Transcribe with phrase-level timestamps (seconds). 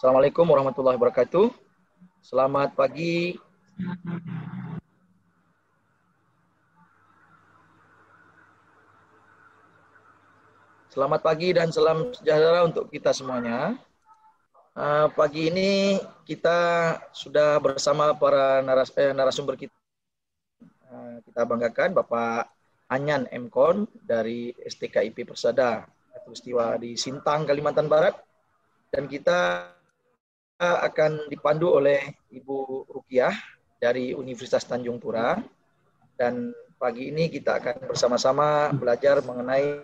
[0.00, 1.52] Assalamualaikum warahmatullahi wabarakatuh.
[2.24, 3.36] Selamat pagi.
[10.88, 13.76] Selamat pagi dan salam sejahtera untuk kita semuanya.
[14.72, 19.76] Uh, pagi ini kita sudah bersama para naras, eh, narasumber kita.
[20.88, 22.48] Uh, kita banggakan Bapak
[22.88, 25.84] Anyan Mkon dari STKIP Persada
[26.24, 28.16] peristiwa di Sintang, Kalimantan Barat.
[28.88, 29.76] Dan kita
[30.60, 33.32] akan dipandu oleh Ibu Rukiah
[33.80, 35.40] dari Universitas Tanjung Pura.
[36.20, 39.80] Dan pagi ini kita akan bersama-sama belajar mengenai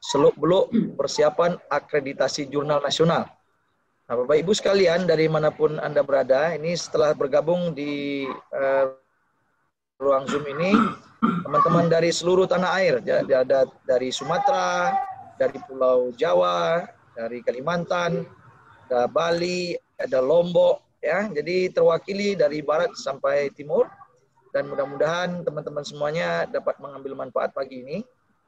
[0.00, 3.28] seluk-beluk persiapan akreditasi jurnal nasional.
[4.08, 8.24] Nah, Bapak Ibu sekalian dari mana pun Anda berada, ini setelah bergabung di
[8.56, 8.96] uh,
[10.00, 10.72] ruang Zoom ini,
[11.44, 14.96] teman-teman dari seluruh tanah air, ada dari Sumatera,
[15.36, 18.24] dari Pulau Jawa, dari Kalimantan,
[18.88, 21.28] ada Bali, ada Lombok, ya.
[21.28, 23.86] Jadi terwakili dari barat sampai timur
[24.50, 27.98] dan mudah-mudahan teman-teman semuanya dapat mengambil manfaat pagi ini.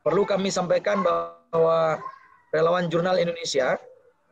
[0.02, 2.02] Perlu kami sampaikan bahwa
[2.50, 3.78] relawan Jurnal Indonesia,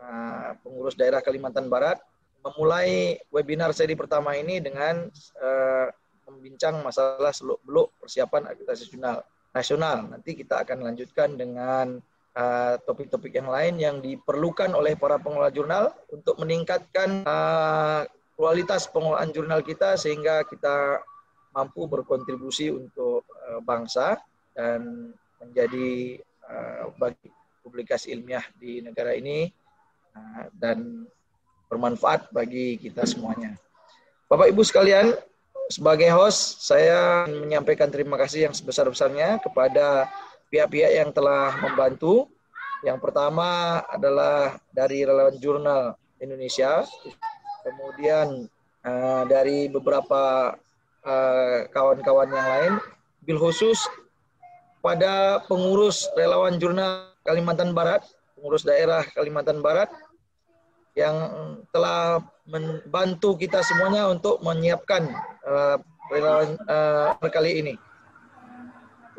[0.03, 2.03] uh, pengurus daerah Kalimantan Barat,
[2.43, 5.07] memulai webinar seri pertama ini dengan
[5.39, 5.87] uh,
[6.27, 9.23] membincang masalah seluk-beluk persiapan akreditasi jurnal
[9.55, 10.07] nasional.
[10.11, 11.99] Nanti kita akan lanjutkan dengan
[12.37, 18.89] uh, topik-topik uh, yang lain yang diperlukan oleh para pengelola jurnal untuk meningkatkan uh, kualitas
[18.89, 21.03] pengelolaan jurnal kita sehingga kita
[21.51, 24.19] mampu berkontribusi untuk uh, bangsa
[24.55, 27.29] dan menjadi uh, bagi
[27.61, 29.51] publikasi ilmiah di negara ini
[30.17, 31.07] uh, dan
[31.71, 33.55] bermanfaat bagi kita semuanya.
[34.27, 35.15] Bapak Ibu sekalian,
[35.71, 40.11] sebagai host, saya menyampaikan terima kasih yang sebesar-besarnya kepada
[40.51, 42.29] pihak-pihak yang telah membantu.
[42.83, 46.85] Yang pertama adalah dari relawan jurnal Indonesia,
[47.65, 48.49] kemudian
[48.85, 50.57] uh, dari beberapa
[51.01, 52.73] eh, kawan-kawan uh, yang lain,
[53.25, 53.85] bil khusus
[54.81, 58.01] pada pengurus relawan jurnal Kalimantan Barat,
[58.37, 59.93] pengurus daerah Kalimantan Barat,
[60.97, 61.17] yang
[61.73, 65.05] telah membantu kita semuanya untuk menyiapkan
[65.45, 65.77] uh,
[66.09, 67.75] relawan uh, kali ini.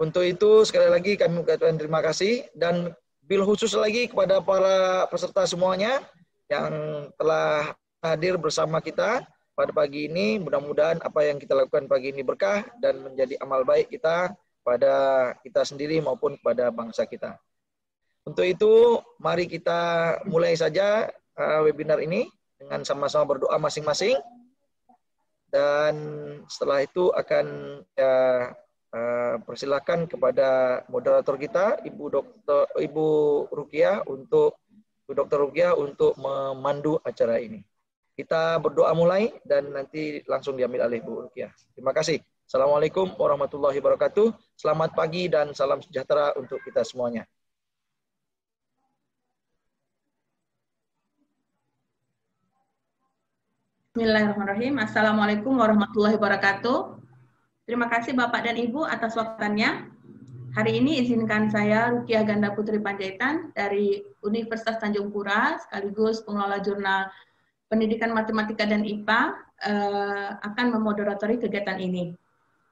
[0.01, 2.89] Untuk itu sekali lagi kami mengucapkan terima kasih dan
[3.21, 6.01] bil khusus lagi kepada para peserta semuanya
[6.49, 6.73] yang
[7.21, 9.21] telah hadir bersama kita
[9.53, 10.41] pada pagi ini.
[10.41, 14.33] Mudah-mudahan apa yang kita lakukan pagi ini berkah dan menjadi amal baik kita
[14.65, 14.95] pada
[15.45, 17.37] kita sendiri maupun kepada bangsa kita.
[18.25, 22.25] Untuk itu, mari kita mulai saja uh, webinar ini
[22.57, 24.17] dengan sama-sama berdoa masing-masing.
[25.53, 25.93] Dan
[26.49, 27.45] setelah itu akan
[27.93, 28.13] ya,
[28.91, 33.07] uh, persilakan kepada moderator kita, Ibu Dokter Ibu
[33.51, 34.59] Rukia untuk
[35.07, 37.59] Ibu Dokter Rukia untuk memandu acara ini.
[38.11, 41.49] Kita berdoa mulai dan nanti langsung diambil alih Bu Rukia.
[41.73, 42.19] Terima kasih.
[42.45, 44.35] Assalamualaikum warahmatullahi wabarakatuh.
[44.59, 47.23] Selamat pagi dan salam sejahtera untuk kita semuanya.
[53.91, 54.79] Bismillahirrahmanirrahim.
[54.79, 57.00] Assalamualaikum warahmatullahi wabarakatuh.
[57.71, 59.87] Terima kasih Bapak dan Ibu atas waktunya.
[60.59, 67.07] Hari ini izinkan saya Rukia Ganda Putri Panjaitan dari Universitas Tanjung Pura sekaligus pengelola jurnal
[67.71, 69.21] Pendidikan Matematika dan IPA
[69.63, 72.11] eh, akan memoderatori kegiatan ini.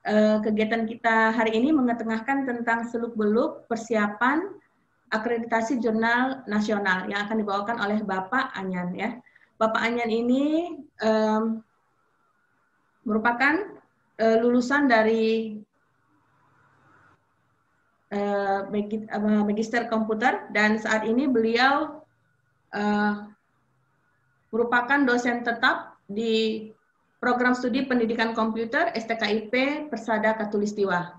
[0.04, 4.52] Eh, kegiatan kita hari ini mengetengahkan tentang seluk-beluk persiapan
[5.16, 9.16] akreditasi jurnal nasional yang akan dibawakan oleh Bapak Anyan ya.
[9.56, 10.76] Bapak Anyan ini
[13.08, 13.79] merupakan
[14.20, 15.58] uh, lulusan dari
[18.12, 18.68] uh,
[19.48, 22.04] magister komputer dan saat ini beliau
[22.76, 23.14] uh,
[24.52, 26.70] merupakan dosen tetap di
[27.24, 31.16] program studi pendidikan komputer STKIP Persada Katulistiwa.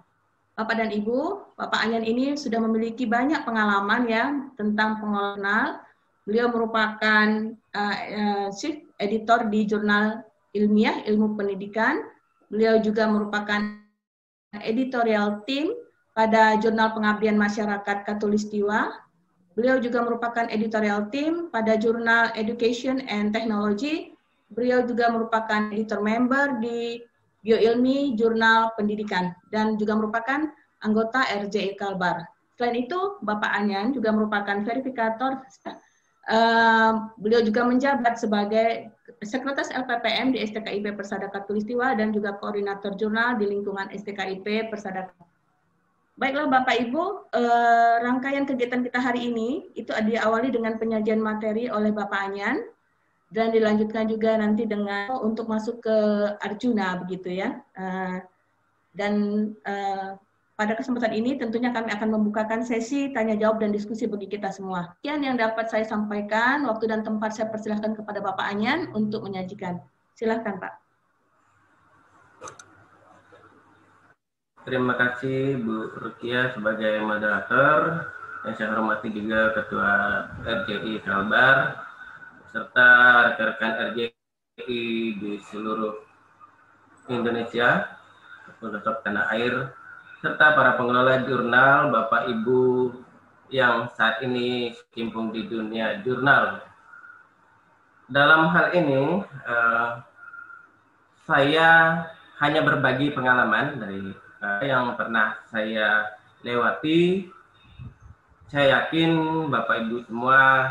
[0.54, 4.28] Bapak dan Ibu, Bapak Anyan ini sudah memiliki banyak pengalaman ya
[4.60, 5.80] tentang pengelolaan
[6.28, 7.26] Beliau merupakan
[7.74, 10.22] uh, uh, chief editor di jurnal
[10.52, 12.06] ilmiah ilmu pendidikan.
[12.50, 13.78] Beliau juga merupakan
[14.58, 15.70] editorial team
[16.18, 18.90] pada jurnal pengabdian masyarakat Katulistiwa.
[19.54, 24.18] Beliau juga merupakan editorial team pada jurnal Education and Technology.
[24.50, 26.98] Beliau juga merupakan editor member di
[27.46, 30.50] Bioilmi Jurnal Pendidikan dan juga merupakan
[30.82, 32.26] anggota RJI Kalbar.
[32.58, 35.40] Selain itu, Bapak Anyan juga merupakan verifikator
[36.30, 43.36] Uh, beliau juga menjabat sebagai Sekretaris LPPM di STKIP Persada Katulistiwa dan juga koordinator jurnal
[43.36, 45.10] di lingkungan STKIP Persada.
[46.20, 51.90] Baiklah Bapak Ibu, uh, rangkaian kegiatan kita hari ini itu diawali dengan penyajian materi oleh
[51.90, 52.60] Bapak Anyan.
[53.30, 55.96] dan dilanjutkan juga nanti dengan untuk masuk ke
[56.42, 57.62] Arjuna begitu ya.
[57.78, 58.18] Uh,
[58.90, 59.12] dan
[59.62, 60.18] uh,
[60.60, 64.92] pada kesempatan ini tentunya kami akan membukakan sesi tanya jawab dan diskusi bagi kita semua.
[65.00, 66.68] Sekian yang dapat saya sampaikan.
[66.68, 69.80] Waktu dan tempat saya persilahkan kepada Bapak Anyan untuk menyajikan.
[70.12, 70.76] Silahkan Pak.
[74.68, 78.12] Terima kasih Bu Rukia sebagai moderator.
[78.44, 79.92] Yang saya hormati juga Ketua
[80.44, 81.88] RJI Kalbar
[82.52, 82.88] serta
[83.32, 84.12] rekan-rekan RJI
[85.16, 86.04] di seluruh
[87.08, 87.96] Indonesia,
[88.60, 89.72] untuk tanah air,
[90.20, 92.92] serta para pengelola jurnal, Bapak Ibu
[93.48, 96.60] yang saat ini kimpung di dunia jurnal.
[98.04, 100.04] Dalam hal ini, uh,
[101.24, 101.68] saya
[102.36, 104.12] hanya berbagi pengalaman dari
[104.44, 106.12] uh, yang pernah saya
[106.44, 107.32] lewati.
[108.52, 110.68] Saya yakin Bapak Ibu semua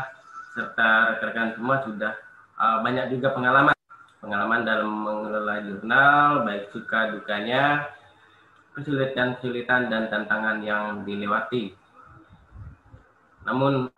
[0.54, 2.12] serta rekan-rekan semua sudah
[2.54, 3.74] uh, banyak juga pengalaman
[4.20, 7.88] pengalaman dalam mengelola jurnal baik suka dukanya
[8.80, 11.76] kesulitan-kesulitan dan tantangan yang dilewati
[13.44, 13.88] namun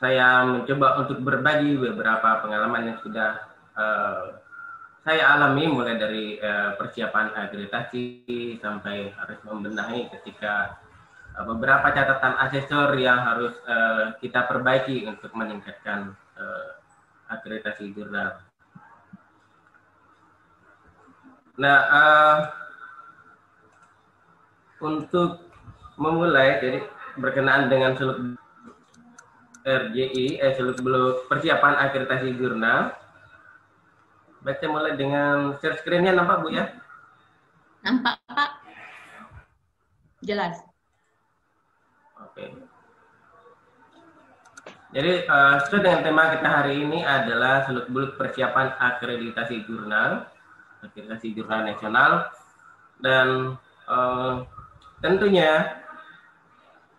[0.00, 3.30] saya mencoba untuk berbagi beberapa pengalaman yang sudah
[3.76, 4.40] uh,
[5.00, 10.80] saya alami mulai dari uh, persiapan akreditasi sampai harus membenahi ketika
[11.30, 16.68] Eh, beberapa catatan asesor yang harus uh, kita perbaiki untuk meningkatkan uh,
[17.30, 18.42] akreditasi jurnal.
[21.54, 22.36] Nah, uh,
[24.80, 25.44] untuk
[26.00, 26.78] memulai, jadi
[27.20, 28.18] berkenaan dengan seluk
[29.64, 32.96] RJI, eh, seluk beluk persiapan akreditasi jurnal.
[34.40, 36.72] Baca mulai dengan share screen-nya nampak Bu ya?
[37.84, 38.50] Nampak Pak.
[40.24, 40.64] Jelas.
[42.16, 42.48] Oke.
[44.90, 50.26] Jadi uh, sesuai dengan tema kita hari ini adalah seluk-beluk persiapan akreditasi jurnal,
[50.82, 52.26] akreditasi jurnal nasional,
[52.98, 53.54] dan
[53.86, 54.42] uh,
[55.00, 55.80] tentunya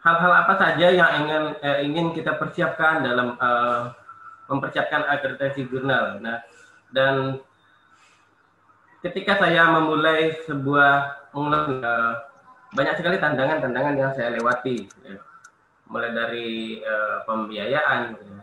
[0.01, 3.94] hal-hal apa saja yang ingin eh, ingin kita persiapkan dalam uh,
[4.50, 6.18] mempersiapkan akreditasi jurnal.
[6.19, 6.42] Nah,
[6.89, 7.39] dan
[9.06, 12.13] ketika saya memulai sebuah uh,
[12.74, 15.18] banyak sekali tantangan-tantangan yang saya lewati ya.
[15.92, 18.42] mulai dari uh, pembiayaan ya.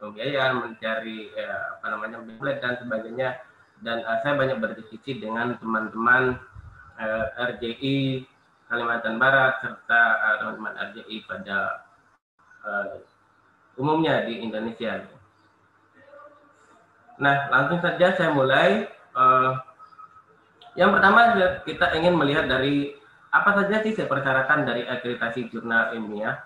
[0.00, 2.20] pembiayaan mencari uh, apa namanya
[2.60, 3.40] dan sebagainya
[3.80, 6.36] dan uh, saya banyak berdiskusi dengan teman-teman
[7.00, 8.24] uh, RJI
[8.70, 10.02] Kalimantan Barat serta
[10.38, 10.54] uh,
[11.26, 11.58] pada
[12.62, 13.02] uh,
[13.74, 15.10] umumnya di Indonesia.
[17.18, 18.86] Nah, langsung saja saya mulai.
[19.10, 19.58] Uh,
[20.78, 21.34] yang pertama
[21.66, 22.94] kita ingin melihat dari
[23.34, 26.38] apa saja sih persyaratan dari akreditasi jurnal ilmiah?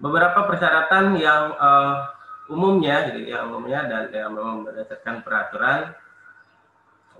[0.00, 2.08] Beberapa persyaratan yang uh,
[2.48, 5.92] umumnya, gitu, yang umumnya dan yang memang berdasarkan peraturan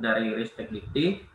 [0.01, 1.29] dari Ristek Dikti,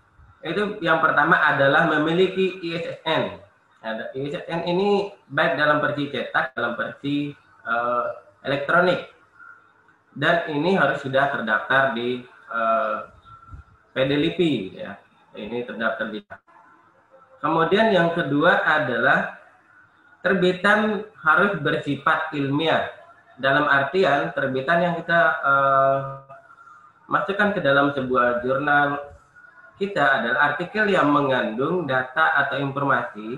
[0.50, 3.40] itu yang pertama adalah memiliki ISSN.
[3.84, 7.32] Ada ISSN ini baik dalam versi cetak, dalam versi
[7.64, 8.06] uh,
[8.44, 9.08] elektronik,
[10.18, 13.06] dan ini harus sudah terdaftar di uh,
[13.94, 14.98] PDLIPI, ya.
[15.38, 16.20] Ini terdaftar di
[17.38, 19.38] Kemudian yang kedua adalah
[20.26, 22.90] terbitan harus bersifat ilmiah.
[23.38, 26.00] Dalam artian terbitan yang kita uh,
[27.06, 29.17] masukkan ke dalam sebuah jurnal
[29.78, 33.38] kita adalah artikel yang mengandung data atau informasi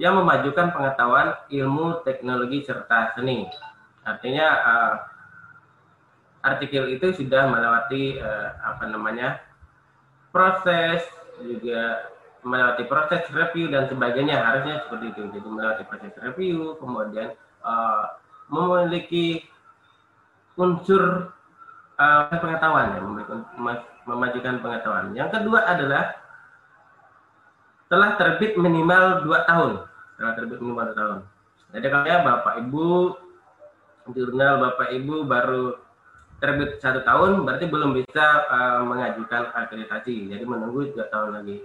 [0.00, 3.46] yang memajukan pengetahuan ilmu, teknologi serta seni.
[4.02, 4.94] Artinya uh,
[6.44, 9.40] artikel itu sudah melewati uh, apa namanya
[10.28, 11.00] proses
[11.40, 12.12] juga
[12.44, 17.32] melewati proses review dan sebagainya harusnya seperti itu jadi melewati proses review kemudian
[17.64, 18.20] uh,
[18.52, 19.48] memiliki
[20.60, 21.32] unsur
[21.96, 23.00] uh, pengetahuan ya
[24.04, 25.12] memajukan pengetahuan.
[25.16, 26.04] Yang kedua adalah
[27.88, 29.72] telah terbit minimal dua tahun.
[30.16, 31.18] Telah terbit minimal dua tahun.
[31.74, 32.86] Jadi kalau ya bapak ibu
[34.14, 35.64] jurnal bapak ibu baru
[36.38, 40.28] terbit satu tahun berarti belum bisa uh, mengajukan akreditasi.
[40.30, 41.64] Jadi menunggu dua tahun lagi.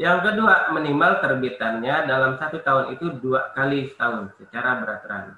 [0.00, 5.36] Yang kedua, minimal terbitannya dalam satu tahun itu dua kali setahun secara beraturan.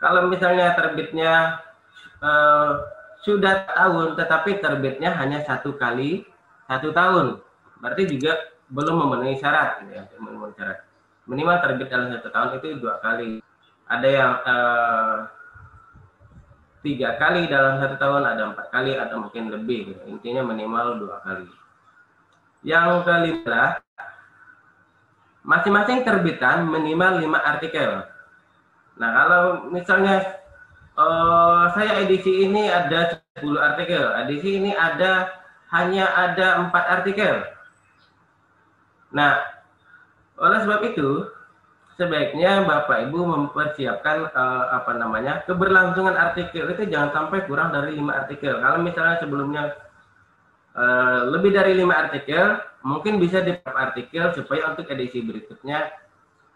[0.00, 1.60] Kalau misalnya terbitnya
[2.22, 2.72] eh,
[3.28, 6.24] sudah tahun, tetapi terbitnya hanya satu kali
[6.64, 7.44] satu tahun,
[7.84, 8.36] berarti juga
[8.72, 9.84] belum memenuhi syarat.
[9.88, 10.84] Ya, memenuhi syarat.
[11.28, 13.44] Minimal terbit dalam satu tahun itu dua kali.
[13.88, 15.16] Ada yang eh,
[16.84, 19.96] tiga kali dalam satu tahun, ada empat kali atau mungkin lebih.
[20.08, 21.48] Intinya minimal dua kali.
[22.64, 23.80] Yang kelima,
[25.44, 28.08] masing-masing terbitan minimal lima artikel.
[28.98, 30.37] Nah, kalau misalnya
[30.98, 35.30] uh, saya edisi ini ada 10 artikel, edisi ini ada
[35.70, 37.46] hanya ada empat artikel.
[39.14, 39.40] Nah,
[40.36, 41.28] oleh sebab itu
[41.98, 48.22] sebaiknya Bapak Ibu mempersiapkan uh, apa namanya keberlangsungan artikel itu jangan sampai kurang dari lima
[48.22, 48.58] artikel.
[48.62, 49.62] Kalau misalnya sebelumnya
[50.78, 55.90] uh, lebih dari lima artikel, mungkin bisa di artikel supaya untuk edisi berikutnya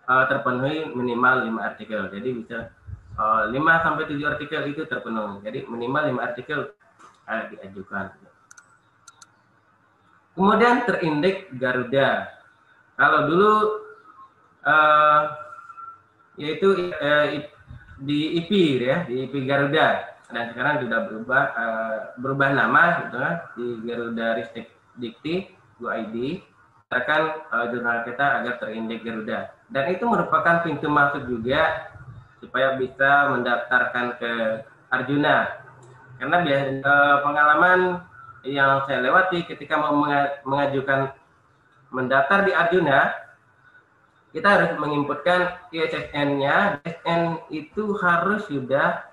[0.06, 2.06] uh, terpenuhi minimal lima artikel.
[2.06, 2.70] Jadi bisa
[3.16, 3.52] 5
[3.84, 5.44] sampai tujuh artikel itu terpenuhi.
[5.44, 6.72] Jadi minimal lima artikel
[7.28, 8.08] uh, diajukan.
[10.32, 12.32] Kemudian terindeks Garuda.
[12.96, 13.52] Kalau dulu
[14.64, 15.22] uh,
[16.40, 17.26] yaitu uh,
[18.00, 23.34] di IP ya di IP Garuda dan sekarang sudah berubah uh, berubah nama gitu kan
[23.54, 24.66] di Garuda Ristek
[24.96, 25.52] Dikti
[25.82, 26.40] ID
[26.92, 31.91] akan uh, jurnal kita agar terindeks Garuda dan itu merupakan pintu masuk juga
[32.42, 34.32] supaya bisa mendaftarkan ke
[34.90, 35.62] Arjuna
[36.18, 37.80] karena biasa uh, pengalaman
[38.42, 39.94] yang saya lewati ketika mau
[40.42, 41.14] mengajukan
[41.94, 43.22] mendaftar di Arjuna
[44.32, 46.80] kita harus menginputkan ISSN-nya.
[46.82, 49.04] ISSN itu harus sudah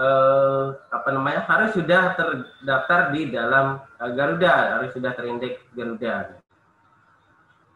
[0.00, 1.44] eh, apa namanya?
[1.44, 6.39] harus sudah terdaftar di dalam eh, Garuda, harus sudah terindeks Garuda.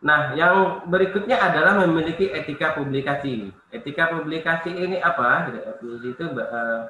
[0.04, 3.48] Nah, yang berikutnya adalah memiliki etika publikasi.
[3.72, 5.48] Etika publikasi ini apa?
[5.80, 6.82] Di situ eh,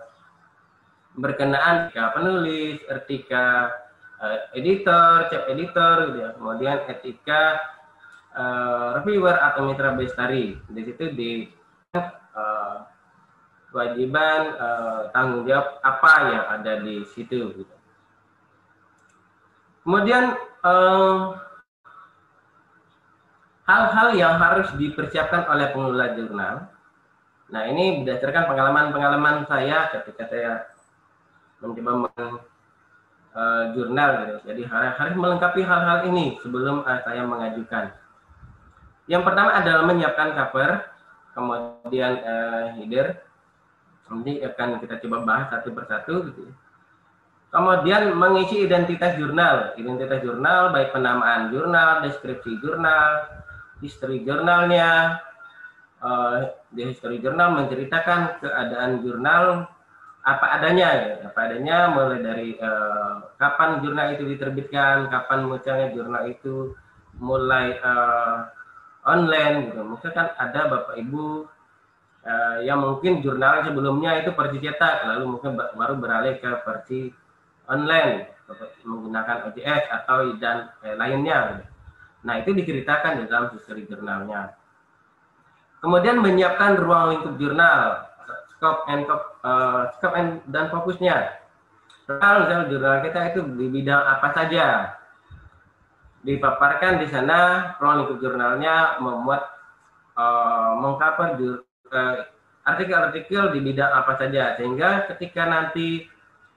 [1.15, 3.71] berkenaan etika penulis, etika
[4.19, 6.31] eh, editor, cep editor, gitu ya.
[6.35, 7.43] kemudian etika
[8.35, 10.59] uh, reviewer atau mitra bestari.
[10.67, 11.31] Di situ di
[13.71, 14.59] kewajiban
[15.15, 17.63] tanggung jawab apa yang ada di situ.
[17.63, 17.75] Gitu.
[19.87, 20.35] Kemudian
[23.65, 26.55] hal-hal yang harus dipersiapkan oleh pengelola jurnal.
[27.49, 30.53] Nah ini berdasarkan pengalaman-pengalaman saya ketika saya
[31.61, 32.29] mencoba men,
[33.37, 34.37] uh, jurnal gitu.
[34.53, 37.93] Jadi harus melengkapi hal-hal ini sebelum uh, saya mengajukan.
[39.05, 40.71] Yang pertama adalah menyiapkan cover,
[41.37, 43.21] kemudian uh, header.
[44.05, 46.41] Nanti akan kita coba bahas satu persatu gitu.
[46.49, 46.55] Ya.
[47.55, 53.31] Kemudian mengisi identitas jurnal, identitas jurnal baik penamaan jurnal, deskripsi jurnal,
[53.83, 55.19] history jurnalnya.
[56.05, 59.65] Uh, di history jurnal menceritakan keadaan jurnal
[60.21, 66.29] apa adanya ya, apa adanya mulai dari uh, kapan jurnal itu diterbitkan, kapan munculnya jurnal
[66.29, 66.77] itu
[67.21, 68.53] mulai uh,
[69.05, 69.81] online gitu.
[69.81, 71.49] Mungkin kan ada Bapak Ibu
[72.25, 77.13] uh, yang mungkin jurnal sebelumnya itu versi cetak, lalu mungkin baru beralih ke versi
[77.69, 78.35] online
[78.85, 81.39] menggunakan OJS atau dan eh, lainnya.
[81.61, 81.74] Gitu.
[82.25, 84.57] Nah itu diceritakan di dalam history jurnalnya.
[85.85, 88.09] Kemudian menyiapkan ruang lingkup jurnal,
[88.57, 89.05] scope and
[89.45, 91.45] uh, scope and dan fokusnya.
[92.09, 94.97] Kalau misalnya jurnal kita itu di bidang apa saja,
[96.25, 99.45] dipaparkan di sana ruang lingkup jurnalnya membuat
[100.17, 101.61] uh, mengcover
[101.93, 102.17] uh,
[102.65, 106.09] artikel-artikel di bidang apa saja sehingga ketika nanti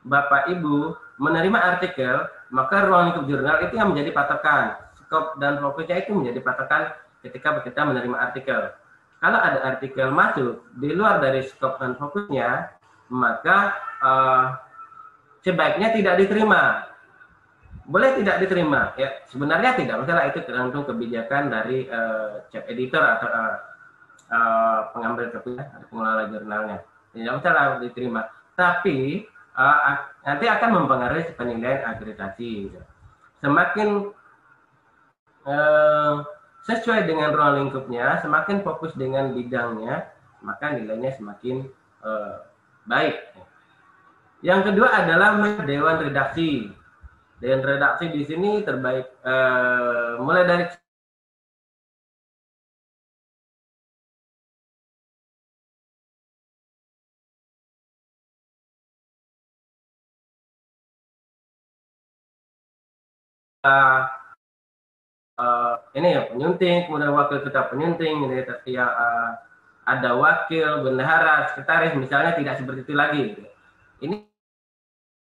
[0.07, 2.15] Bapak Ibu menerima artikel
[2.47, 6.91] maka ruang lingkup jurnal itu yang menjadi patokan skop dan fokusnya itu menjadi patokan
[7.23, 8.75] ketika kita menerima artikel.
[9.17, 12.75] Kalau ada artikel masuk di luar dari skop dan fokusnya
[13.07, 13.73] maka
[14.03, 14.45] uh,
[15.41, 16.91] sebaiknya tidak diterima.
[17.87, 18.91] Boleh tidak diterima?
[18.99, 20.03] Ya sebenarnya tidak.
[20.03, 23.55] Masalah itu tergantung kebijakan dari uh, chat editor atau uh,
[24.27, 26.77] uh, pengambil keputusan atau pengelola jurnalnya.
[27.15, 28.27] Tidak masalah diterima.
[28.59, 29.23] Tapi
[29.55, 32.75] uh, nanti akan mempengaruhi penilaian akreditasi.
[33.39, 34.11] Semakin
[35.47, 36.27] uh,
[36.67, 40.11] sesuai dengan ruang lingkupnya semakin fokus dengan bidangnya
[40.43, 41.65] maka nilainya semakin
[42.03, 42.45] uh,
[42.85, 43.15] baik.
[44.45, 46.69] Yang kedua adalah dewan redaksi.
[47.37, 50.65] Dan redaksi di sini terbaik uh, mulai dari
[63.61, 64.16] uh,
[65.93, 69.31] ini ya penyunting, kemudian wakil ketua penyunting, ini ya uh,
[69.85, 73.23] ada wakil, bendahara, sekretaris, misalnya tidak seperti itu lagi.
[74.01, 74.15] Ini,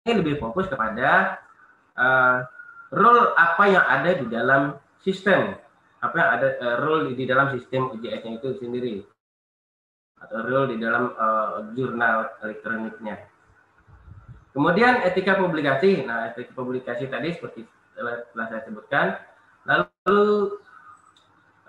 [0.08, 1.40] ini lebih fokus kepada
[2.00, 2.48] uh,
[2.96, 5.60] role apa yang ada di dalam sistem
[6.06, 8.96] apa yang ada uh, role di dalam sistem UJS-nya itu sendiri
[10.22, 13.26] atau role di dalam uh, jurnal elektroniknya.
[14.56, 16.08] Kemudian etika publikasi.
[16.08, 17.68] Nah, etika publikasi tadi seperti
[17.98, 19.20] telah saya sebutkan.
[20.06, 20.62] Lalu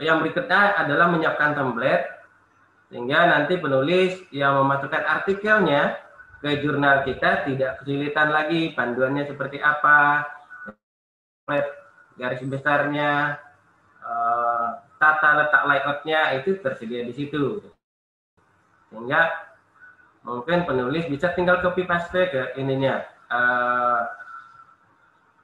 [0.04, 2.04] yang berikutnya adalah menyiapkan template
[2.92, 5.98] Sehingga nanti penulis yang memasukkan artikelnya
[6.38, 10.22] ke jurnal kita tidak kesulitan lagi panduannya seperti apa,
[12.14, 13.42] garis besarnya,
[14.06, 17.58] uh, tata letak layoutnya itu tersedia di situ.
[18.94, 19.34] Sehingga
[20.22, 23.02] mungkin penulis bisa tinggal copy paste ke ininya.
[23.26, 24.06] Uh,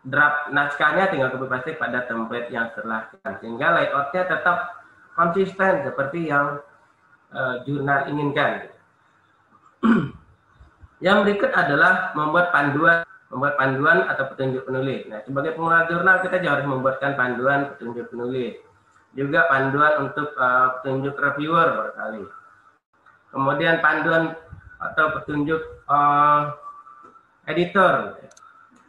[0.03, 3.07] draft naskahnya tinggal copy paste pada template yang telah
[3.39, 4.83] sehingga layoutnya tetap
[5.15, 6.59] konsisten seperti yang
[7.31, 8.67] uh, jurnal inginkan.
[11.07, 15.09] yang berikut adalah membuat panduan membuat panduan atau petunjuk penulis.
[15.09, 18.61] Nah, sebagai pengelola jurnal kita juga harus membuatkan panduan petunjuk penulis.
[19.17, 22.25] Juga panduan untuk uh, petunjuk reviewer barangkali.
[23.33, 24.37] Kemudian panduan
[24.77, 26.53] atau petunjuk uh,
[27.49, 28.21] editor.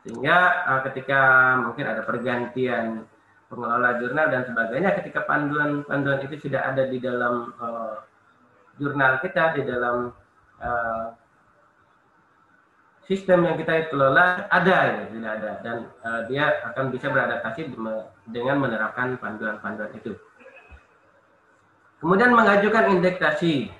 [0.03, 1.22] Sehingga uh, ketika
[1.63, 3.07] mungkin ada pergantian
[3.48, 8.03] pengelola jurnal dan sebagainya, ketika panduan-panduan itu sudah ada di dalam uh,
[8.75, 10.12] jurnal kita, di dalam
[10.60, 11.15] uh,
[13.07, 17.72] sistem yang kita kelola ada ya, ada dan uh, dia akan bisa beradaptasi
[18.31, 20.15] dengan menerapkan panduan-panduan itu.
[22.03, 23.72] Kemudian mengajukan indeksasi,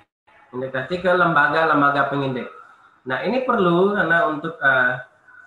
[0.56, 2.52] indeksasi ke lembaga-lembaga pengindeks.
[3.04, 4.96] Nah ini perlu karena untuk uh,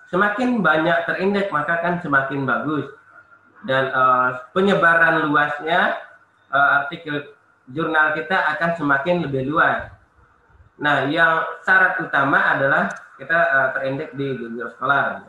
[0.08, 2.88] semakin banyak terindeks maka kan semakin bagus
[3.66, 5.98] dan uh, penyebaran luasnya
[6.52, 7.34] uh, artikel
[7.68, 9.92] jurnal kita akan semakin lebih luas.
[10.78, 12.88] Nah yang syarat utama adalah
[13.18, 15.26] kita uh, terindeks di Google Scholar.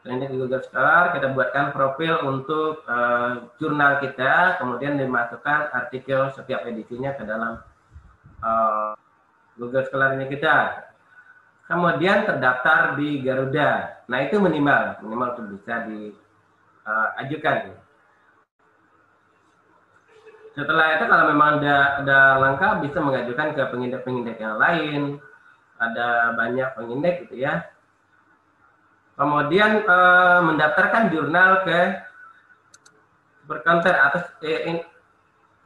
[0.00, 6.64] Terindeks di Google Scholar, kita buatkan profil untuk uh, jurnal kita, kemudian dimasukkan artikel setiap
[6.64, 7.60] edisinya ke dalam
[8.40, 8.96] uh,
[9.60, 10.88] Google Scholar ini kita.
[11.66, 14.02] Kemudian terdaftar di Garuda.
[14.06, 17.56] Nah itu minimal, minimal untuk bisa diajukan.
[17.74, 17.84] Uh,
[20.56, 25.20] setelah itu kalau memang ada, ada langkah bisa mengajukan ke pengindek-pengindek yang lain
[25.76, 27.68] ada banyak pengindek gitu ya.
[29.16, 31.80] Kemudian eh, mendaftarkan jurnal ke
[33.48, 34.80] berkonter atau eh,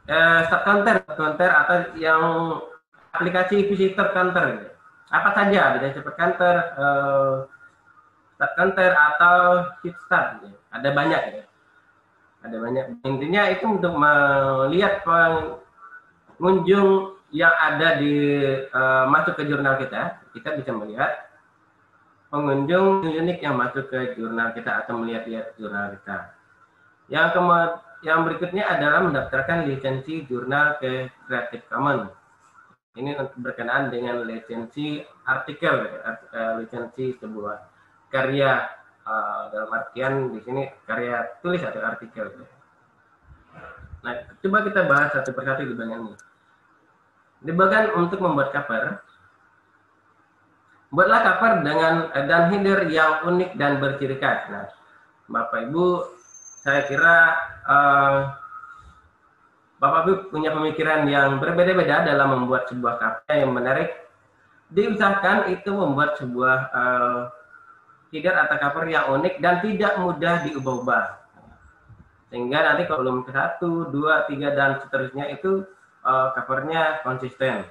[0.07, 2.23] eh, start counter, counter atau yang
[3.11, 4.43] aplikasi visitor counter.
[4.55, 4.70] Gitu.
[5.11, 7.35] Apa saja, bisa super counter, eh,
[8.39, 9.35] start counter atau
[9.83, 10.39] hit start.
[10.41, 10.55] Gitu.
[10.71, 11.43] Ada banyak ya.
[12.41, 12.85] Ada banyak.
[13.05, 18.43] Intinya itu untuk melihat pengunjung yang ada di
[18.75, 21.31] uh, masuk ke jurnal kita, kita bisa melihat
[22.27, 26.35] pengunjung unik yang masuk ke jurnal kita atau melihat-lihat jurnal kita.
[27.07, 32.09] Yang kemudian yang berikutnya adalah mendaftarkan lisensi jurnal ke Creative Commons.
[32.91, 37.55] Ini berkenaan dengan lisensi artikel, uh, lisensi sebuah
[38.11, 38.67] karya
[39.07, 42.27] uh, dalam artian di sini karya tulis atau artikel.
[44.03, 46.15] Nah, coba kita bahas satu persatu di bagian ini.
[47.47, 48.99] Di bagian untuk membuat cover,
[50.91, 54.51] buatlah cover dengan dan header yang unik dan berciri khas.
[54.51, 54.67] Nah,
[55.31, 56.11] Bapak Ibu,
[56.59, 57.39] saya kira
[57.71, 58.40] uh,
[59.81, 63.89] Bapak Ibu punya pemikiran yang berbeda-beda dalam membuat sebuah cover yang menarik.
[64.69, 67.21] Diusahakan itu membuat sebuah uh,
[68.13, 71.05] atau cover yang unik dan tidak mudah diubah-ubah.
[72.29, 75.65] Sehingga nanti belum ke satu, dua, tiga dan seterusnya itu
[76.05, 77.65] uh, covernya konsisten.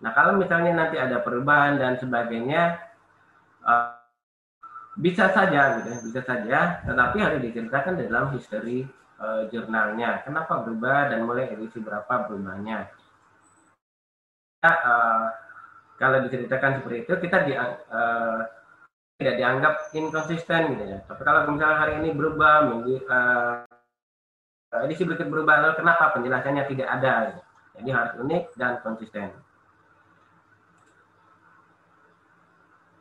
[0.00, 2.80] Nah kalau misalnya nanti ada perubahan dan sebagainya,
[3.60, 4.00] uh,
[4.96, 8.88] bisa saja, gitu, ya, bisa saja, tetapi harus diceritakan dalam history
[9.22, 10.26] uh, jurnalnya.
[10.26, 12.90] Kenapa berubah dan mulai edisi berapa berubahnya.
[14.62, 15.26] Nah, uh,
[15.98, 18.38] kalau diceritakan seperti itu, kita di, uh,
[19.18, 20.98] tidak dianggap inkonsisten gitu ya.
[21.06, 23.62] Tapi kalau misalnya hari ini berubah, minggu uh,
[24.82, 27.14] edisi berikut berubah, lalu kenapa penjelasannya tidak ada?
[27.78, 29.30] Jadi harus unik dan konsisten.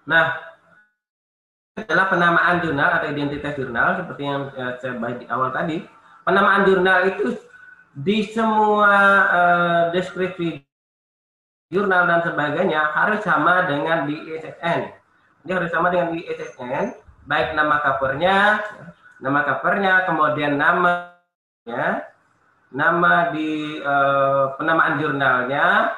[0.07, 0.33] Nah,
[1.77, 6.00] adalah penamaan jurnal atau identitas jurnal seperti yang saya bahas di awal tadi.
[6.21, 7.33] Penamaan jurnal itu
[7.97, 8.93] di semua
[9.27, 10.61] uh, deskripsi
[11.71, 14.91] jurnal dan sebagainya harus sama dengan di ISSN.
[15.41, 16.93] Jadi harus sama dengan di ISSN,
[17.25, 18.61] baik nama covernya,
[19.23, 22.05] nama covernya, kemudian namanya,
[22.69, 25.97] nama di uh, penamaan jurnalnya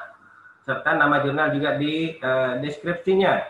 [0.63, 3.43] serta nama jurnal juga di uh, deskripsinya.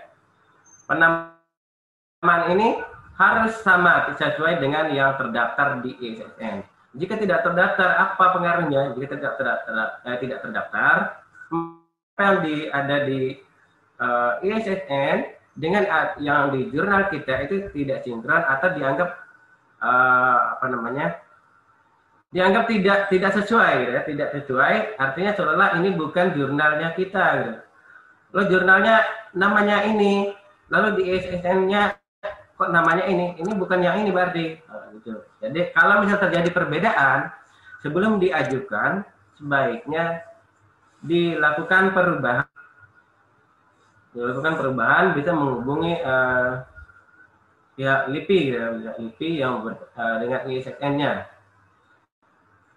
[0.89, 2.81] Penamaan ini
[3.17, 6.65] harus sama sesuai dengan yang terdaftar di ISSN.
[6.93, 8.93] Jika tidak terdaftar, apa pengaruhnya?
[8.97, 9.73] Jika tidak terdaftar,
[10.05, 10.95] eh, tidak terdaftar
[12.13, 13.19] apa yang di, ada di
[13.97, 15.85] uh, ISSN dengan
[16.21, 19.09] yang di jurnal kita itu tidak sinkron atau dianggap
[19.81, 21.21] uh, apa namanya
[22.33, 27.61] dianggap tidak tidak sesuai ya, tidak sesuai artinya seolah ini bukan jurnalnya kita gitu.
[28.33, 29.05] Lo jurnalnya
[29.37, 30.33] namanya ini,
[30.73, 32.02] lalu di SSN-nya
[32.53, 34.61] kok namanya ini, ini bukan yang ini berarti.
[34.69, 35.19] Nah, gitu.
[35.41, 37.33] Jadi kalau misal terjadi perbedaan
[37.81, 39.03] sebelum diajukan
[39.37, 40.23] sebaiknya
[41.03, 42.47] dilakukan perubahan
[44.13, 46.61] dilakukan perubahan bisa menghubungi uh,
[47.73, 51.33] pihak LIPI ya, pihak LIPI yang ber, uh, dengan ISSN-nya.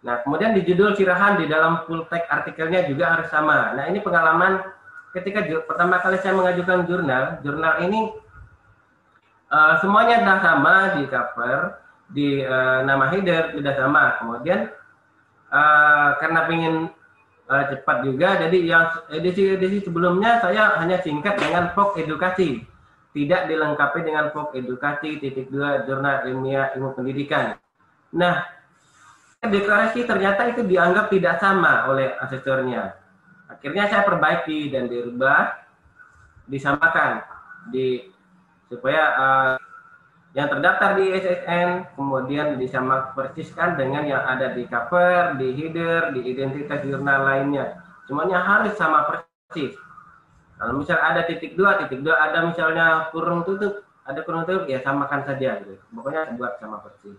[0.00, 3.76] Nah, kemudian di judul sirahan di dalam full text artikelnya juga harus sama.
[3.76, 4.64] Nah, ini pengalaman
[5.12, 8.16] ketika pertama kali saya mengajukan jurnal, jurnal ini
[9.50, 11.58] uh, semuanya sudah sama di cover,
[12.10, 14.04] di uh, nama header sudah sama.
[14.22, 14.70] Kemudian
[15.50, 16.74] uh, karena ingin
[17.50, 18.28] uh, cepat juga.
[18.46, 22.62] Jadi yang edisi-edisi sebelumnya saya hanya singkat dengan pok edukasi,
[23.14, 27.58] tidak dilengkapi dengan pok edukasi titik dua jurnal ilmiah ilmu pendidikan.
[28.14, 28.44] Nah,
[29.42, 32.96] deklarasi ternyata itu dianggap tidak sama oleh asesornya.
[33.46, 35.54] Akhirnya saya perbaiki dan dirubah,
[36.50, 37.22] disamakan
[37.70, 38.15] di
[38.66, 39.54] supaya uh,
[40.36, 46.28] yang terdaftar di SSN kemudian disamak persiskan dengan yang ada di cover, di header, di
[46.28, 47.80] identitas jurnal lainnya.
[48.04, 49.72] Semuanya harus sama persis.
[50.60, 54.84] Kalau misal ada titik dua, titik dua ada misalnya kurung tutup, ada kurung tutup, ya
[54.84, 55.80] samakan saja gitu.
[55.96, 57.16] Pokoknya buat sama persis.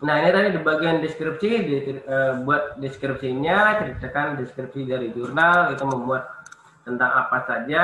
[0.00, 1.74] Nah ini tadi di bagian deskripsi, di,
[2.08, 6.39] uh, buat deskripsinya, ceritakan deskripsi dari jurnal, itu membuat
[6.90, 7.82] tentang apa saja,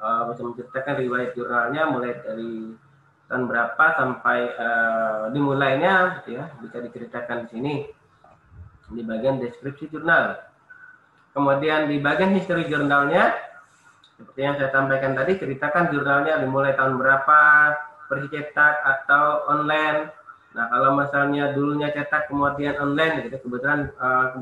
[0.00, 2.72] uh, bisa menceritakan riwayat jurnalnya mulai dari
[3.28, 6.48] tahun berapa sampai uh, dimulainya gitu ya.
[6.64, 7.74] Bisa diceritakan di sini
[8.88, 10.40] di bagian deskripsi jurnal.
[11.36, 13.36] Kemudian di bagian history jurnalnya
[14.18, 17.40] seperti yang saya sampaikan tadi ceritakan jurnalnya dimulai tahun berapa
[18.10, 20.10] versi cetak atau online.
[20.56, 23.38] Nah kalau misalnya dulunya cetak kemudian online gitu.
[23.44, 24.34] Kebetulan uh,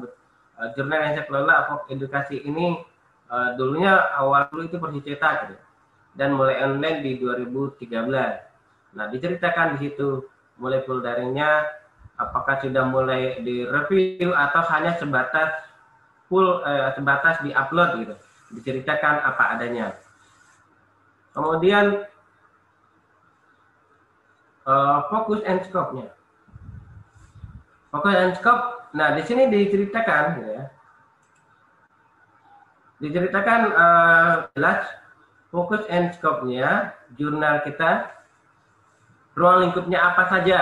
[0.77, 2.81] jurnal yang saya kelola Avok Edukasi ini
[3.29, 5.57] uh, dulunya awal dulu itu versi cetak gitu.
[6.17, 7.93] dan mulai online di 2013.
[8.97, 10.25] Nah diceritakan di situ
[10.57, 11.69] mulai full daringnya
[12.17, 15.53] apakah sudah mulai direview atau hanya sebatas
[16.27, 18.15] full eh, sebatas di upload gitu
[18.57, 19.95] diceritakan apa adanya
[21.35, 22.07] kemudian
[24.65, 26.09] uh, fokus and scope-nya
[27.91, 30.65] fokus and scope nah di sini diceritakan gitu ya
[32.97, 34.89] diceritakan uh, jelas
[35.53, 38.09] fokus and scope-nya jurnal kita
[39.37, 40.61] ruang lingkupnya apa saja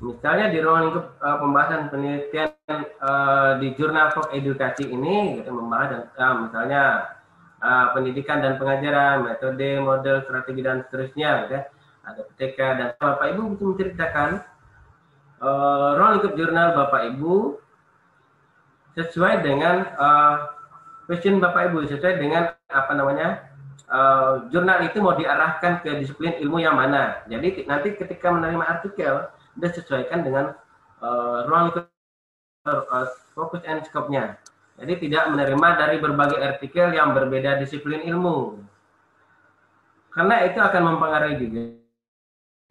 [0.00, 2.50] misalnya di ruang lingkup uh, pembahasan penelitian
[3.04, 7.12] uh, di jurnal Fok Edukasi ini kita membahas uh, misalnya
[7.60, 11.62] uh, pendidikan dan pengajaran metode model strategi dan seterusnya gitu ya.
[12.04, 14.30] ada PTK dan Bapak Ibu bisa menceritakan
[15.44, 17.60] uh, ruang lingkup jurnal Bapak Ibu
[18.96, 20.36] sesuai dengan uh,
[21.04, 23.44] passion Bapak Ibu sesuai dengan apa namanya
[23.92, 27.20] uh, jurnal itu mau diarahkan ke disiplin ilmu yang mana.
[27.28, 29.28] Jadi nanti ketika menerima artikel,
[29.60, 30.56] dia sesuaikan dengan
[31.04, 31.84] uh, ruang
[32.64, 34.40] uh, fokus and scope-nya.
[34.74, 38.58] Jadi tidak menerima dari berbagai artikel yang berbeda disiplin ilmu.
[40.10, 41.83] Karena itu akan mempengaruhi juga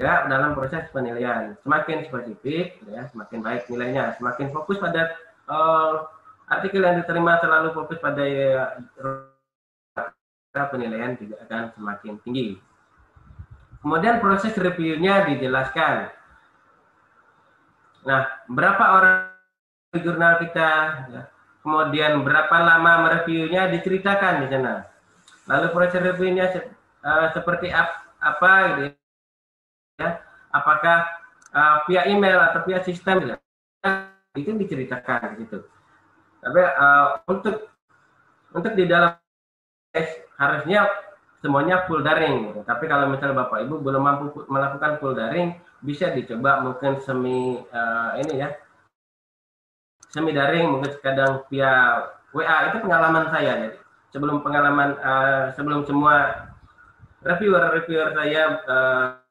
[0.04, 1.56] ya dalam proses penilaian.
[1.64, 4.20] Semakin spesifik, ya, semakin baik nilainya.
[4.20, 5.16] Semakin fokus pada
[5.48, 6.12] uh,
[6.52, 8.76] artikel yang diterima terlalu fokus pada ya,
[10.68, 12.60] penilaian juga akan semakin tinggi.
[13.80, 16.12] Kemudian proses reviewnya dijelaskan.
[18.04, 19.16] Nah, berapa orang
[19.96, 20.72] di jurnal kita,
[21.12, 21.22] ya.
[21.64, 24.88] kemudian berapa lama mereviewnya diceritakan di sana.
[25.48, 26.52] Lalu proses reviewnya
[27.04, 29.03] uh, seperti ap, apa gitu ya.
[30.54, 30.98] Apakah
[31.54, 33.36] uh, via email atau via sistem gitu.
[34.34, 35.62] itu diceritakan gitu.
[36.42, 37.70] Tapi uh, untuk
[38.54, 39.14] untuk di dalam
[40.38, 40.90] harusnya
[41.42, 42.50] semuanya full daring.
[42.50, 42.62] Gitu.
[42.66, 48.18] Tapi kalau misalnya Bapak Ibu belum mampu melakukan full daring, bisa dicoba mungkin semi uh,
[48.18, 48.50] ini ya.
[50.10, 53.78] Semi daring mungkin kadang via WA itu pengalaman saya jadi
[54.14, 56.50] sebelum pengalaman uh, sebelum semua
[57.26, 59.23] reviewer-reviewer saya uh,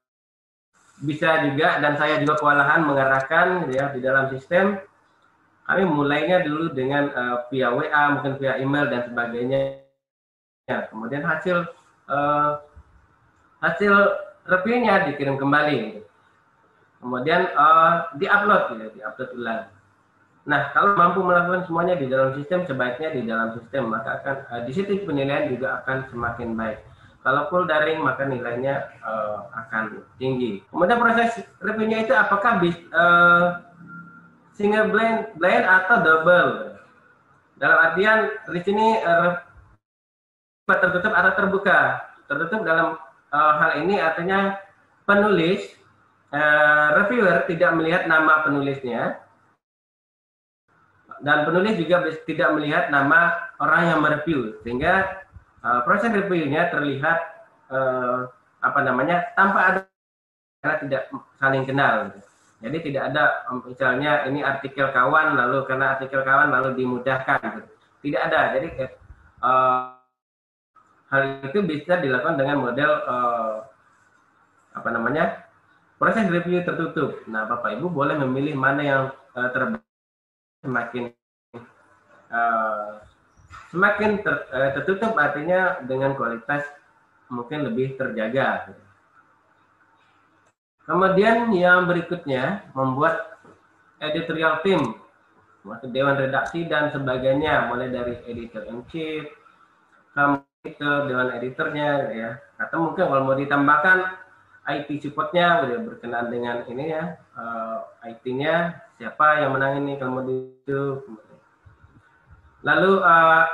[1.03, 4.79] bisa juga dan saya juga kewalahan mengarahkan gitu ya di dalam sistem.
[5.67, 9.83] Kami mulainya dulu dengan uh, via WA mungkin via email dan sebagainya.
[10.71, 11.67] Ya, kemudian hasil
[12.07, 12.63] uh,
[13.63, 13.95] hasil
[14.47, 16.03] reviewnya dikirim kembali
[17.03, 19.63] kemudian uh, diupload gitu, diupload ulang.
[20.47, 24.63] Nah kalau mampu melakukan semuanya di dalam sistem sebaiknya di dalam sistem maka akan uh,
[24.67, 26.79] di situ penilaian juga akan semakin baik
[27.23, 30.59] Kalau full daring maka nilainya uh, akan tinggi.
[30.75, 32.59] Kemudian proses reviewnya itu apakah
[32.91, 33.63] uh,
[34.59, 36.51] single blind, blind atau double?
[37.63, 39.39] Dalam artian di sini uh,
[40.67, 41.81] tertutup atau terbuka.
[42.27, 42.99] Tertutup dalam
[43.31, 44.59] uh, hal ini artinya
[45.07, 45.63] penulis
[46.35, 49.23] uh, reviewer tidak melihat nama penulisnya
[51.23, 55.22] dan penulis juga tidak melihat nama orang yang mereview sehingga
[55.63, 57.19] uh, proses reviewnya terlihat
[57.71, 58.29] uh,
[58.63, 59.81] apa namanya tanpa ada
[60.63, 61.03] karena tidak
[61.43, 62.15] saling kenal.
[62.63, 67.67] Jadi tidak ada misalnya ini artikel kawan lalu karena artikel kawan lalu dimudahkan.
[67.99, 68.55] Tidak ada.
[68.55, 68.67] Jadi
[69.43, 69.99] uh,
[71.11, 73.67] hal itu bisa dilakukan dengan model uh,
[74.73, 75.43] apa namanya
[75.99, 77.27] proses review tertutup.
[77.27, 79.83] Nah, Bapak Ibu boleh memilih mana yang uh, terbaik
[80.63, 81.11] semakin
[82.31, 83.03] uh,
[83.73, 86.65] semakin ter, uh, tertutup artinya dengan kualitas
[87.33, 88.77] mungkin lebih terjaga.
[90.85, 93.41] Kemudian yang berikutnya membuat
[94.03, 94.99] editorial team,
[95.63, 99.31] maksud dewan redaksi dan sebagainya, mulai dari editor in chief,
[100.63, 102.31] ke dewan editornya, ya.
[102.59, 104.23] Atau mungkin kalau mau ditambahkan
[104.63, 110.23] IT supportnya udah berkenaan dengan ini ya, uh, eh, IT-nya siapa yang menang ini kalau
[110.23, 110.83] mau itu.
[112.63, 113.45] Lalu uh,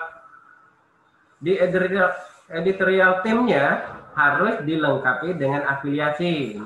[1.40, 2.12] di editorial,
[2.52, 6.60] editorial timnya harus dilengkapi dengan afiliasi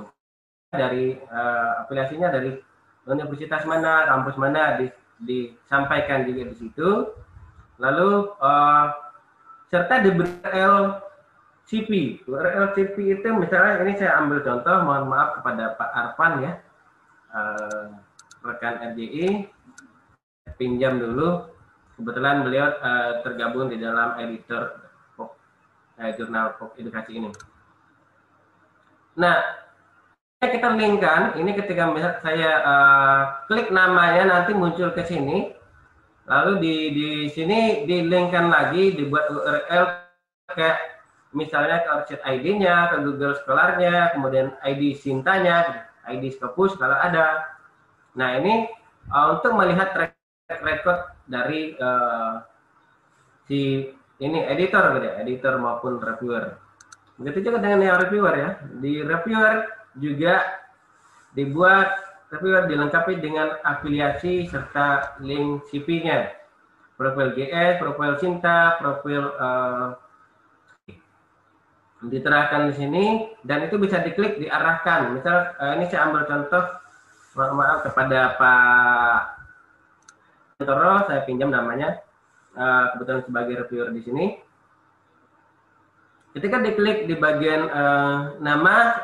[0.73, 2.59] dari uh, afiliasinya dari
[3.07, 4.87] universitas mana, kampus mana di,
[5.23, 6.91] disampaikan juga di situ.
[7.79, 8.11] Lalu
[8.43, 8.87] uh,
[9.71, 10.03] serta
[11.63, 11.91] CP.
[12.27, 16.53] URL CP itu misalnya ini saya ambil contoh, mohon maaf kepada Pak Arfan ya,
[17.31, 17.87] uh,
[18.43, 19.47] rekan RJI,
[20.59, 21.52] pinjam dulu
[22.03, 25.39] kebetulan beliau uh, tergabung di dalam editor pop,
[26.03, 27.31] uh, jurnal pop edukasi ini.
[29.15, 29.39] Nah,
[30.43, 31.87] kita linkkan ini ketika
[32.19, 35.55] saya uh, klik namanya nanti muncul ke sini,
[36.27, 39.85] lalu di di sini dilinkkan lagi dibuat URL
[40.51, 47.47] kayak misalnya ke Orchid ID-nya, ke Google Scholar-nya, kemudian ID Sintanya, ID Scopus kalau ada.
[48.19, 48.67] Nah ini
[49.15, 50.19] uh, untuk melihat track
[50.67, 52.43] record dari uh,
[53.47, 53.91] si
[54.23, 56.55] ini editor gitu ya, editor maupun reviewer.
[57.19, 58.51] Begitu juga dengan yang reviewer ya.
[58.79, 59.67] Di reviewer
[59.99, 60.63] juga
[61.35, 61.89] dibuat
[62.33, 66.33] reviewer dilengkapi dengan afiliasi serta link CP-nya.
[66.97, 69.99] Profil GS, profil Cinta, profil uh,
[72.03, 73.05] diterahkan di sini
[73.43, 75.15] dan itu bisa diklik diarahkan.
[75.15, 76.65] Misal uh, ini saya ambil contoh
[77.35, 79.42] maaf, maaf kepada Pak
[80.61, 82.03] Toro saya pinjam namanya
[82.57, 84.27] uh, kebetulan sebagai reviewer di sini.
[86.33, 88.97] Ketika diklik di bagian uh, nama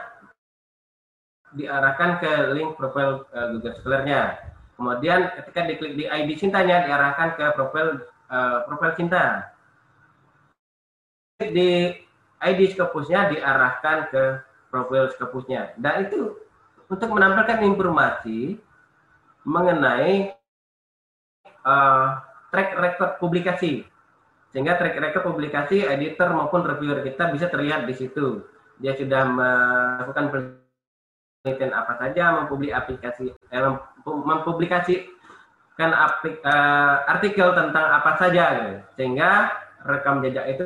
[1.53, 4.37] diarahkan ke link profil uh, Google Scholar-nya.
[4.77, 9.53] Kemudian ketika diklik di ID cintanya diarahkan ke profil uh, profil cinta.
[11.39, 11.95] Di
[12.39, 14.25] ID Scopusnya diarahkan ke
[14.71, 15.75] profil Scopusnya.
[15.79, 16.37] Dan itu
[16.89, 18.59] untuk menampilkan informasi
[19.45, 20.38] mengenai
[21.69, 23.85] uh, track record publikasi.
[24.49, 28.49] Sehingga track record publikasi editor maupun reviewer kita bisa terlihat di situ.
[28.81, 33.61] Dia sudah melakukan penelitian apa saja, mempublik aplikasi, eh,
[34.07, 38.75] mempublikasikan aplik, uh, artikel tentang apa saja, gitu.
[38.97, 39.53] sehingga
[39.85, 40.65] rekam jejak itu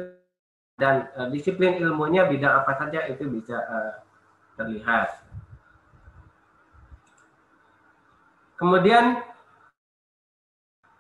[0.77, 3.93] dan uh, disiplin ilmunya bidang apa saja itu bisa uh,
[4.61, 5.25] terlihat.
[8.61, 9.32] Kemudian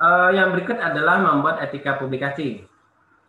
[0.02, 2.66] uh, yang berikut adalah membuat etika publikasi.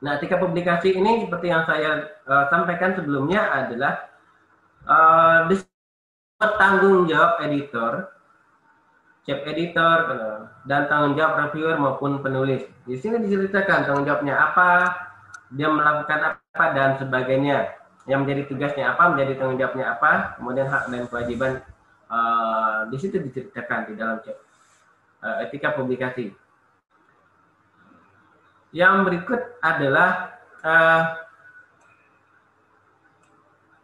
[0.01, 4.09] Nah, etika publikasi ini seperti yang saya uh, sampaikan sebelumnya adalah
[4.89, 5.47] uh,
[6.59, 8.11] tanggung jawab editor,
[9.23, 9.97] chief editor,
[10.67, 12.67] dan tanggung jawab reviewer maupun penulis.
[12.83, 14.91] Di sini diceritakan tanggung jawabnya apa,
[15.55, 17.79] dia melakukan apa dan sebagainya.
[18.03, 21.51] Yang menjadi tugasnya apa, menjadi tanggung jawabnya apa, kemudian hak dan kewajiban
[22.11, 26.42] uh, di situ diceritakan di dalam uh, etika publikasi.
[28.73, 31.03] Yang berikut adalah uh,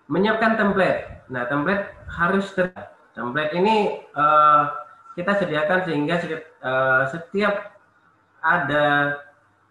[0.09, 1.29] menyiapkan template.
[1.29, 2.73] Nah, template harus ter
[3.13, 4.73] template ini uh,
[5.13, 6.17] kita sediakan sehingga
[6.65, 7.77] uh, setiap
[8.41, 9.19] ada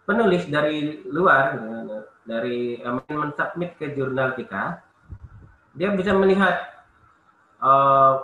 [0.07, 1.59] penulis dari luar
[2.23, 4.79] dari uh, mensubmit ke jurnal kita,
[5.75, 6.79] dia bisa melihat
[7.59, 8.23] uh,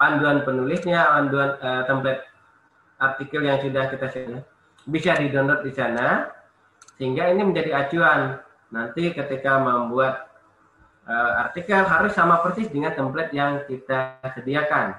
[0.00, 2.26] panduan penulisnya, panduan uh, template
[2.98, 4.42] artikel yang sudah kita share
[4.86, 6.30] bisa di-download di sana
[6.98, 8.38] sehingga ini menjadi acuan
[8.72, 10.32] nanti ketika membuat
[11.06, 14.96] uh, artikel harus sama persis dengan template yang kita sediakan.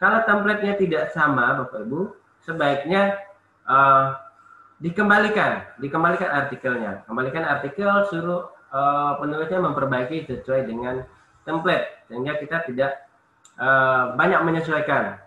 [0.00, 3.20] Kalau templatenya tidak sama, Bapak Ibu, sebaiknya
[3.68, 4.16] uh,
[4.80, 7.04] dikembalikan, dikembalikan artikelnya.
[7.04, 11.04] Kembalikan artikel, suruh uh, penulisnya memperbaiki sesuai dengan
[11.44, 12.92] template, sehingga kita tidak
[13.60, 15.20] uh, banyak menyesuaikan.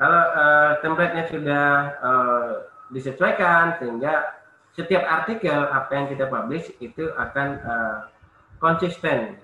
[0.00, 1.66] Kalau uh, template-nya sudah
[2.00, 2.50] uh,
[2.88, 4.32] disesuaikan, sehingga
[4.72, 7.98] setiap artikel apa yang kita publish itu akan uh,
[8.56, 9.36] konsisten.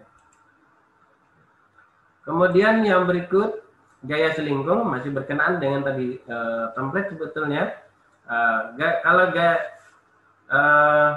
[2.24, 3.60] Kemudian yang berikut
[4.08, 7.76] gaya selingkuh masih berkenaan dengan tadi uh, template sebetulnya.
[8.24, 9.54] Uh, gaya, kalau gaya
[10.48, 11.10] uh,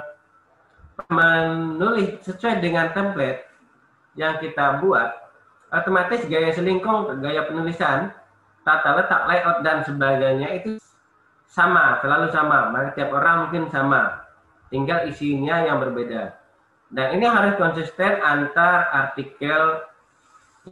[1.08, 3.48] menulis sesuai dengan template
[4.20, 5.16] yang kita buat,
[5.72, 8.12] otomatis gaya selingkuh, gaya penulisan,
[8.64, 10.76] tata letak, layout dan sebagainya itu
[11.50, 12.70] sama, selalu sama.
[12.70, 14.24] Maka tiap orang mungkin sama.
[14.70, 16.38] Tinggal isinya yang berbeda.
[16.90, 19.86] Dan ini harus konsisten antar artikel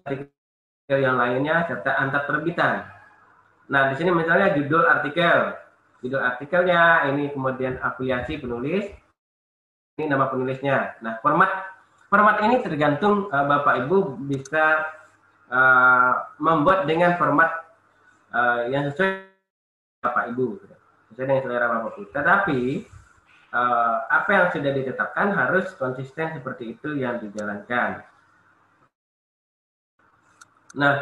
[0.03, 2.87] artikel yang lainnya serta antar terbitan.
[3.71, 5.55] Nah, di sini misalnya judul artikel.
[6.03, 8.87] Judul artikelnya ini kemudian afiliasi penulis.
[9.99, 10.99] Ini nama penulisnya.
[11.03, 11.51] Nah, format
[12.09, 14.89] format ini tergantung uh, Bapak Ibu bisa
[15.53, 17.68] uh, membuat dengan format
[18.33, 19.29] uh, yang sesuai
[20.05, 20.75] Bapak Ibu gitu.
[21.13, 22.03] sesuai dengan selera Bapak Ibu.
[22.13, 22.61] Tetapi
[23.53, 28.05] uh, apa yang sudah ditetapkan harus konsisten seperti itu yang dijalankan.
[30.77, 30.95] Nah,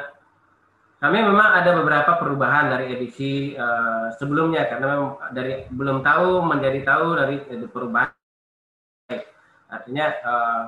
[0.96, 6.80] kami memang ada beberapa perubahan dari edisi uh, sebelumnya karena memang dari belum tahu menjadi
[6.86, 7.36] tahu dari
[7.68, 8.14] perubahan.
[9.66, 10.62] Artinya uh,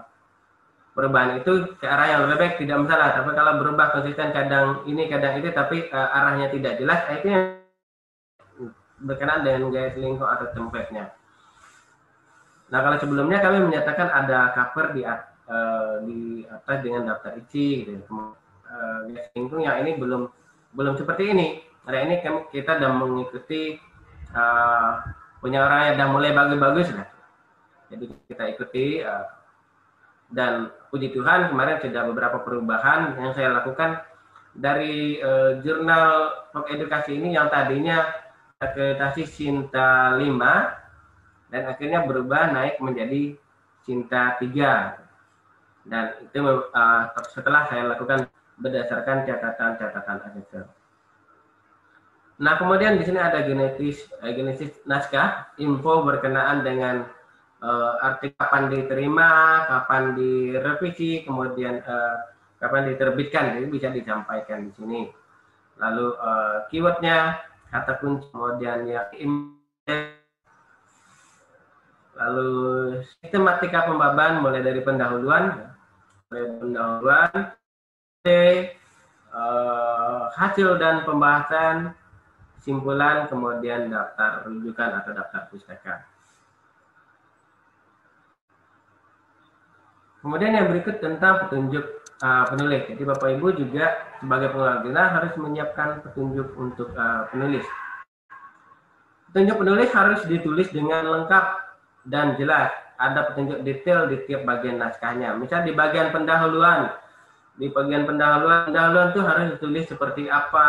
[0.98, 3.14] perubahan itu ke arah yang lebih baik tidak masalah.
[3.14, 7.42] Tapi kalau berubah konsisten kadang ini kadang itu tapi uh, arahnya tidak jelas, itu yang
[9.06, 11.14] berkenaan dengan gaya selingkuh atau template-nya.
[12.74, 18.02] Nah kalau sebelumnya kami menyatakan ada cover di uh, di atas dengan daftar isi, gitu.
[18.10, 20.26] uh, gaya selingkuh yang ini belum
[20.74, 21.62] belum seperti ini.
[21.86, 23.78] Hari ini kami, kita sudah mengikuti
[24.34, 24.98] uh,
[25.38, 27.06] punya orang yang sudah mulai bagus-bagus lah.
[27.86, 29.37] Jadi kita ikuti uh,
[30.28, 34.00] dan puji Tuhan kemarin sudah beberapa perubahan yang saya lakukan
[34.52, 36.32] dari uh, jurnal
[36.68, 38.04] edukasi ini yang tadinya
[38.58, 40.24] akreditasi Cinta 5
[41.48, 43.38] dan akhirnya berubah naik menjadi
[43.86, 48.28] Cinta 3 dan itu uh, setelah saya lakukan
[48.60, 50.66] berdasarkan catatan-catatan asesor.
[52.38, 57.08] Nah kemudian di sini ada genetis uh, genesis naskah info berkenaan dengan
[57.62, 62.16] uh, arti kapan diterima, kapan direvisi, kemudian uh,
[62.58, 65.02] kapan diterbitkan, jadi bisa disampaikan di sini.
[65.78, 69.06] Lalu uh, keywordnya kata kunci kemudian ya
[72.18, 72.50] lalu
[73.20, 75.70] sistematika pembaban mulai dari pendahuluan
[76.28, 77.30] mulai pendahuluan
[79.30, 81.94] uh, hasil dan pembahasan
[82.58, 86.02] simpulan kemudian daftar rujukan atau daftar pustaka
[90.22, 91.84] kemudian yang berikut tentang petunjuk
[92.22, 92.82] uh, penulis.
[92.90, 93.86] Jadi Bapak Ibu juga
[94.18, 97.64] sebagai pengguna harus menyiapkan petunjuk untuk uh, penulis.
[99.30, 101.44] Petunjuk penulis harus ditulis dengan lengkap
[102.08, 102.72] dan jelas.
[102.98, 105.38] Ada petunjuk detail di tiap bagian naskahnya.
[105.38, 106.90] Misal di bagian pendahuluan,
[107.54, 110.66] di bagian pendahuluan, pendahuluan itu harus ditulis seperti apa,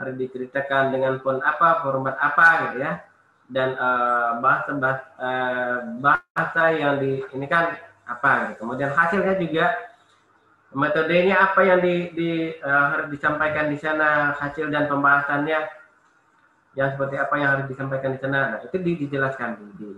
[0.00, 3.04] harus diceritakan dengan font apa, format apa gitu ya.
[3.44, 8.64] Dan uh, bahasa bahasa, uh, bahasa yang di ini kan apa gitu.
[8.64, 9.66] Kemudian hasilnya juga
[10.74, 15.70] metodenya apa yang di, di uh, harus disampaikan di sana hasil dan pembahasannya
[16.74, 18.38] yang seperti apa yang harus disampaikan di sana.
[18.54, 19.90] Nah itu dijelaskan di, di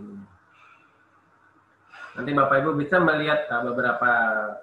[2.16, 4.10] nanti bapak ibu bisa melihat uh, beberapa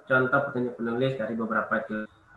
[0.06, 1.74] contoh petunjuk penulis dari beberapa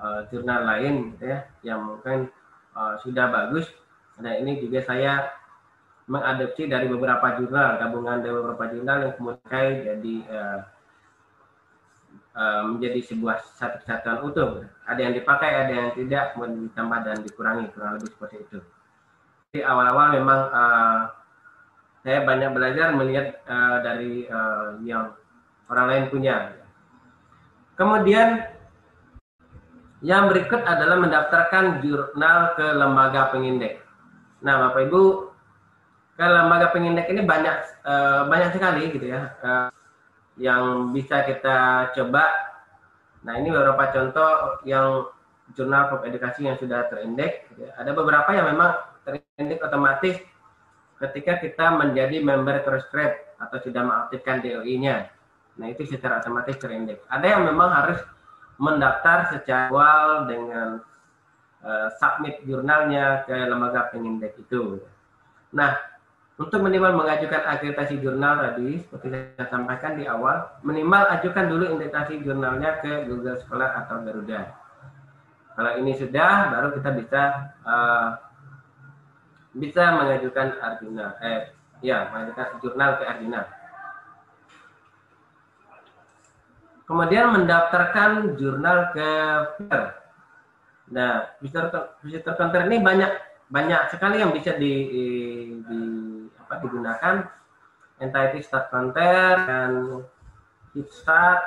[0.02, 2.30] uh, jurnal lain gitu ya yang mungkin
[2.74, 3.70] uh, sudah bagus.
[4.18, 5.30] Nah ini juga saya
[6.10, 10.60] mengadopsi dari beberapa jurnal gabungan dari beberapa jurnal yang kemudian jadi uh,
[12.38, 14.62] Eh, menjadi sebuah satu kesatuan utuh.
[14.86, 18.60] Ada yang dipakai, ada yang tidak, kemudian ditambah dan dikurangi, kurang lebih seperti itu.
[19.50, 21.00] Jadi awal-awal memang uh,
[22.06, 25.18] saya banyak belajar melihat uh, dari uh, yang
[25.66, 26.54] orang lain punya.
[27.74, 28.54] Kemudian
[30.06, 33.82] yang berikut adalah mendaftarkan jurnal ke lembaga pengindek.
[34.46, 35.34] Nah, Bapak Ibu,
[36.14, 39.34] ke lembaga pengindek ini banyak uh, banyak sekali gitu ya.
[39.42, 39.74] Uh,
[40.38, 42.26] yang bisa kita coba.
[43.26, 45.10] Nah ini beberapa contoh yang
[45.58, 47.50] jurnal pop edukasi yang sudah terindeks.
[47.78, 50.16] Ada beberapa yang memang terindeks otomatis
[50.98, 55.10] ketika kita menjadi member Crosscraft atau sudah mengaktifkan DOI-nya.
[55.58, 57.06] Nah itu secara otomatis terindeks.
[57.10, 58.00] Ada yang memang harus
[58.58, 60.82] mendaftar secara awal dengan
[61.62, 64.82] uh, submit jurnalnya ke lembaga pengindeks itu.
[65.54, 65.78] Nah,
[66.38, 72.22] untuk minimal mengajukan akreditasi jurnal tadi, seperti saya sampaikan di awal, minimal ajukan dulu akreditasi
[72.22, 74.54] jurnalnya ke Google Scholar atau Garuda.
[75.58, 77.22] Kalau ini sudah, baru kita bisa
[77.66, 78.22] uh,
[79.58, 81.18] bisa mengajukan Arjuna.
[81.26, 81.42] Eh,
[81.82, 83.42] ya, mengajukan jurnal ke Arjuna.
[86.86, 89.10] Kemudian mendaftarkan jurnal ke
[89.58, 89.82] PER.
[90.94, 93.12] Nah, visitor, visitor counter ini banyak
[93.50, 95.02] banyak sekali yang bisa di, di
[96.48, 97.28] apa digunakan
[98.00, 99.72] entah itu start counter dan
[100.72, 101.42] hit start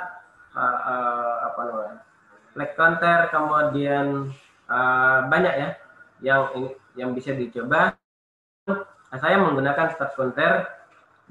[0.53, 1.99] uh, uh, apa namanya
[2.53, 4.29] flag counter kemudian
[4.69, 5.69] uh, banyak ya
[6.21, 6.41] yang
[6.93, 7.95] yang bisa dicoba.
[8.67, 10.69] Nah, saya menggunakan start counter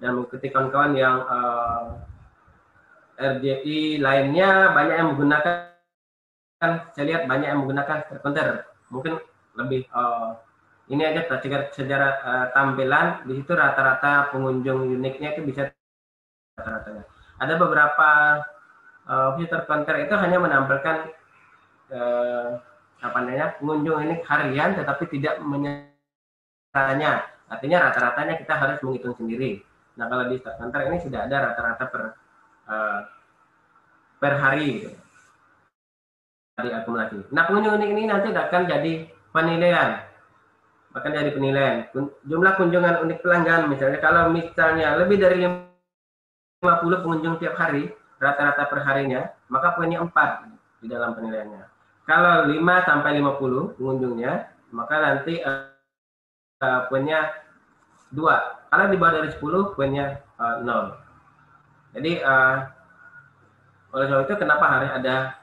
[0.00, 2.00] dan mengikuti kawan-kawan yang uh,
[3.20, 5.70] RJI lainnya banyak yang menggunakan
[6.92, 8.64] saya lihat banyak yang menggunakan start counter.
[8.88, 9.20] Mungkin
[9.60, 10.40] lebih uh,
[10.90, 13.22] ini aja secara, secara uh, tampilan.
[13.24, 15.70] Di situ rata-rata pengunjung uniknya itu bisa
[16.58, 17.06] rata-ratanya
[17.40, 18.08] ada beberapa
[19.08, 20.96] uh, fitur counter itu hanya menampilkan
[21.88, 22.60] uh,
[23.00, 29.64] apa namanya pengunjung ini harian tetapi tidak menyerahnya artinya rata-ratanya kita harus menghitung sendiri.
[29.96, 32.02] Nah kalau di counter ini sudah ada rata-rata per
[32.68, 33.00] uh,
[34.20, 34.92] per hari gitu.
[36.60, 37.24] akumulasi.
[37.32, 40.04] Nah pengunjung unik ini nanti akan jadi penilaian,
[40.90, 41.86] bahkan jadi penilaian.
[42.26, 47.88] Jumlah kunjungan unik pelanggan misalnya kalau misalnya lebih dari 50 pengunjung tiap hari,
[48.20, 51.64] rata-rata per harinya, maka poinnya 4 di dalam penilaiannya.
[52.04, 54.32] Kalau 5 sampai 50 pengunjungnya,
[54.74, 55.70] maka nanti uh,
[56.60, 57.32] uh, poinnya
[58.12, 58.20] 2.
[58.70, 61.96] Kalau di bawah dari 10, poinnya uh, 0.
[61.96, 62.56] Jadi uh,
[63.90, 65.39] oleh sebab itu kenapa harus ada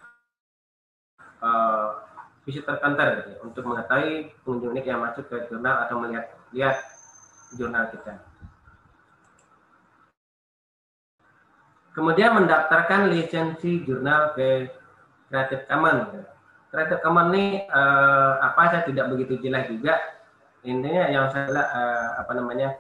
[2.48, 6.80] visitor counter gitu, ya, untuk mengetahui pengunjung unik yang masuk ke jurnal atau melihat lihat
[7.60, 8.24] jurnal kita.
[11.92, 14.72] Kemudian mendaftarkan lisensi jurnal ke
[15.28, 16.24] Creative Commons.
[16.72, 20.00] Creative Commons ini uh, apa saya tidak begitu jelas juga.
[20.64, 22.80] Intinya yang saya uh, apa namanya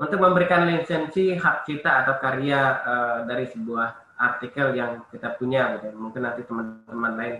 [0.00, 5.92] untuk memberikan lisensi hak cipta atau karya uh, dari sebuah artikel yang kita punya gitu.
[5.96, 7.36] mungkin nanti teman-teman lain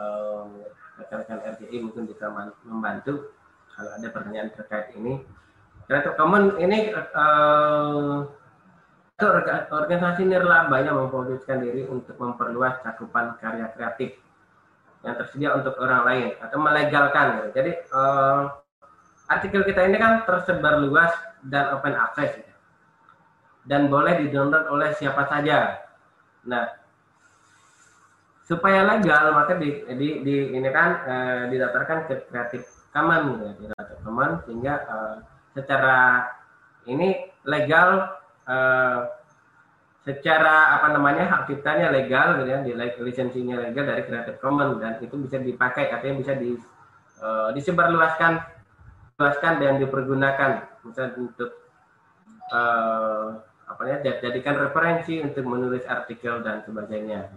[0.00, 0.48] uh,
[0.96, 2.32] rekan-rekan RJI mungkin bisa
[2.64, 3.36] membantu
[3.76, 5.20] kalau ada pertanyaan terkait ini.
[5.84, 8.24] Creative Commons ini uh,
[9.68, 14.16] organisasi nirlaba yang memfokuskan diri untuk memperluas cakupan karya kreatif
[15.04, 17.52] yang tersedia untuk orang lain atau melegalkan.
[17.52, 18.52] Jadi uh,
[19.28, 21.12] artikel kita ini kan tersebar luas
[21.44, 22.38] dan open access.
[23.64, 25.84] Dan boleh didownload oleh siapa saja.
[26.48, 26.79] Nah,
[28.50, 33.98] supaya legal maka di, di, di ini kan eh, didaftarkan ke kreatif Commons ya, kreatif
[34.02, 35.16] Commons sehingga eh,
[35.54, 36.26] secara
[36.90, 38.10] ini legal
[38.50, 39.00] eh,
[40.02, 44.98] secara apa namanya hak ciptanya legal gitu ya, di lisensinya legal dari Creative Commons dan
[44.98, 46.56] itu bisa dipakai artinya bisa di
[47.20, 48.40] uh, disebarluaskan
[49.20, 51.52] luaskan dan dipergunakan misalnya untuk
[52.48, 57.28] uh, apa ya jadikan referensi untuk menulis artikel dan sebagainya.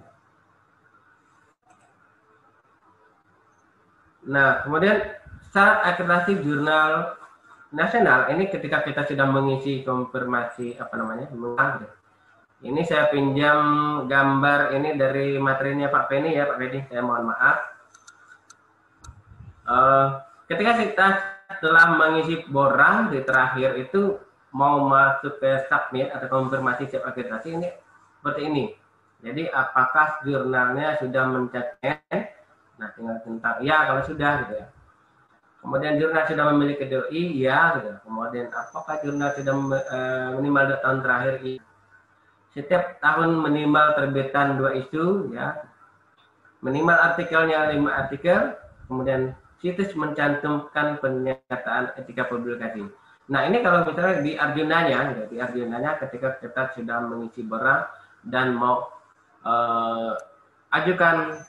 [4.30, 5.00] Nah, kemudian
[5.52, 7.20] syarat akreditasi jurnal
[7.74, 11.26] nasional ini ketika kita sudah mengisi konfirmasi apa namanya
[12.62, 13.60] ini saya pinjam
[14.06, 17.58] gambar ini dari materinya Pak Penny ya Pak Penny saya mohon maaf
[19.66, 21.08] uh, ketika kita
[21.62, 24.22] telah mengisi borang di terakhir itu
[24.54, 27.70] mau masuk ke submit atau konfirmasi siap akreditasi ini
[28.22, 28.66] seperti ini.
[29.24, 32.43] Jadi apakah jurnalnya sudah mencetak?
[32.82, 34.68] Nah, tinggal tentang ya kalau sudah gitu ya.
[35.64, 37.96] Kemudian jurnal sudah memiliki DOI, ya gitu.
[38.04, 39.98] Kemudian apakah jurnal sudah e,
[40.36, 41.34] minimal dua tahun terakhir?
[41.40, 41.64] Iya.
[42.52, 45.64] Setiap tahun minimal terbitan dua isu, ya.
[46.60, 48.60] Minimal artikelnya lima artikel,
[48.92, 52.84] kemudian situs mencantumkan pernyataan etika publikasi.
[53.32, 57.82] Nah ini kalau misalnya di Arjunanya, gitu, di Arjunanya ketika kita sudah mengisi barang
[58.28, 58.92] dan mau
[59.48, 60.20] uh,
[60.76, 61.40] ajukan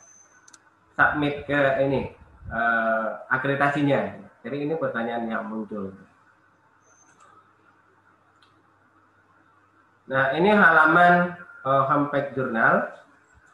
[0.94, 2.14] submit ke ini
[2.50, 4.22] uh, akreditasinya.
[4.46, 5.94] Jadi ini pertanyaan yang muncul.
[10.04, 11.34] Nah ini halaman
[11.64, 12.92] uh, homepage jurnal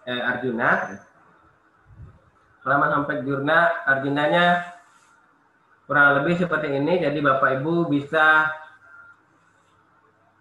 [0.04, 0.98] eh, Arjuna.
[2.66, 4.76] Halaman homepage jurnal Arjunanya
[5.88, 8.46] kurang lebih seperti ini jadi bapak ibu bisa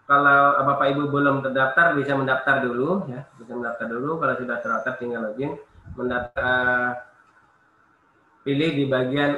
[0.10, 4.18] kalau Bapak Ibu belum terdaftar bisa mendaftar dulu ya, bisa mendaftar dulu.
[4.18, 5.54] Kalau sudah terdaftar tinggal login,
[6.00, 7.04] mendaftar
[8.48, 9.36] pilih di bagian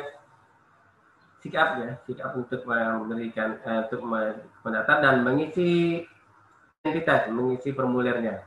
[1.42, 4.06] sikap ya, sikap untuk memberikan eh, untuk
[4.62, 6.06] mendaftar dan mengisi
[6.86, 8.46] identitas, mengisi formulirnya.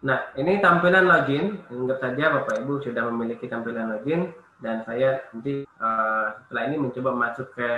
[0.00, 1.60] Nah, ini tampilan login.
[1.68, 4.32] Anggap saja Bapak Ibu sudah memiliki tampilan login
[4.64, 7.68] dan saya nanti uh, setelah ini mencoba masuk ke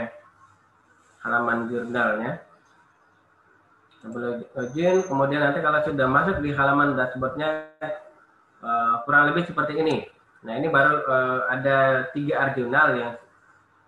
[1.27, 2.39] halaman jurnalnya.
[4.03, 7.71] Login, kemudian nanti kalau sudah masuk di halaman dashboardnya
[8.59, 10.11] uh, kurang lebih seperti ini.
[10.43, 13.13] Nah ini baru uh, ada tiga jurnal yang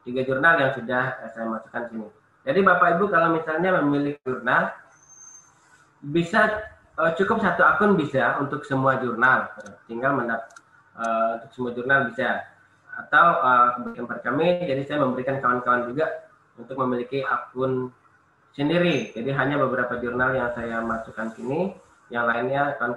[0.07, 2.07] tiga jurnal yang sudah saya masukkan sini.
[2.47, 4.71] Jadi Bapak Ibu kalau misalnya memiliki jurnal
[5.99, 6.63] bisa
[6.95, 9.51] uh, cukup satu akun bisa untuk semua jurnal,
[9.91, 10.47] tinggal mendap
[11.43, 12.47] untuk semua jurnal bisa.
[12.95, 17.91] Atau uh, kemudian kami, jadi saya memberikan kawan-kawan juga untuk memiliki akun
[18.55, 19.11] sendiri.
[19.13, 21.75] Jadi hanya beberapa jurnal yang saya masukkan sini,
[22.09, 22.97] yang lainnya akan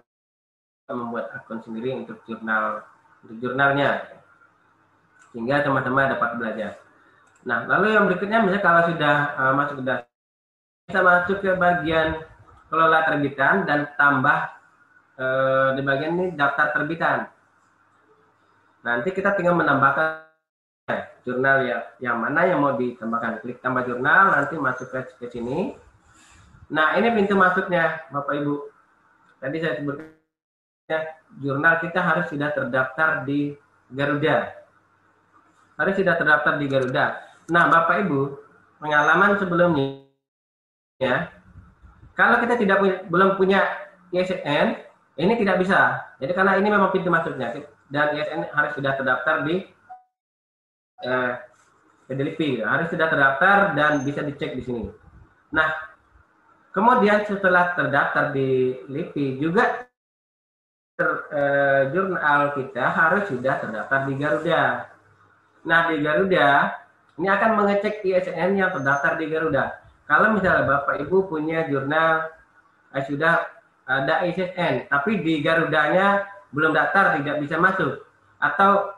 [0.88, 2.86] membuat akun sendiri untuk jurnal
[3.26, 4.08] untuk jurnalnya,
[5.34, 6.72] sehingga teman-teman dapat belajar.
[7.44, 9.84] Nah, lalu yang berikutnya misalnya kalau sudah uh, masuk ke
[10.88, 12.24] bisa masuk ke bagian
[12.72, 14.56] kelola terbitan dan tambah
[15.20, 17.28] uh, di bagian ini daftar terbitan.
[18.88, 20.27] Nanti kita tinggal menambahkan
[21.28, 23.44] jurnal ya, yang mana yang mau ditambahkan.
[23.44, 25.76] Klik tambah jurnal, nanti masuk ke, ke sini.
[26.72, 28.56] Nah, ini pintu masuknya, Bapak Ibu.
[29.44, 30.16] Tadi saya sebutkan
[30.88, 31.00] ya,
[31.44, 33.52] jurnal kita harus sudah terdaftar di
[33.92, 34.56] Garuda.
[35.76, 37.06] Harus sudah terdaftar di Garuda.
[37.52, 38.20] Nah, Bapak Ibu,
[38.80, 40.08] pengalaman sebelumnya
[41.04, 41.28] ya,
[42.16, 43.62] kalau kita tidak punya, belum punya
[44.16, 44.80] ISN,
[45.20, 46.08] ini tidak bisa.
[46.24, 49.77] Jadi karena ini memang pintu masuknya dan ISN harus sudah terdaftar di
[51.04, 51.32] eh,
[52.08, 54.86] PDLP harus sudah terdaftar dan bisa dicek di sini.
[55.52, 55.68] Nah,
[56.72, 59.86] kemudian setelah terdaftar di LIPI juga
[60.96, 64.64] ter, eh, jurnal kita harus sudah terdaftar di Garuda.
[65.68, 66.48] Nah, di Garuda
[67.20, 69.84] ini akan mengecek ISN yang terdaftar di Garuda.
[70.08, 72.32] Kalau misalnya Bapak Ibu punya jurnal
[72.96, 78.04] eh, sudah ada ISN, tapi di Garudanya belum daftar tidak bisa masuk
[78.40, 78.97] atau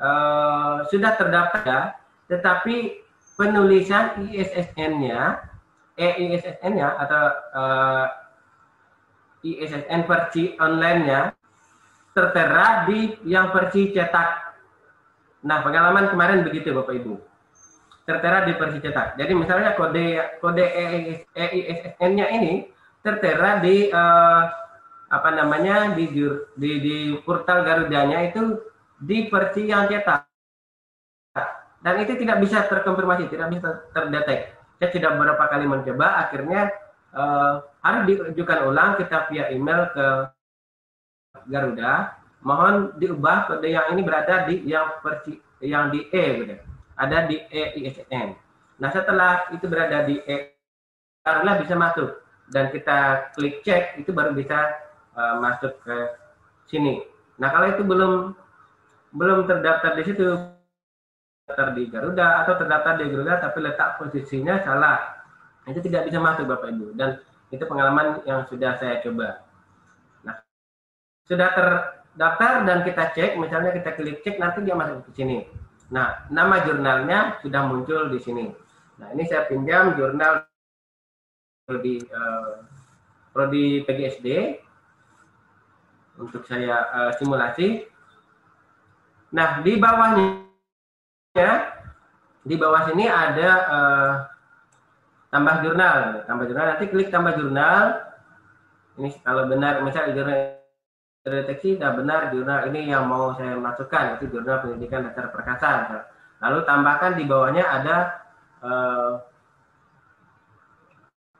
[0.00, 1.98] uh, sudah terdaftar
[2.30, 5.50] tetapi penulisan ISSN-nya
[5.94, 7.22] eh ISSN-nya atau
[7.54, 8.06] uh,
[9.46, 11.30] eh, ISSN versi online-nya
[12.14, 14.54] tertera di yang versi cetak.
[15.44, 17.14] Nah, pengalaman kemarin begitu Bapak Ibu.
[18.08, 19.20] Tertera di versi cetak.
[19.20, 20.64] Jadi misalnya kode kode
[21.34, 22.66] EISSN-nya ini
[23.04, 24.44] tertera di uh,
[25.12, 26.10] apa namanya di
[26.56, 28.58] di, di portal Garudanya itu
[29.00, 30.26] di versi yang cetak.
[31.84, 34.56] Dan itu tidak bisa terkonfirmasi, tidak bisa terdetek.
[34.80, 36.72] Saya sudah beberapa kali mencoba, akhirnya
[37.12, 40.06] uh, harus diajukan ulang kita via email ke
[41.48, 42.16] Garuda.
[42.44, 46.54] Mohon diubah kode yang ini berada di yang versi yang di E, gitu.
[46.92, 48.36] ada di E ISN.
[48.76, 50.52] Nah setelah itu berada di E,
[51.24, 52.20] barulah bisa masuk
[52.52, 54.76] dan kita klik cek itu baru bisa
[55.16, 55.96] uh, masuk ke
[56.68, 57.00] sini.
[57.40, 58.36] Nah kalau itu belum
[59.14, 60.26] belum terdaftar di situ.
[61.46, 65.22] Terdaftar di Garuda atau terdaftar di Garuda tapi letak posisinya salah.
[65.64, 66.92] Itu tidak bisa masuk Bapak Ibu.
[66.98, 67.16] Dan
[67.54, 69.46] itu pengalaman yang sudah saya coba.
[70.26, 70.42] Nah
[71.24, 75.46] sudah terdaftar dan kita cek misalnya kita klik cek nanti dia masuk ke sini.
[75.94, 78.50] Nah nama jurnalnya sudah muncul di sini.
[78.98, 80.42] Nah ini saya pinjam jurnal
[81.64, 82.66] prodi uh,
[83.32, 84.58] prodi PGSD
[86.20, 87.93] untuk saya uh, simulasi
[89.34, 90.46] Nah, di bawahnya
[91.34, 91.74] ya,
[92.46, 94.12] di bawah sini ada uh,
[95.34, 96.22] tambah jurnal.
[96.30, 97.98] Tambah jurnal nanti klik tambah jurnal.
[98.94, 100.38] Ini kalau benar misalnya jurnal
[101.26, 106.06] terdeteksi sudah benar jurnal ini yang mau saya masukkan itu jurnal pendidikan dasar perkasa.
[106.38, 107.96] Lalu tambahkan di bawahnya ada
[108.62, 109.10] uh,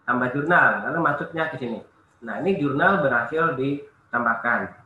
[0.02, 1.78] tambah jurnal, lalu masuknya ke sini.
[2.24, 4.83] Nah, ini jurnal berhasil ditambahkan.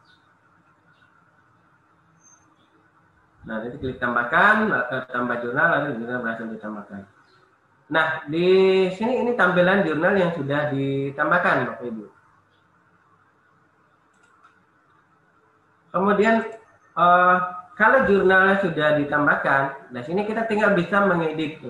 [3.49, 7.01] Nah, nanti klik tambahkan, eh, tambah jurnal, lalu jurnal berhasil ditambahkan.
[7.89, 8.49] Nah, di
[8.93, 12.05] sini ini tampilan jurnal yang sudah ditambahkan, Bapak Ibu.
[15.89, 16.45] Kemudian,
[16.93, 17.37] uh,
[17.81, 19.63] kalau jurnalnya sudah ditambahkan,
[19.97, 21.65] nah sini kita tinggal bisa mengedit,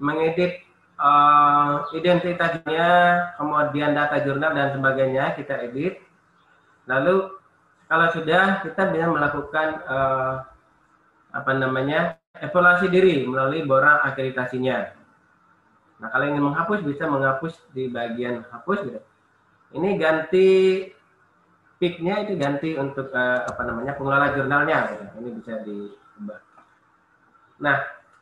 [0.00, 0.64] mengedit
[0.96, 2.88] uh, identitasnya,
[3.36, 6.00] kemudian data jurnal dan sebagainya kita edit.
[6.88, 7.28] Lalu
[7.92, 10.34] kalau sudah kita bisa melakukan uh,
[11.32, 14.92] apa namanya evaluasi diri melalui borang akreditasinya.
[16.02, 19.00] Nah, kalau ingin menghapus bisa menghapus di bagian hapus gitu.
[19.72, 20.48] Ini ganti
[21.80, 25.04] pick-nya itu ganti untuk uh, apa namanya pengelola jurnalnya gitu.
[25.22, 26.40] Ini bisa diubah.
[27.62, 27.76] Nah,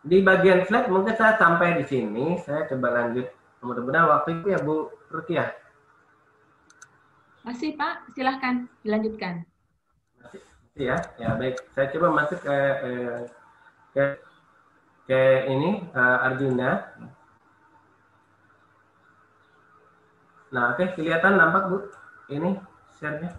[0.05, 2.39] di bagian slide mungkin saya sampai di sini.
[2.41, 3.27] Saya coba lanjut.
[3.61, 5.53] Mudah-mudahan waktu itu ya Bu Rukiah.
[7.41, 9.49] Masih Pak, silahkan dilanjutkan.
[10.21, 10.41] Masih,
[10.79, 11.59] ya, ya baik.
[11.75, 12.57] Saya coba masuk ke
[12.87, 13.21] eh,
[13.95, 14.05] ke
[15.11, 16.87] ke ini uh, Arjuna.
[20.51, 21.79] Nah, oke, kelihatan nampak Bu
[22.31, 22.59] ini
[22.99, 23.35] share-nya.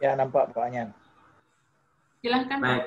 [0.00, 0.92] Ya, nampak Pak Anyan.
[2.20, 2.60] Silahkan.
[2.60, 2.84] Baik.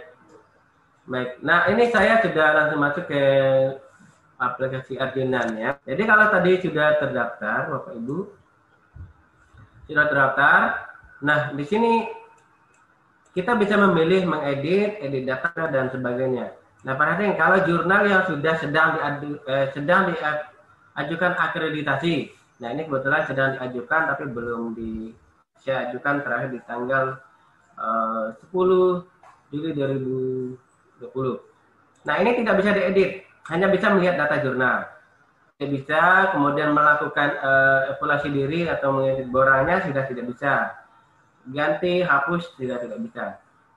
[1.09, 1.29] Baik.
[1.41, 3.21] Nah, ini saya sudah langsung masuk ke
[4.37, 5.71] aplikasi Arjuna ya.
[5.85, 8.17] Jadi kalau tadi sudah terdaftar, Bapak Ibu,
[9.89, 10.88] sudah terdaftar.
[11.23, 12.07] Nah, di sini
[13.35, 16.55] kita bisa memilih mengedit, edit data dan sebagainya.
[16.87, 22.31] Nah, perhatikan kalau jurnal yang sudah sedang diadu, eh, sedang diajukan akreditasi.
[22.63, 25.11] Nah, ini kebetulan sedang diajukan tapi belum di
[25.59, 27.19] saya ajukan terakhir di tanggal
[27.75, 29.03] eh, 10
[29.51, 32.07] Juli 2020.
[32.07, 34.87] Nah, ini tidak bisa diedit, hanya bisa melihat data jurnal
[35.67, 40.71] bisa kemudian melakukan uh, evaluasi diri atau mengedit borangnya sudah tidak bisa
[41.49, 43.25] ganti hapus sudah tidak bisa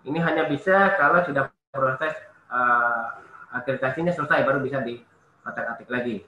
[0.05, 2.15] ini hanya bisa kalau sudah proses
[2.53, 3.17] uh,
[3.53, 5.01] akreditasinya selesai baru bisa di
[5.45, 6.25] atik lagi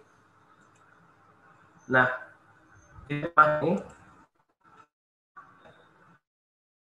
[1.89, 2.09] nah
[3.13, 3.77] ini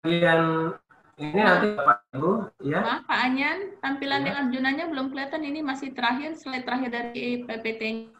[0.04, 0.72] yang
[1.14, 2.32] ini nanti Pak Ibu
[2.66, 2.82] ya.
[2.82, 4.34] Maaf Pak Anyan, tampilan ya.
[4.34, 8.10] yang Arjunanya belum kelihatan ini masih terakhir slide terakhir dari PPT.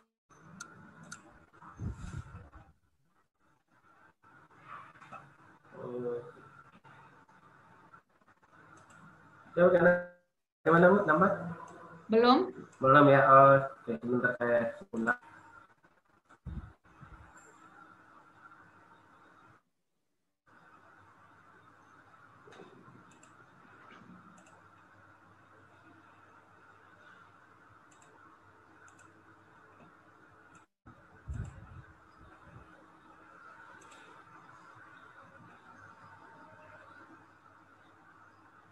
[5.75, 6.34] Coba
[9.55, 9.91] karena
[10.67, 11.31] gimana bu nambah?
[12.11, 12.39] Belum.
[12.83, 13.21] Belum ya.
[13.25, 13.55] Oh,
[13.87, 15.17] sebentar saya sebentar.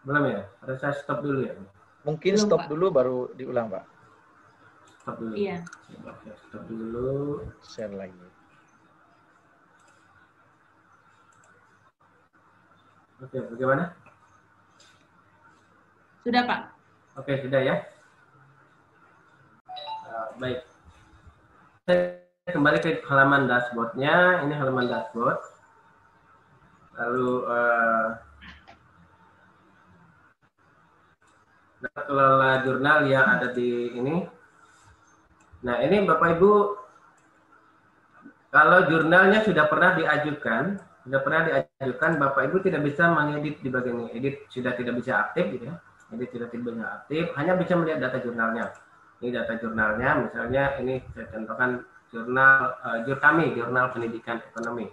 [0.02, 0.42] Belum ya?
[0.66, 1.54] Harus saya stop dulu ya?
[2.02, 2.70] Mungkin Belum, stop Pak.
[2.74, 3.84] dulu baru diulang, Pak.
[5.02, 5.34] Stop dulu.
[5.38, 5.62] Iya.
[6.50, 7.10] stop dulu.
[7.62, 8.26] Share lagi.
[13.22, 13.94] Oke, bagaimana?
[16.26, 16.60] Sudah, Pak.
[17.22, 17.76] Oke, sudah ya.
[20.10, 20.66] Uh, baik.
[21.86, 22.18] Saya
[22.50, 24.42] kembali ke halaman dashboardnya.
[24.42, 25.38] Ini halaman dashboard.
[26.98, 28.31] Lalu uh,
[31.90, 34.22] kelola jurnal yang ada di ini.
[35.66, 36.52] Nah, ini Bapak Ibu
[38.52, 40.76] kalau jurnalnya sudah pernah diajukan,
[41.08, 44.08] sudah pernah diajukan, Bapak Ibu tidak bisa mengedit di bagian ini.
[44.12, 45.76] Edit sudah tidak bisa aktif gitu ya.
[46.12, 48.64] Edit sudah tidak bisa aktif, hanya bisa melihat data jurnalnya.
[49.24, 51.70] Ini data jurnalnya, misalnya ini saya contohkan
[52.12, 54.92] jurnal uh, jur kami, jurnal pendidikan ekonomi.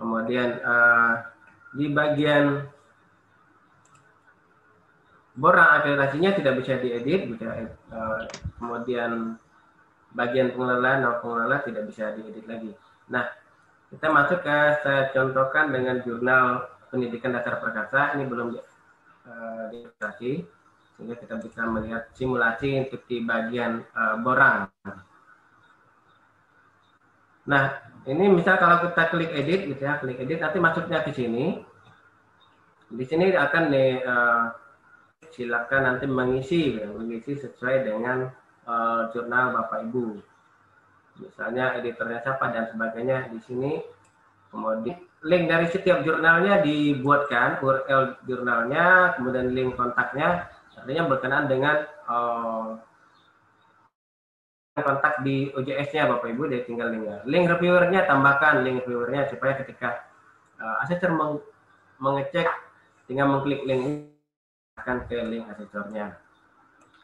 [0.00, 1.28] Kemudian uh,
[1.76, 2.64] di bagian
[5.38, 8.26] borang akreditasinya tidak bisa diedit, bisa uh,
[8.58, 9.38] kemudian
[10.14, 12.74] bagian pengelola, nama pengelola tidak bisa diedit lagi.
[13.10, 13.30] Nah,
[13.94, 18.58] kita masuk ke saya contohkan dengan jurnal pendidikan dasar perkasa ini belum
[19.26, 19.70] uh,
[20.98, 24.68] sehingga kita bisa melihat simulasi untuk di bagian uh, borang.
[27.48, 27.62] Nah,
[28.04, 31.64] ini misal kalau kita klik edit gitu ya, klik edit nanti masuknya ke sini.
[32.90, 34.44] Di sini akan di uh,
[35.28, 38.32] silakan nanti mengisi mengisi sesuai dengan
[38.64, 40.16] uh, jurnal Bapak Ibu.
[41.20, 43.72] Misalnya editornya siapa dan sebagainya di sini.
[44.50, 50.48] Kemudian link dari setiap jurnalnya dibuatkan URL jurnalnya, kemudian link kontaknya
[50.80, 51.76] artinya berkenaan dengan
[52.08, 52.80] uh,
[54.80, 57.20] kontak di OJS-nya Bapak Ibu dia tinggal linknya.
[57.28, 60.08] Link reviewernya tambahkan link reviewernya supaya ketika
[60.56, 61.38] uh, assessor meng
[62.00, 62.48] mengecek
[63.04, 64.08] tinggal mengklik link
[64.80, 66.16] akan ke link asesornya.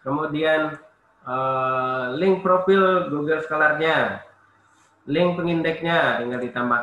[0.00, 0.78] Kemudian
[1.26, 4.22] uh, link profil Google Scholar-nya,
[5.10, 6.80] link pengindeknya tinggal ditambah.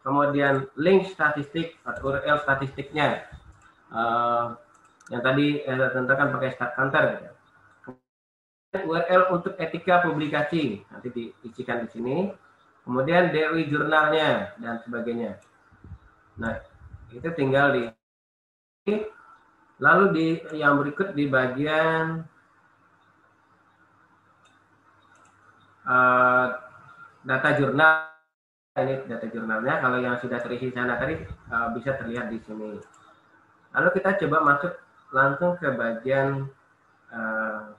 [0.00, 3.28] Kemudian link statistik atau URL statistiknya
[3.92, 4.56] uh,
[5.12, 7.04] yang tadi eh, tentukan pakai start counter.
[8.70, 12.16] URL untuk etika publikasi nanti diisikan di sini.
[12.86, 15.36] Kemudian DOI jurnalnya dan sebagainya.
[16.38, 16.56] Nah,
[17.12, 17.82] itu tinggal di
[19.80, 20.26] lalu di
[20.56, 22.24] yang berikut di bagian
[25.84, 26.46] uh,
[27.24, 28.08] data jurnal.
[28.70, 29.82] Ini data jurnalnya.
[29.82, 31.18] Kalau yang sudah terisi sana tadi
[31.50, 32.78] uh, bisa terlihat di sini.
[33.74, 34.72] Lalu kita coba masuk
[35.10, 36.46] langsung ke bagian
[37.10, 37.74] uh,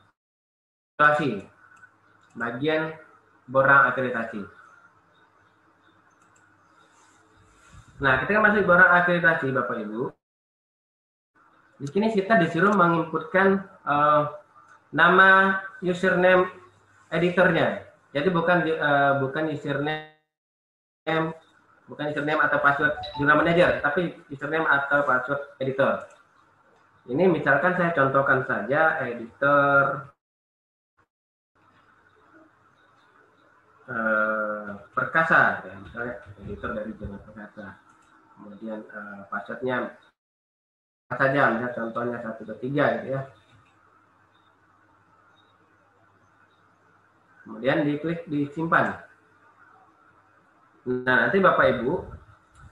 [2.38, 2.94] bagian
[3.50, 4.46] borang akreditasi.
[8.04, 10.14] Nah ketika masuk borang akreditasi bapak ibu
[11.82, 14.30] di sini kita disuruh menginputkan uh,
[14.94, 16.46] nama username
[17.10, 17.82] editornya
[18.14, 20.14] jadi bukan uh, bukan username
[21.92, 26.08] bukan username atau password jurnal manager, tapi username atau password editor.
[27.12, 30.08] Ini misalkan saya contohkan saja editor
[33.92, 36.16] eh, perkasa, ya, misalnya
[36.48, 37.76] editor dari jurnal perkasa.
[38.40, 40.00] Kemudian eh, passwordnya
[41.16, 43.22] saja, misalnya contohnya satu ke tiga gitu ya.
[47.44, 49.02] Kemudian diklik disimpan.
[50.88, 51.94] Nah, nanti Bapak Ibu,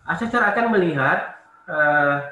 [0.07, 1.35] asesor akan melihat
[1.69, 2.25] uh,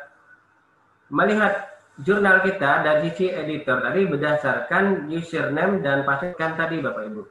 [1.14, 1.68] melihat
[2.01, 7.22] jurnal kita dari sisi editor tadi berdasarkan username dan password tadi Bapak Ibu.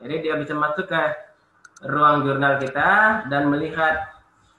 [0.00, 1.02] Jadi dia bisa masuk ke
[1.86, 4.10] ruang jurnal kita dan melihat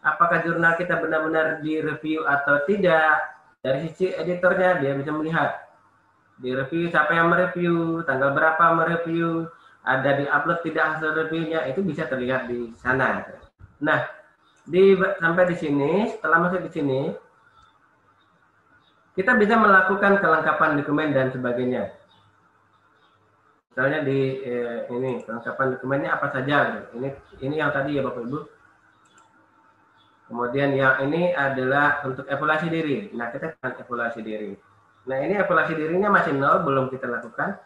[0.01, 3.40] apakah jurnal kita benar-benar direview atau tidak.
[3.61, 5.69] Dari sisi editornya dia bisa melihat
[6.41, 9.45] di review siapa yang mereview, tanggal berapa mereview,
[9.85, 13.21] ada di upload tidak hasil reviewnya itu bisa terlihat di sana.
[13.77, 14.09] Nah,
[14.65, 17.01] di sampai di sini, setelah masuk di sini,
[19.13, 21.93] kita bisa melakukan kelengkapan dokumen dan sebagainya.
[23.69, 26.57] Misalnya di eh, ini kelengkapan dokumennya apa saja.
[26.97, 27.09] Ini
[27.45, 28.39] ini yang tadi ya Bapak Ibu.
[30.31, 33.11] Kemudian yang ini adalah untuk evaluasi diri.
[33.11, 34.55] Nah, kita akan evaluasi diri.
[35.11, 37.59] Nah, ini evaluasi dirinya masih nol, belum kita lakukan.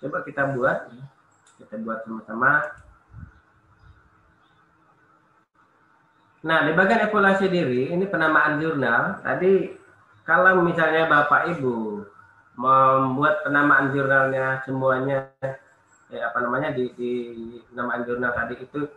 [0.00, 0.96] Coba kita buat
[1.60, 2.72] kita buat sama-sama.
[6.40, 9.20] Nah, di bagian evaluasi diri, ini penamaan jurnal.
[9.20, 9.76] Tadi
[10.24, 12.00] kalau misalnya Bapak Ibu
[12.56, 15.28] membuat penamaan jurnalnya semuanya
[16.08, 17.12] eh, apa namanya di, di
[17.68, 18.88] penamaan jurnal tadi itu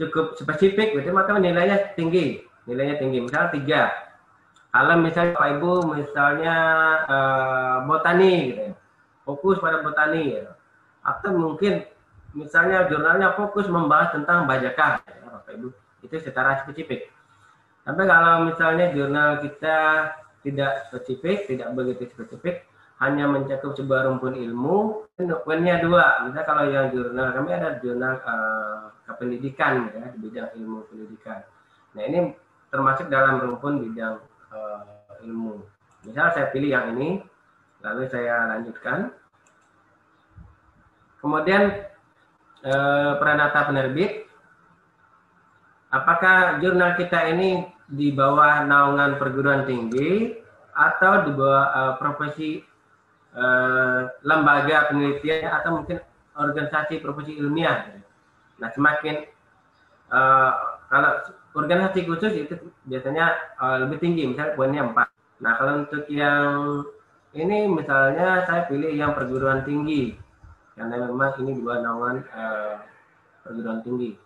[0.00, 3.18] cukup spesifik gitu maka nilainya tinggi nilainya tinggi.
[3.18, 3.90] Misal tiga.
[4.70, 6.56] Kalau misalnya Bapak Ibu misalnya
[7.10, 8.74] eh, botani gitu ya,
[9.26, 10.52] fokus pada botani gitu.
[11.02, 11.82] Atau mungkin
[12.36, 15.68] misalnya jurnalnya fokus membahas tentang bajakah ya, Bapak Ibu.
[16.06, 17.10] Itu secara spesifik.
[17.82, 19.78] Tapi kalau misalnya jurnal kita
[20.46, 22.64] tidak spesifik tidak begitu spesifik
[23.00, 26.24] hanya mencakup sebuah rumpun ilmu dokumennya dua.
[26.24, 31.44] Misalnya kalau yang jurnal kami ada jurnal uh, kependidikan ya di bidang ilmu pendidikan.
[31.96, 32.32] Nah ini
[32.68, 34.20] termasuk dalam rumpun bidang
[34.52, 34.84] uh,
[35.24, 35.64] ilmu.
[36.04, 37.20] Misal saya pilih yang ini
[37.84, 39.12] lalu saya lanjutkan.
[41.20, 41.68] Kemudian
[42.64, 44.24] eh, peranata penerbit,
[45.92, 50.32] apakah jurnal kita ini di bawah naungan perguruan tinggi
[50.72, 52.50] atau di bawah eh, profesi
[53.36, 55.98] eh, lembaga penelitian atau mungkin
[56.34, 57.90] organisasi profesi ilmiah.
[58.58, 59.26] Nah, semakin
[60.10, 60.52] eh,
[60.90, 61.12] kalau
[61.54, 62.54] organisasi khusus itu
[62.86, 65.40] biasanya eh, lebih tinggi, misalnya poinnya 4.
[65.40, 66.84] Nah, kalau untuk yang
[67.30, 70.18] ini misalnya saya pilih yang perguruan tinggi
[70.74, 72.80] karena memang ini dua naungan uh,
[73.44, 74.16] perguruan tinggi.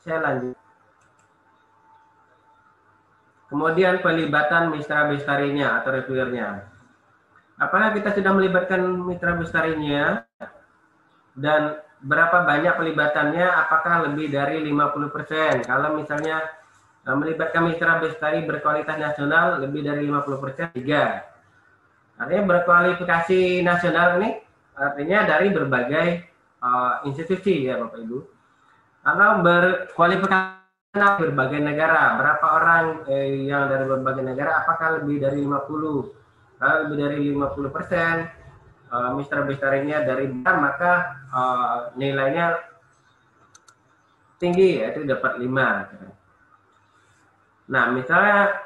[0.00, 0.56] Saya lanjut.
[3.50, 6.73] Kemudian pelibatan mitra bestarinya atau reviewernya.
[7.54, 10.26] Apakah kita sudah melibatkan mitra bestarinya
[11.38, 13.46] dan berapa banyak pelibatannya?
[13.46, 15.62] Apakah lebih dari 50%?
[15.62, 16.50] Kalau misalnya
[17.06, 21.22] uh, melibatkan mitra bestari berkualitas nasional lebih dari 50%, tiga.
[22.18, 24.30] Artinya berkualifikasi nasional ini
[24.74, 26.06] artinya dari berbagai
[26.58, 28.18] uh, institusi ya Bapak Ibu.
[29.06, 32.18] Atau berkualifikasi berbagai negara.
[32.18, 34.62] Berapa orang eh, yang dari berbagai negara?
[34.66, 36.23] Apakah lebih dari 50?
[36.58, 38.30] Kalau lebih dari 50 persen,
[38.94, 40.92] uh, Mister Bestarinya dari bar, maka
[41.34, 42.56] uh, nilainya
[44.38, 45.48] tinggi, yaitu dapat 5.
[47.70, 48.60] Nah, misalnya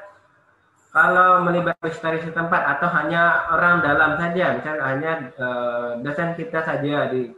[0.89, 7.13] kalau melibatkan dari setempat atau hanya orang dalam saja, misalnya hanya uh, dosen kita saja
[7.13, 7.29] di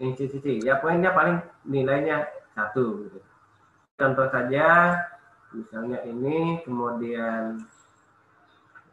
[0.00, 2.24] institusi, ya poinnya paling nilainya
[2.56, 3.08] satu.
[3.96, 4.96] Contoh saja,
[5.52, 7.64] misalnya ini, kemudian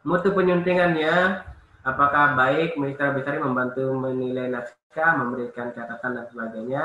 [0.04, 1.40] mutu penyuntingannya,
[1.80, 6.84] apakah baik mitra besar membantu menilai naskah, memberikan catatan dan sebagainya,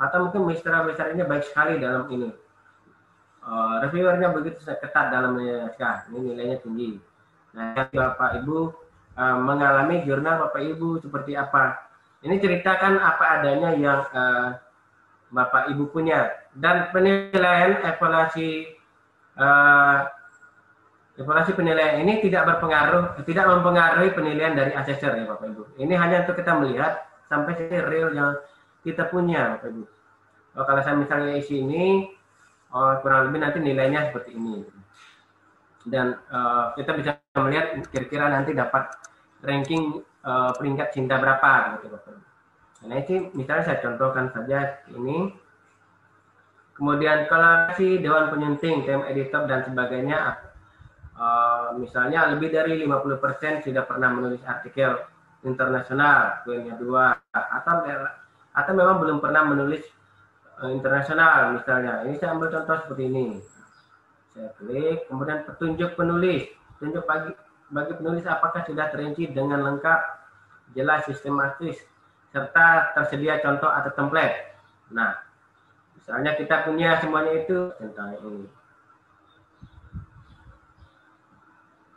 [0.00, 2.32] atau mungkin mitra besar ini baik sekali dalam ini
[3.44, 6.96] uh, reviewernya begitu ketat dalam naskah, ini nilainya tinggi.
[7.52, 8.58] Nah, Bapak Ibu
[9.16, 11.84] uh, mengalami jurnal Bapak Ibu seperti apa?
[12.24, 14.58] Ini ceritakan apa adanya yang uh,
[15.28, 18.72] Bapak Ibu punya dan penilaian evaluasi
[19.36, 20.17] uh,
[21.18, 25.62] evaluasi penilaian ini tidak berpengaruh tidak mempengaruhi penilaian dari asesor ya Bapak Ibu.
[25.82, 27.58] Ini hanya untuk kita melihat sampai
[27.90, 28.38] real yang
[28.86, 29.84] kita punya Bapak Ibu.
[30.58, 32.06] Oh, kalau saya misalnya isi ini
[32.70, 34.62] oh, kurang lebih nanti nilainya seperti ini
[35.86, 38.92] dan uh, kita bisa melihat kira-kira nanti dapat
[39.42, 42.14] ranking uh, peringkat cinta berapa gitu Bapak.
[42.86, 45.34] Nah ini misalnya saya contohkan saja ini.
[46.78, 50.38] Kemudian kalau si Dewan Penyunting, tim editor dan sebagainya,
[51.18, 55.02] uh, misalnya lebih dari 50% sudah pernah menulis artikel
[55.42, 57.84] internasional, poinnya dua, atau
[58.54, 59.82] atau memang belum pernah menulis
[60.62, 62.06] uh, internasional misalnya.
[62.06, 63.26] Ini saya ambil contoh seperti ini.
[64.34, 66.46] Saya klik, kemudian petunjuk penulis,
[66.78, 67.34] petunjuk bagi
[67.68, 70.00] bagi penulis apakah sudah terinci dengan lengkap,
[70.72, 71.76] jelas, sistematis,
[72.32, 74.56] serta tersedia contoh atau template.
[74.88, 75.20] Nah,
[76.00, 78.57] misalnya kita punya semuanya itu tentang ini.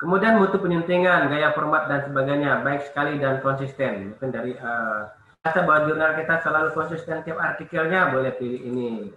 [0.01, 4.17] Kemudian mutu penyuntingan, gaya format dan sebagainya baik sekali dan konsisten.
[4.17, 5.13] Mungkin dari uh,
[5.45, 9.13] bahwa jurnal kita selalu konsisten tiap artikelnya boleh pilih ini.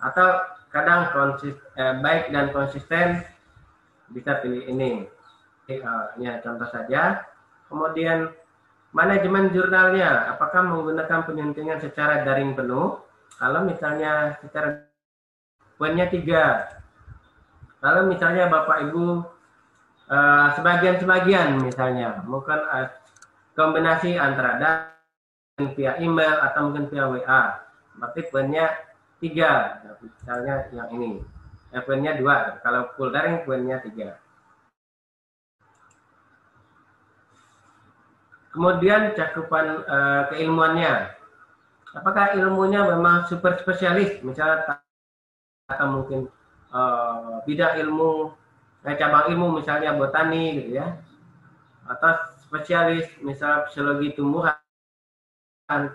[0.00, 0.40] Atau
[0.72, 3.20] kadang konsis, eh, baik dan konsisten
[4.08, 5.04] bisa pilih ini.
[5.68, 7.28] Uh, ya contoh saja.
[7.68, 8.32] Kemudian
[8.96, 13.04] manajemen jurnalnya, apakah menggunakan penyuntingan secara daring penuh?
[13.36, 14.88] Kalau misalnya secara
[15.76, 16.72] poinnya tiga.
[17.84, 19.28] Kalau misalnya Bapak Ibu
[20.12, 22.92] uh, sebagian-sebagian misalnya, mungkin uh,
[23.56, 27.42] kombinasi antara dan via email atau mungkin via WA.
[27.96, 28.72] Berarti poinnya
[29.20, 29.80] tiga.
[30.00, 31.24] Misalnya yang ini.
[31.84, 32.60] Poinnya dua.
[32.60, 34.20] Kalau full daring poinnya tiga.
[38.52, 41.16] Kemudian cakupan uh, keilmuannya.
[41.92, 44.20] Apakah ilmunya memang super spesialis?
[44.24, 44.80] Misalnya
[45.68, 46.28] atau mungkin
[46.72, 48.41] uh, bidang ilmu
[48.86, 50.98] eh, cabang ilmu misalnya botani gitu ya
[51.86, 52.12] atau
[52.46, 54.54] spesialis misal psikologi tumbuhan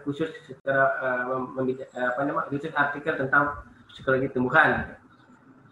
[0.04, 0.98] khusus secara
[1.30, 1.54] uh,
[1.94, 3.62] apa namanya khusus artikel tentang
[3.92, 4.98] psikologi tumbuhan.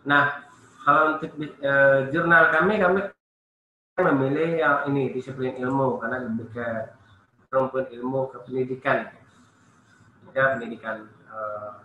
[0.06, 0.46] Nah,
[0.86, 1.34] kalau untuk
[1.66, 3.00] uh, jurnal kami kami
[3.98, 6.68] memilih yang ini disiplin ilmu karena lebih ke
[7.50, 9.10] perempuan ilmu ke pendidikan,
[10.36, 11.82] ya pendidikan uh,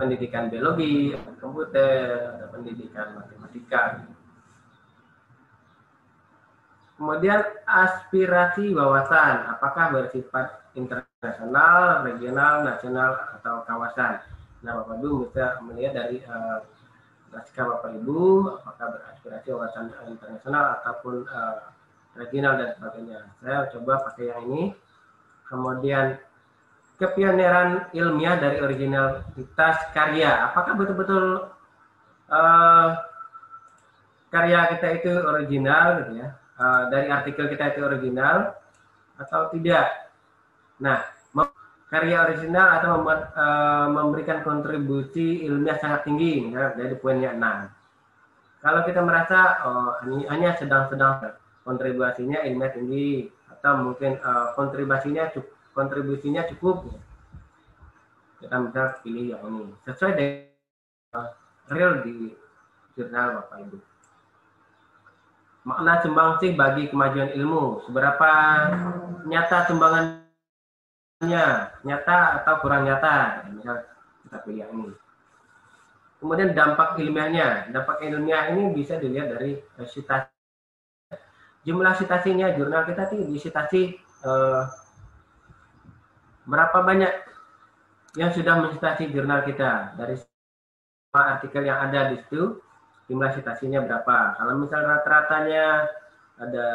[0.00, 4.08] pendidikan biologi, komputer, pendidikan matematika.
[7.00, 14.20] Kemudian aspirasi wawasan, apakah bersifat internasional, regional, nasional, atau kawasan.
[14.60, 16.60] Nah, Bapak Ibu bisa melihat dari uh,
[17.32, 21.72] Bapak Ibu, apakah beraspirasi wawasan internasional ataupun uh,
[22.20, 23.32] regional dan sebagainya.
[23.40, 24.62] Saya coba pakai yang ini.
[25.48, 26.20] Kemudian
[27.00, 30.52] kepioneran ilmiah dari originalitas karya.
[30.52, 31.48] Apakah betul-betul
[32.28, 32.88] uh,
[34.28, 36.36] karya kita itu original gitu ya?
[36.60, 38.52] Uh, dari artikel kita itu original
[39.16, 40.12] atau tidak.
[40.80, 41.00] Nah,
[41.90, 48.62] karya original atau membuat, uh, memberikan kontribusi ilmiah sangat tinggi, misalnya dari poinnya 6.
[48.62, 51.34] Kalau kita merasa oh, ini hanya sedang-sedang
[51.66, 56.86] kontribusinya ilmiah tinggi atau mungkin uh, kontribusinya cukup, kontribusinya cukup,
[58.38, 61.28] kita bisa pilih yang ini sesuai dengan uh,
[61.72, 62.32] real di
[62.94, 63.89] jurnal Bapak Ibu
[65.70, 67.86] makna sumbangsih bagi kemajuan ilmu.
[67.86, 68.30] Seberapa
[69.30, 71.44] nyata sumbangannya,
[71.86, 73.46] nyata atau kurang nyata.
[73.54, 73.86] Misal
[74.26, 74.92] kita pilih yang ini.
[76.18, 77.70] Kemudian dampak ilmiahnya.
[77.70, 80.34] Dampak ilmiah ini bisa dilihat dari citasi.
[81.62, 84.62] Jumlah citasinya, jurnal kita tuh disitasi eh,
[86.50, 87.12] berapa banyak
[88.18, 92.58] yang sudah mencitasi jurnal kita dari semua artikel yang ada di situ
[93.10, 94.38] jumlah citasinya berapa.
[94.38, 95.90] Kalau misal rata-ratanya
[96.38, 96.66] ada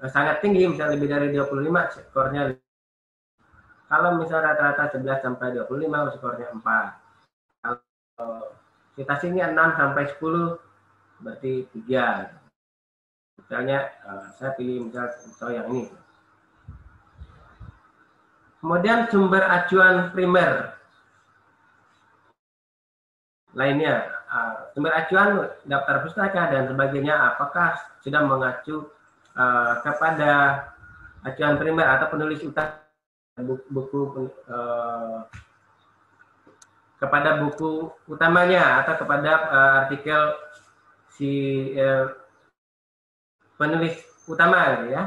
[0.00, 2.56] eh, sangat tinggi, misal lebih dari 25, skornya
[3.86, 7.62] kalau misal rata-rata 11 sampai 25, skornya 4.
[7.62, 8.50] Kalau
[8.98, 10.58] citasinya 6 sampai 10,
[11.22, 12.34] berarti 3.
[13.38, 13.78] Misalnya,
[14.34, 15.86] saya pilih misal yang ini.
[18.58, 20.74] Kemudian sumber acuan primer
[23.54, 28.86] lainnya uh, sumber acuan daftar pustaka dan sebagainya apakah sudah mengacu
[29.38, 30.62] uh, kepada
[31.26, 32.86] acuan primer atau penulis utama
[33.40, 35.26] buku, buku uh,
[36.96, 40.22] kepada buku utamanya atau kepada uh, artikel
[41.12, 41.32] si
[41.76, 42.08] uh,
[43.60, 45.02] penulis utama gitu ya.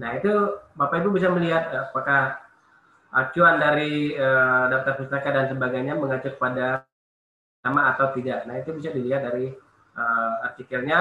[0.00, 0.32] Nah itu
[0.74, 2.40] Bapak Ibu bisa melihat apakah
[3.14, 6.84] acuan dari uh, daftar pustaka dan sebagainya mengacu kepada
[7.64, 8.44] nama atau tidak.
[8.44, 9.48] Nah, itu bisa dilihat dari
[9.96, 11.00] uh, artikelnya.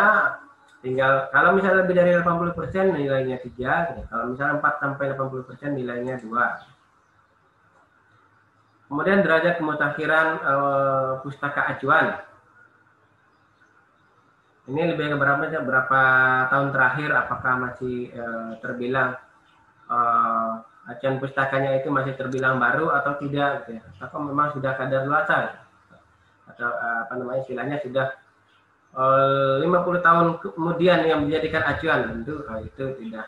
[0.83, 2.59] Tinggal kalau misalnya lebih dari 80%
[2.91, 4.03] nilainya 3, gitu.
[4.11, 8.91] kalau misalnya 4 sampai 80% nilainya 2.
[8.91, 12.19] Kemudian derajat kemutakhiran uh, pustaka acuan.
[14.67, 16.01] Ini lebih ke berapa berapa
[16.51, 19.15] tahun terakhir apakah masih uh, terbilang
[19.87, 23.83] uh, acuan pustakanya itu masih terbilang baru atau tidak gitu ya.
[24.03, 25.62] Atau memang sudah kadar luasa
[26.49, 28.07] atau uh, apa namanya istilahnya sudah
[28.95, 33.27] uh, 50 tahun kemudian yang menjadikan acuan tentu uh, itu tidak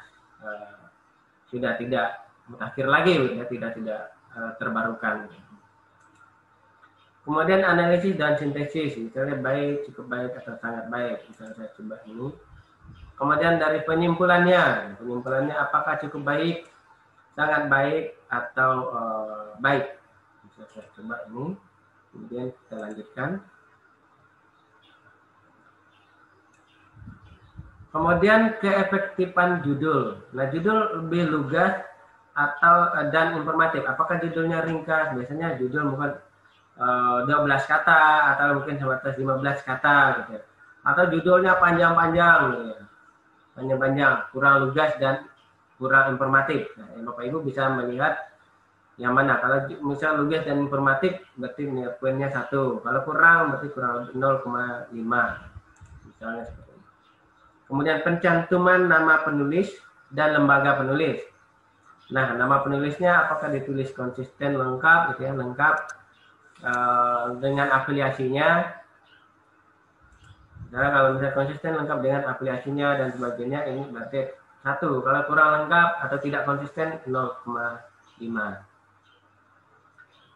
[1.49, 2.07] sudah tidak
[2.45, 4.13] mutakhir lagi ya, tidak tidak
[4.61, 5.26] terbarukan.
[7.26, 11.26] Kemudian analisis dan sintesis, misalnya baik, cukup baik atau sangat baik.
[11.26, 12.30] Misalnya saya coba ini.
[13.18, 16.70] Kemudian dari penyimpulannya, penyimpulannya apakah cukup baik,
[17.34, 19.97] sangat baik atau uh, baik.
[20.45, 21.57] Bisa saya coba ini.
[22.16, 23.30] Kemudian kita lanjutkan.
[27.91, 30.24] Kemudian keefektifan judul.
[30.32, 31.84] Nah, judul lebih lugas
[32.36, 33.84] atau eh, dan informatif.
[33.84, 35.11] Apakah judulnya ringkas?
[35.16, 36.11] Biasanya judul bukan
[36.80, 40.41] uh, eh, 12 kata atau mungkin sebatas 15 kata gitu ya.
[40.88, 42.84] Atau judulnya panjang-panjang gitu ya.
[43.55, 45.28] Panjang-panjang, kurang lugas dan
[45.80, 46.72] kurang informatif.
[46.76, 48.35] Nah, Bapak Ibu bisa melihat
[48.96, 49.39] yang mana.
[49.43, 51.68] Kalau misal lugas dan informatif berarti
[52.00, 52.80] poinnya satu.
[52.80, 54.91] Kalau kurang berarti kurang 0,5.
[56.06, 56.86] Misalnya seperti ini.
[57.66, 59.74] Kemudian pencantuman nama penulis
[60.14, 61.20] dan lembaga penulis.
[62.14, 65.76] Nah, nama penulisnya apakah ditulis konsisten lengkap gitu ya, lengkap
[66.64, 68.64] Eh, dengan afiliasinya
[70.72, 74.34] nah kalau misalnya konsisten lengkap dengan afiliasinya dan sebagainya ini berarti
[74.64, 77.46] satu kalau kurang lengkap atau tidak konsisten 0,5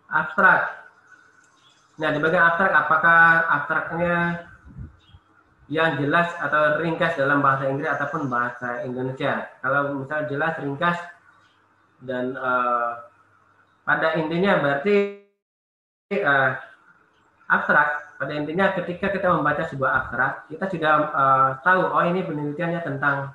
[0.10, 0.62] abstrak.
[2.00, 4.16] Nah di bagian abstrak apakah abstraknya
[5.70, 9.48] yang jelas atau ringkas dalam bahasa Inggris ataupun bahasa Indonesia?
[9.62, 10.98] Kalau misalnya jelas ringkas
[12.02, 13.06] dan uh,
[13.86, 15.26] pada intinya berarti
[16.18, 16.52] uh,
[17.50, 18.10] abstrak.
[18.20, 23.32] Pada intinya ketika kita membaca sebuah abstrak kita sudah uh, tahu oh ini penelitiannya tentang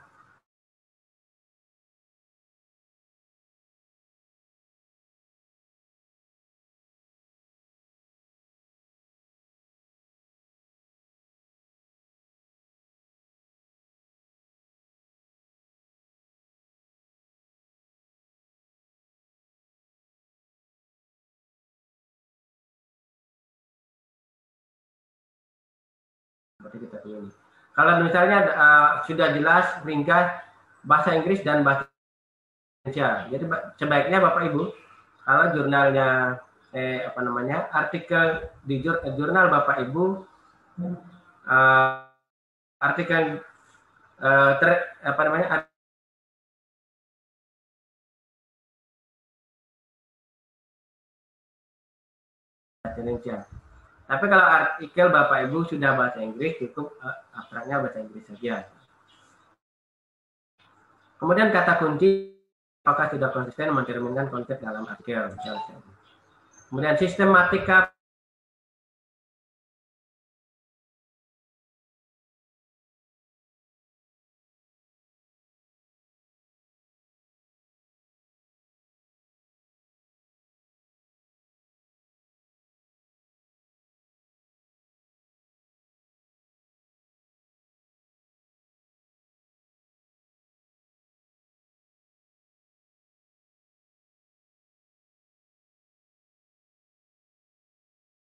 [26.74, 27.30] seperti kita pilih.
[27.74, 30.26] Kalau misalnya uh, sudah jelas ringkas
[30.82, 31.86] bahasa Inggris dan bahasa
[32.82, 33.30] Indonesia.
[33.30, 33.44] Jadi
[33.78, 34.62] sebaiknya Bapak Ibu
[35.22, 36.38] kalau jurnalnya
[36.74, 40.26] eh apa namanya artikel di jur, jurnal Bapak Ibu
[41.46, 42.10] uh,
[42.82, 43.38] artikel
[44.18, 44.70] uh, ter,
[45.06, 45.46] apa namanya
[52.94, 53.53] Indonesia.
[54.04, 58.68] Tapi kalau artikel Bapak Ibu sudah bahasa Inggris, cukup uh, abstraknya bahasa Inggris saja.
[61.16, 62.36] Kemudian kata kunci,
[62.84, 65.32] apakah sudah konsisten mencerminkan konsep dalam artikel.
[66.68, 67.93] Kemudian sistematika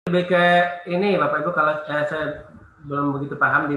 [0.07, 0.43] lebih ke
[0.87, 2.25] ini Bapak Ibu kalau saya, saya
[2.87, 3.75] belum begitu paham di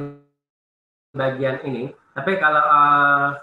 [1.10, 1.90] bagian ini.
[2.14, 3.34] Tapi kalau uh,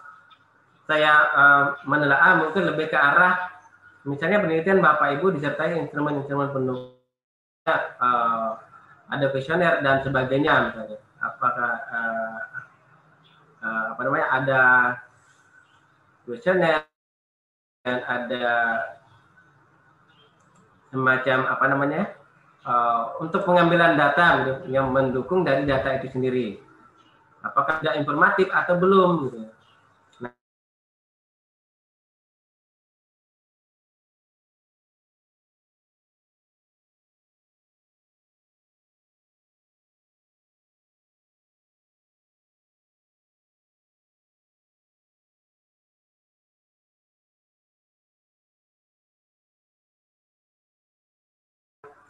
[0.87, 3.59] saya uh, menelaah mungkin lebih ke arah
[4.07, 6.95] misalnya penelitian Bapak Ibu disertai instrumen-instrumen penuh
[7.67, 8.55] uh,
[9.11, 10.99] ada kuesioner dan sebagainya misalnya.
[11.19, 12.39] Apakah uh,
[13.67, 14.61] uh, apa namanya ada
[16.23, 16.87] kuesioner
[17.83, 18.47] dan ada
[20.87, 22.03] semacam apa namanya
[22.67, 26.59] uh, untuk pengambilan data gitu, yang mendukung dari data itu sendiri.
[27.41, 29.46] Apakah sudah informatif atau belum gitu.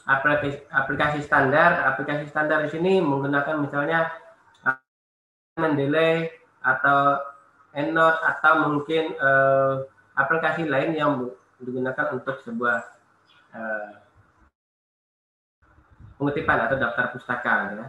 [0.07, 1.83] Aplikasi, standar.
[1.93, 4.07] Aplikasi standar di sini menggunakan misalnya
[5.59, 6.31] Mendeley
[6.63, 7.19] atau
[7.75, 9.83] EndNote atau mungkin uh,
[10.17, 11.29] aplikasi lain yang
[11.61, 12.77] digunakan untuk sebuah
[13.53, 13.91] uh,
[16.17, 17.87] pengutipan atau daftar pustaka ya.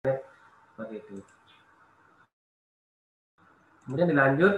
[0.00, 1.14] Seperti itu.
[3.84, 4.54] Kemudian dilanjut.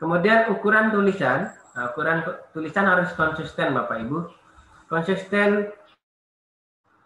[0.00, 2.24] Kemudian ukuran tulisan, nah, ukuran
[2.56, 4.18] tulisan harus konsisten Bapak Ibu.
[4.88, 5.68] Konsisten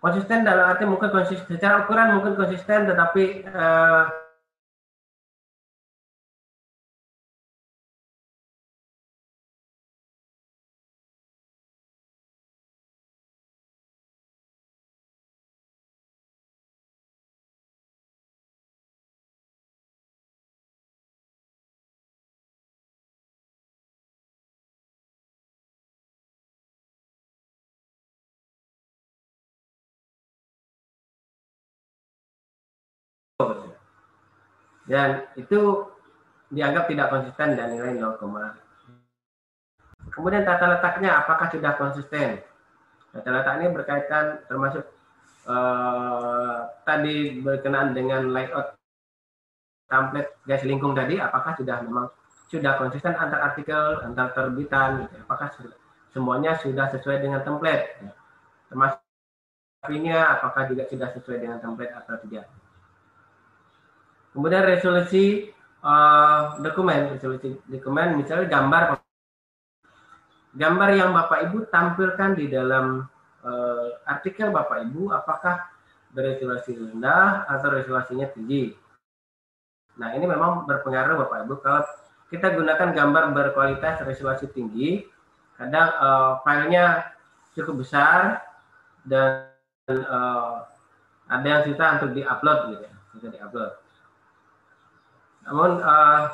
[0.01, 4.05] konsisten dalam arti mungkin konsisten secara ukuran mungkin konsisten tetapi eh,
[34.87, 35.87] dan itu
[36.51, 38.23] dianggap tidak konsisten dan nilai 0,
[40.15, 42.41] kemudian tata letaknya apakah sudah konsisten?
[43.11, 44.87] Tata letak ini berkaitan termasuk
[45.51, 48.79] uh, tadi berkenaan dengan layout
[49.87, 52.07] template garis lingkung tadi apakah sudah memang
[52.51, 55.15] sudah konsisten antar artikel antar terbitan gitu.
[55.27, 55.49] apakah
[56.11, 57.99] semuanya sudah sesuai dengan template?
[58.71, 59.03] Termasuk
[59.87, 62.51] apakah juga sudah sesuai dengan template atau tidak
[64.37, 65.49] Kemudian resolusi
[65.81, 69.01] uh, dokumen, resolusi dokumen misalnya gambar
[70.53, 73.09] gambar yang Bapak Ibu tampilkan di dalam
[73.41, 75.73] uh, artikel Bapak Ibu apakah
[76.13, 78.77] beresolusi rendah atau resolusinya tinggi.
[79.97, 81.81] Nah, ini memang berpengaruh Bapak Ibu kalau
[82.29, 85.01] kita gunakan gambar berkualitas resolusi tinggi,
[85.57, 87.09] kadang uh, filenya
[87.57, 88.45] cukup besar
[89.09, 89.49] dan
[89.89, 90.69] uh,
[91.25, 93.86] ada yang susah untuk diupload gitu ya, susah diupload.
[95.47, 96.27] Namun uh,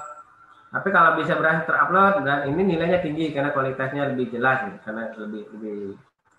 [0.72, 5.12] tapi kalau bisa berhasil terupload dan ini nilainya tinggi karena kualitasnya lebih jelas gitu, karena
[5.20, 5.78] lebih lebih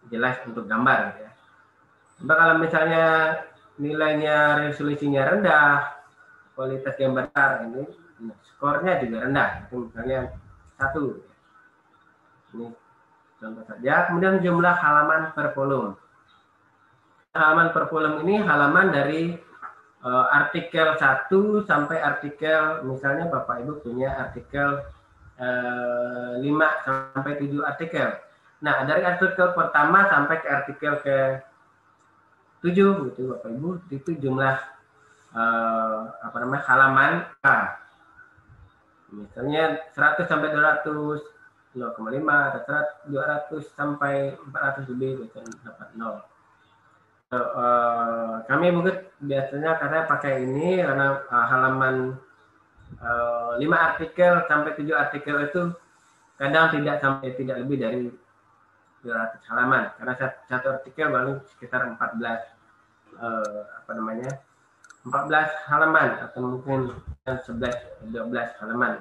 [0.10, 1.32] jelas untuk gambar gitu ya.
[2.18, 3.06] Tapi kalau misalnya
[3.78, 6.02] nilainya resolusinya rendah,
[6.58, 7.86] kualitas gambar ini
[8.58, 10.20] skornya juga rendah, itu misalnya
[10.82, 11.22] satu.
[12.58, 12.66] Ini
[13.38, 13.94] contoh saja.
[14.10, 15.94] Kemudian jumlah halaman per volume.
[17.38, 19.38] Halaman per volume ini halaman dari
[20.04, 21.32] uh, artikel 1
[21.64, 24.84] sampai artikel misalnya Bapak Ibu punya artikel
[25.40, 28.10] uh, eh, 5 sampai 7 artikel.
[28.64, 31.18] Nah, dari artikel pertama sampai ke artikel ke
[32.64, 34.56] 7 gitu Bapak Ibu itu jumlah
[35.36, 37.48] uh, apa namanya halaman K.
[39.14, 41.34] Misalnya 100 sampai 200
[41.74, 41.90] 0,5
[42.54, 46.33] atau 200 sampai 400 lebih gitu dapat 0
[47.36, 51.96] uh, kami mungkin biasanya karena pakai ini karena uh, halaman
[53.00, 55.62] uh, 5 artikel sampai 7 artikel itu
[56.38, 57.98] kadang tidak sampai tidak lebih dari
[59.04, 59.84] 200 halaman.
[60.00, 60.14] Karena
[60.48, 61.98] satu artikel paling sekitar 14
[63.20, 64.32] uh, apa namanya
[65.04, 66.96] 14 halaman atau mungkin
[67.28, 68.94] 11 12 halaman.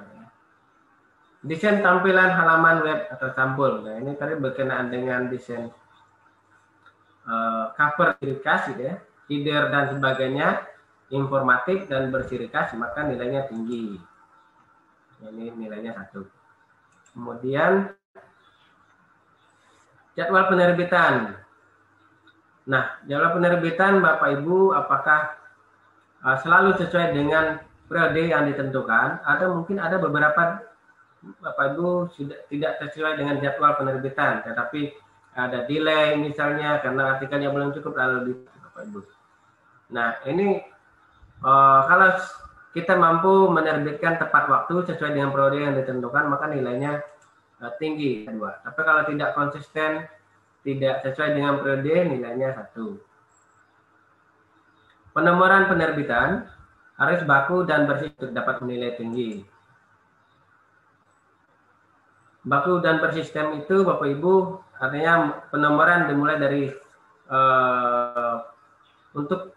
[1.43, 3.83] Desain tampilan halaman web atau sampul.
[3.83, 5.67] Nah ini tadi berkenaan dengan desain
[7.27, 8.95] uh, cover ciri khas gitu ya,
[9.27, 10.47] header dan sebagainya,
[11.11, 13.99] informatif dan bersiri khas, maka nilainya tinggi.
[15.23, 16.27] Ini nilainya satu.
[17.15, 17.95] Kemudian
[20.19, 21.39] jadwal penerbitan.
[22.67, 25.39] Nah, jadwal penerbitan Bapak Ibu apakah
[26.23, 30.63] uh, selalu sesuai dengan periode yang ditentukan atau mungkin ada beberapa
[31.39, 34.91] Bapak Ibu sudah tidak sesuai dengan jadwal penerbitan, tetapi
[35.33, 38.99] ada delay misalnya karena artikelnya belum cukup lalu Bapak Ibu.
[39.93, 40.61] Nah, ini
[41.41, 42.09] uh, kalau
[42.73, 47.01] kita mampu menerbitkan tepat waktu sesuai dengan periode yang ditentukan, maka nilainya
[47.61, 48.61] uh, tinggi dua.
[48.65, 50.09] Tapi kalau tidak konsisten,
[50.65, 52.97] tidak sesuai dengan periode, nilainya satu.
[55.13, 56.49] Penomoran penerbitan
[56.97, 59.45] harus baku dan bersih untuk dapat menilai tinggi.
[62.43, 66.63] Baku dan persistem itu Bapak Ibu artinya penomoran dimulai dari
[67.31, 68.35] uh,
[69.15, 69.55] untuk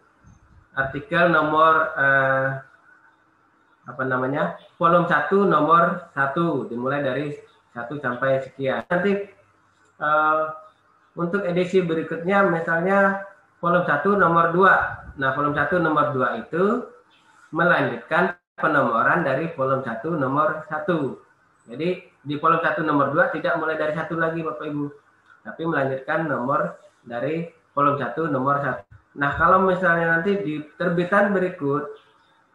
[0.76, 2.48] artikel nomor uh,
[3.86, 7.34] apa namanya kolom satu nomor satu dimulai dari
[7.74, 8.86] satu sampai sekian.
[8.86, 9.26] Nanti
[10.02, 10.54] uh,
[11.16, 13.24] untuk edisi berikutnya misalnya
[13.58, 14.74] kolom satu nomor dua.
[15.16, 16.86] Nah kolom satu nomor dua itu
[17.50, 21.18] melanjutkan penomoran dari kolom satu nomor satu.
[21.66, 24.86] Jadi di kolom satu nomor dua tidak mulai dari satu lagi Bapak Ibu,
[25.46, 26.74] tapi melanjutkan nomor
[27.06, 28.82] dari kolom satu nomor satu.
[29.16, 31.86] Nah kalau misalnya nanti di terbitan berikut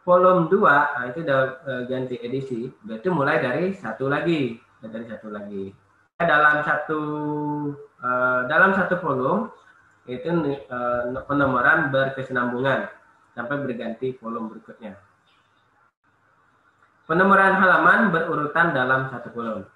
[0.04, 5.32] kolom dua, nah itu udah e, ganti edisi, berarti mulai dari satu lagi, dari satu
[5.32, 5.72] lagi.
[6.20, 7.02] Dalam satu
[7.96, 8.10] e,
[8.52, 9.48] dalam satu kolom
[10.12, 10.78] itu e,
[11.26, 12.92] penomoran berkesinambungan
[13.32, 15.00] sampai berganti kolom berikutnya.
[17.12, 19.68] Penomoran halaman berurutan dalam satu kolom.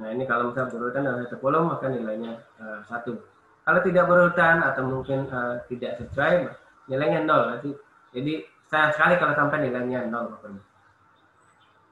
[0.00, 3.20] Nah ini kalau misalnya berurutan dalam satu kolom maka nilainya uh, satu.
[3.60, 6.48] Kalau tidak berurutan atau mungkin uh, tidak sesuai
[6.88, 7.44] nilainya nol.
[7.44, 7.76] Nanti,
[8.16, 8.40] jadi
[8.72, 10.32] saya sekali kalau sampai nilainya nol.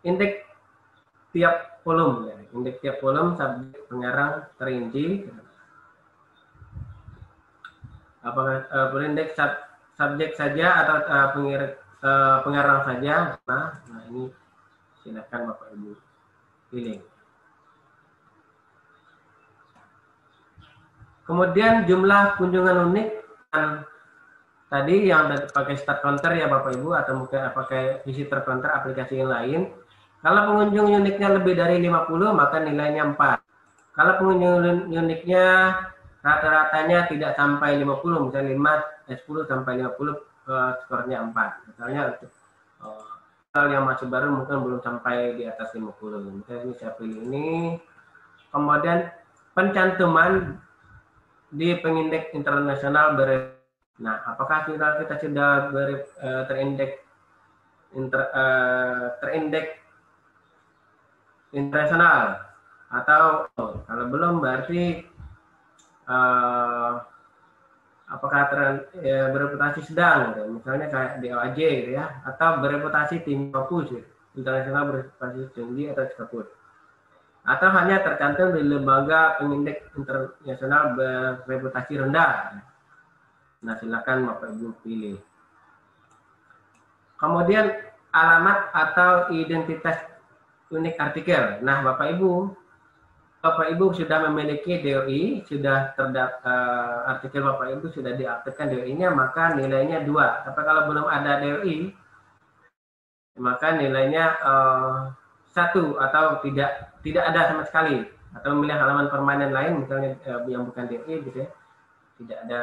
[0.09, 0.41] Indeks
[1.37, 2.41] tiap kolom, ya.
[2.57, 5.29] indeks tiap kolom subjek pengarang terinci.
[8.25, 9.53] Apakah uh, berindeks sub,
[10.01, 11.29] subjek saja atau uh,
[12.03, 13.39] uh, pengarang saja?
[13.47, 14.31] Nah, nah ini
[15.03, 15.93] silakan Bapak Ibu
[16.69, 16.99] pilih.
[21.29, 23.09] Kemudian jumlah kunjungan unik
[23.53, 23.85] dan
[24.73, 29.29] tadi yang pakai start counter ya Bapak Ibu atau mungkin pakai visitor counter aplikasi yang
[29.33, 29.61] lain.
[30.19, 33.95] Kalau pengunjung uniknya lebih dari 50 maka nilainya 4.
[33.95, 35.45] Kalau pengunjung uniknya
[36.25, 40.28] rata-ratanya tidak sampai 50 misalnya 5 eh, 10 sampai 50
[40.85, 41.69] skornya 4.
[41.69, 42.33] Misalnya untuk
[42.81, 45.89] uh, yang masih baru mungkin belum sampai di atas 50.
[46.41, 47.77] Misalnya ini saya pilih ini.
[48.49, 49.13] Kemudian
[49.53, 50.57] pencantuman
[51.53, 53.59] di pengindeks internasional ber
[53.99, 57.03] Nah, apakah kita, kita sudah ber, uh, terindeks
[57.99, 59.75] inter, uh, terindeks
[61.51, 62.47] internasional
[62.89, 65.03] atau oh, kalau belum berarti
[66.07, 67.03] uh,
[68.09, 68.61] apakah ter,
[69.05, 70.43] ya, bereputasi sedang gitu.
[70.57, 74.09] misalnya kayak DOAJ gitu ya atau bereputasi tinggi fokus gitu.
[74.37, 76.49] internasional bereputasi tinggi atau kapus
[77.49, 80.93] atau hanya tercantum di lembaga pengindeks internasional
[81.49, 82.61] bereputasi rendah.
[83.65, 85.17] Nah, silakan Bapak Ibu pilih.
[87.17, 87.73] Kemudian
[88.13, 89.97] alamat atau identitas
[90.69, 91.65] unik artikel.
[91.65, 92.53] Nah, Bapak Ibu,
[93.39, 99.55] Bapak Ibu sudah memiliki DOI, sudah terdaftar uh, artikel Bapak Ibu sudah diaktifkan DOI-nya, maka
[99.55, 100.43] nilainya dua.
[100.43, 101.95] Tapi kalau belum ada DOI,
[103.39, 105.15] maka nilainya uh,
[105.55, 108.03] satu atau tidak tidak ada sama sekali.
[108.35, 111.49] Atau memilih halaman permainan lain misalnya eh, yang bukan DE gitu ya
[112.19, 112.61] tidak ada.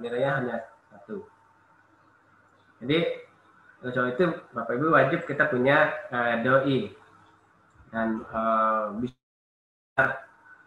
[0.00, 0.56] Nilainya hanya
[0.88, 1.28] satu.
[2.80, 3.20] Jadi
[3.84, 4.24] sebab itu
[4.56, 6.88] bapak ibu wajib kita punya uh, doi
[7.92, 9.19] dan uh, bisa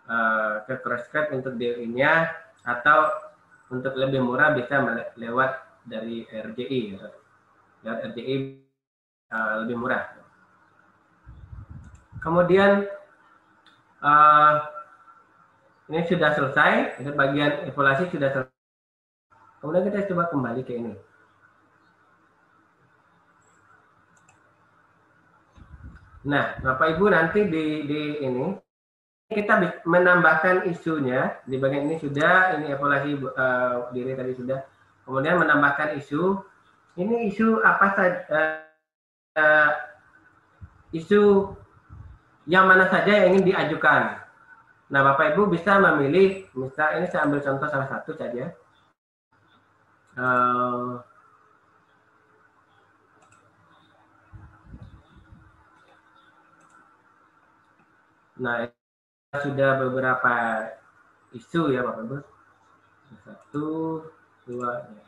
[0.10, 2.31] uh, ke cross untuk doi nya
[2.64, 3.11] atau
[3.72, 4.80] untuk lebih murah bisa
[5.18, 5.51] lewat
[5.84, 6.81] dari RJI
[7.84, 8.35] lewat RJI
[9.34, 10.23] uh, lebih murah
[12.23, 12.88] Kemudian
[13.99, 14.53] uh,
[15.91, 18.55] ini sudah selesai, bagian evaluasi sudah selesai.
[19.60, 20.95] Kemudian kita coba kembali ke ini.
[26.23, 28.55] Nah, Bapak Ibu nanti di, di ini
[29.35, 34.61] kita menambahkan isunya di bagian ini sudah, ini evaluasi uh, diri tadi sudah.
[35.03, 36.39] Kemudian menambahkan isu.
[36.93, 38.18] Ini isu apa saja?
[38.30, 38.57] Uh,
[39.41, 39.72] uh,
[40.93, 41.51] isu
[42.45, 44.22] yang mana saja yang ingin diajukan.
[44.93, 48.53] Nah, Bapak Ibu bisa memilih, misal ini saya ambil contoh salah satu saja.
[50.14, 51.01] Uh,
[58.38, 58.69] nah,
[59.41, 60.35] sudah beberapa
[61.34, 62.18] isu ya Bapak Ibu.
[63.23, 63.68] Satu,
[64.45, 65.03] dua, ya.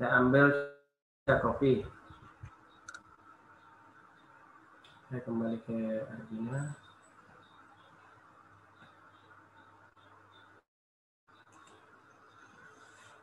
[0.00, 0.44] Saya ambil
[1.26, 1.86] saya copy.
[5.10, 6.70] saya kembali ke Arjuna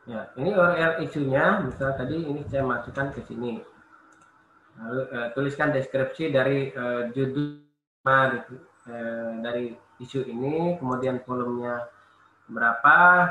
[0.04, 3.64] ya ini URL isunya misal tadi ini saya masukkan ke sini
[4.76, 7.67] lalu eh, tuliskan deskripsi dari eh, judul
[9.44, 11.88] dari isu ini kemudian volumenya
[12.48, 13.28] berapa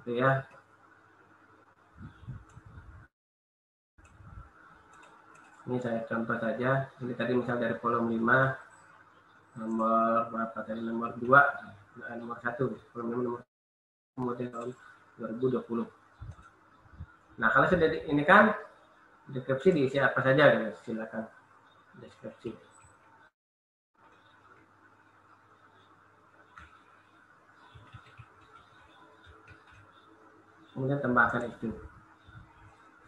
[0.00, 0.44] gitu ya
[5.66, 6.86] Ini saya contoh saja.
[7.02, 12.54] Ini tadi misal dari kolom 5 nomor berapa tadi nomor 2 nah, nomor 1
[12.94, 13.40] kolom 5 nomor
[14.14, 14.70] kemudian tahun
[15.18, 15.90] 2020.
[17.42, 18.54] Nah, kalau sudah di, ini kan
[19.26, 20.70] deskripsi diisi apa saja gitu.
[20.86, 21.26] Silakan
[21.98, 22.54] deskripsi.
[30.76, 31.72] Kemudian tambahkan itu.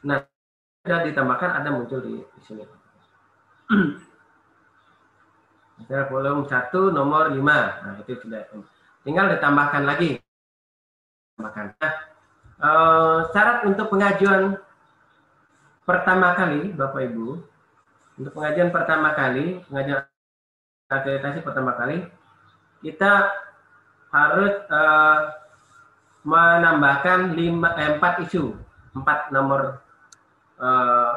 [0.09, 0.24] Nah,
[0.81, 2.65] sudah ditambahkan ada muncul di, di sini.
[5.77, 7.45] Misalnya volume 1 nomor 5.
[7.45, 8.40] Nah, itu sudah.
[9.05, 10.16] Tinggal ditambahkan lagi.
[11.36, 11.77] Tambahkan.
[11.77, 11.95] Nah,
[12.65, 14.57] uh, syarat untuk pengajuan
[15.85, 17.36] pertama kali, Bapak Ibu,
[18.16, 20.09] untuk pengajuan pertama kali, pengajuan
[20.89, 22.01] akreditasi pertama kali,
[22.81, 23.28] kita
[24.09, 25.48] harus uh,
[26.27, 28.55] menambahkan lima, eh, 4 isu,
[28.97, 29.82] 4 nomor
[30.59, 31.15] uh,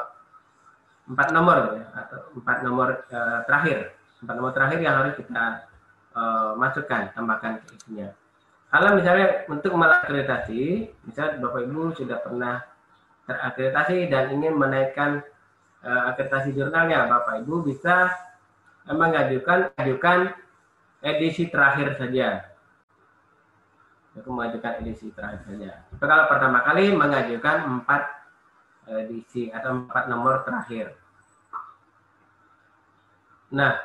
[1.11, 3.97] empat nomor ya, atau empat nomor uh, terakhir.
[4.21, 5.65] Empat nomor terakhir yang harus kita
[6.15, 8.13] uh, masukkan tambahkan ke isinya
[8.71, 12.63] kalau misalnya untuk melakreditasi misalnya bapak ibu sudah pernah
[13.27, 15.19] terakreditasi dan ingin menaikkan
[15.83, 18.15] uh, akreditasi jurnalnya bapak ibu bisa
[18.87, 20.33] mengajukan ajukan
[21.03, 22.47] edisi terakhir saja
[24.19, 25.71] mengajukan edisi terakhir saja.
[25.95, 28.03] Kalau pertama kali mengajukan empat
[28.91, 30.99] edisi atau empat nomor terakhir.
[33.55, 33.79] Nah,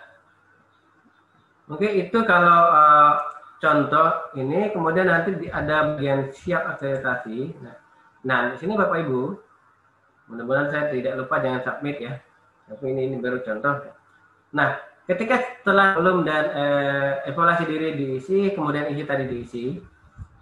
[1.70, 3.14] mungkin itu kalau uh,
[3.58, 7.54] contoh ini, kemudian nanti ada bagian siap akreditasi.
[7.62, 7.76] Nah,
[8.26, 9.22] nah di sini Bapak Ibu,
[10.30, 12.14] mudah-mudahan saya tidak lupa jangan submit ya.
[12.66, 13.74] Tapi ini, ini baru contoh.
[14.54, 19.64] Nah, ketika setelah belum dan eh, evaluasi diri diisi, kemudian isi tadi diisi,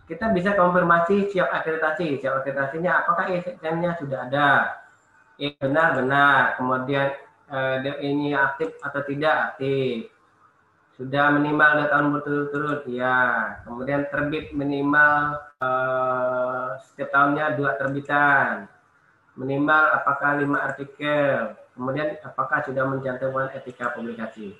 [0.04, 2.20] kita bisa konfirmasi siap akreditasi.
[2.20, 4.50] Siap akreditasinya apakah ISN-nya sudah ada?
[5.40, 6.60] Ya, benar benar.
[6.60, 7.08] Kemudian
[7.48, 10.12] eh, ini aktif atau tidak aktif.
[10.94, 13.58] Sudah minimal dua tahun berturut-turut, ya.
[13.66, 18.68] Kemudian terbit minimal eh, setiap tahunnya dua terbitan.
[19.34, 21.58] Minimal apakah lima artikel.
[21.74, 24.54] Kemudian apakah sudah mencantumkan etika publikasi.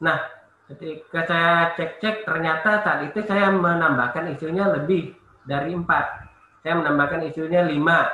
[0.00, 0.37] Nah
[0.68, 5.16] ketika saya cek-cek ternyata saat itu saya menambahkan isunya lebih
[5.48, 6.28] dari empat.
[6.60, 8.04] Saya menambahkan isunya lima.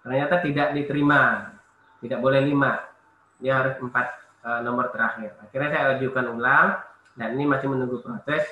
[0.00, 1.52] Ternyata tidak diterima.
[2.00, 2.80] Tidak boleh lima.
[3.40, 4.06] Dia harus empat
[4.44, 5.36] uh, nomor terakhir.
[5.44, 6.80] Akhirnya saya ajukan ulang
[7.20, 8.44] dan ini masih menunggu proses.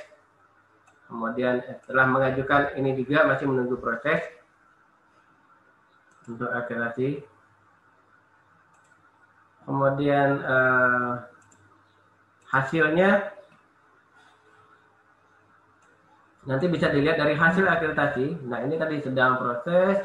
[1.09, 4.21] Kemudian setelah mengajukan ini juga masih menunggu proses.
[6.29, 7.33] Untuk akreditasi
[9.67, 11.32] kemudian uh,
[12.53, 13.33] hasilnya
[16.45, 18.45] nanti bisa dilihat dari hasil akreditasi.
[18.47, 20.05] Nah ini tadi sedang proses.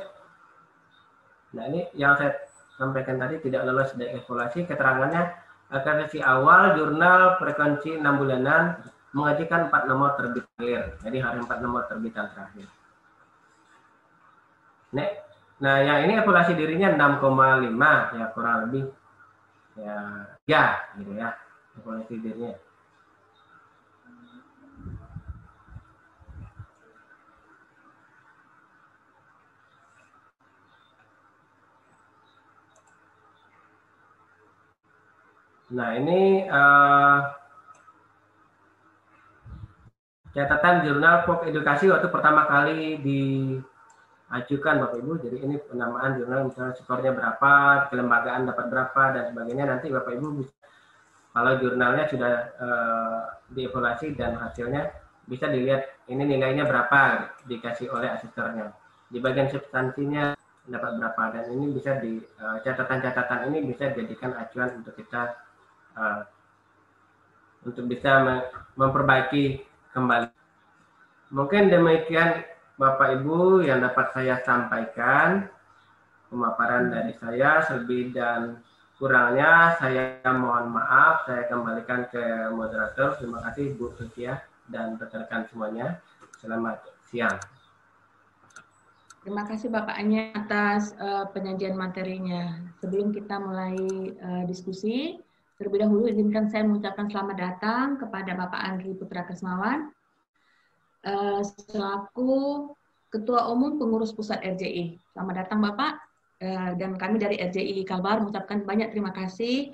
[1.52, 2.40] Nah ini yang saya
[2.80, 4.64] sampaikan tadi tidak lolos dari evaluasi.
[4.64, 5.36] Keterangannya
[5.68, 8.80] akreditasi awal jurnal frekuensi 6 bulanan
[9.11, 11.03] mengajukan empat nomor terbit akhir.
[11.03, 12.68] Jadi hari empat nomor terbitan terakhir.
[15.57, 18.86] Nah, yang ini evaluasi dirinya 6,5 ya kurang lebih
[19.78, 19.98] ya
[20.49, 20.64] ya
[20.98, 21.30] gitu ya
[35.68, 37.20] Nah, ini uh,
[40.32, 45.14] catatan jurnal pop edukasi waktu pertama kali diajukan Bapak Ibu.
[45.22, 49.70] Jadi ini penamaan jurnal misalnya skornya berapa, kelembagaan dapat berapa dan sebagainya.
[49.70, 50.57] Nanti Bapak Ibu bisa
[51.38, 53.22] kalau jurnalnya sudah uh,
[53.53, 54.89] dievaluasi dan hasilnya
[55.30, 58.73] bisa dilihat ini nilainya berapa dikasih oleh asisternya.
[59.14, 60.34] Di bagian substansinya
[60.65, 65.38] dapat berapa dan ini bisa di uh, catatan-catatan ini bisa dijadikan acuan untuk kita
[65.93, 66.26] uh,
[67.69, 68.41] untuk bisa
[68.73, 69.61] memperbaiki
[69.93, 70.34] kembali.
[71.38, 72.49] Mungkin demikian
[72.81, 75.45] Bapak Ibu yang dapat saya sampaikan
[76.34, 78.57] pemaparan dari saya lebih dan
[78.98, 81.26] kurangnya saya mohon maaf.
[81.30, 83.18] Saya kembalikan ke moderator.
[83.22, 86.02] Terima kasih Bu Sutia dan rekan-rekan semuanya.
[86.38, 87.38] Selamat siang.
[89.22, 92.64] Terima kasih Bapak Anya atas uh, penyajian materinya.
[92.80, 93.76] Sebelum kita mulai
[94.24, 95.19] uh, diskusi,
[95.57, 99.90] Terlebih dahulu izinkan saya mengucapkan selamat datang kepada Bapak Andri Putra Kesmawan
[101.02, 102.69] uh, selaku
[103.10, 105.02] Ketua Umum Pengurus Pusat RJI.
[105.18, 105.98] Selamat datang Bapak
[106.41, 109.73] uh, dan kami dari RJI Kalbar mengucapkan banyak terima kasih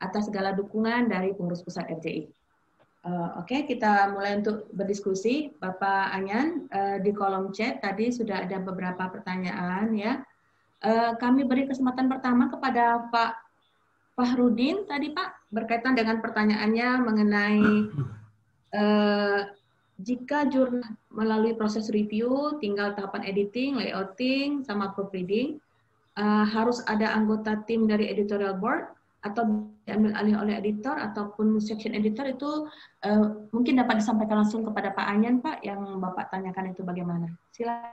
[0.00, 2.22] atas segala dukungan dari Pengurus Pusat RJI.
[3.00, 5.56] Uh, eh, Oke, okay, kita mulai untuk berdiskusi.
[5.56, 10.20] Bapak Anyan, uh, di kolom chat tadi sudah ada beberapa pertanyaan ya.
[10.80, 13.50] Uh, kami beri kesempatan pertama kepada Pak
[14.20, 17.64] Fahrudin tadi Pak berkaitan dengan pertanyaannya mengenai
[18.76, 19.40] eh,
[20.00, 25.60] jika jurnal melalui proses review, tinggal tahapan editing, layouting, sama proofreading,
[26.18, 31.92] eh, harus ada anggota tim dari editorial board atau diambil alih oleh editor ataupun section
[31.92, 32.64] editor itu
[33.04, 37.28] eh, mungkin dapat disampaikan langsung kepada Pak Anyan Pak yang Bapak tanyakan itu bagaimana?
[37.52, 37.92] Silakan.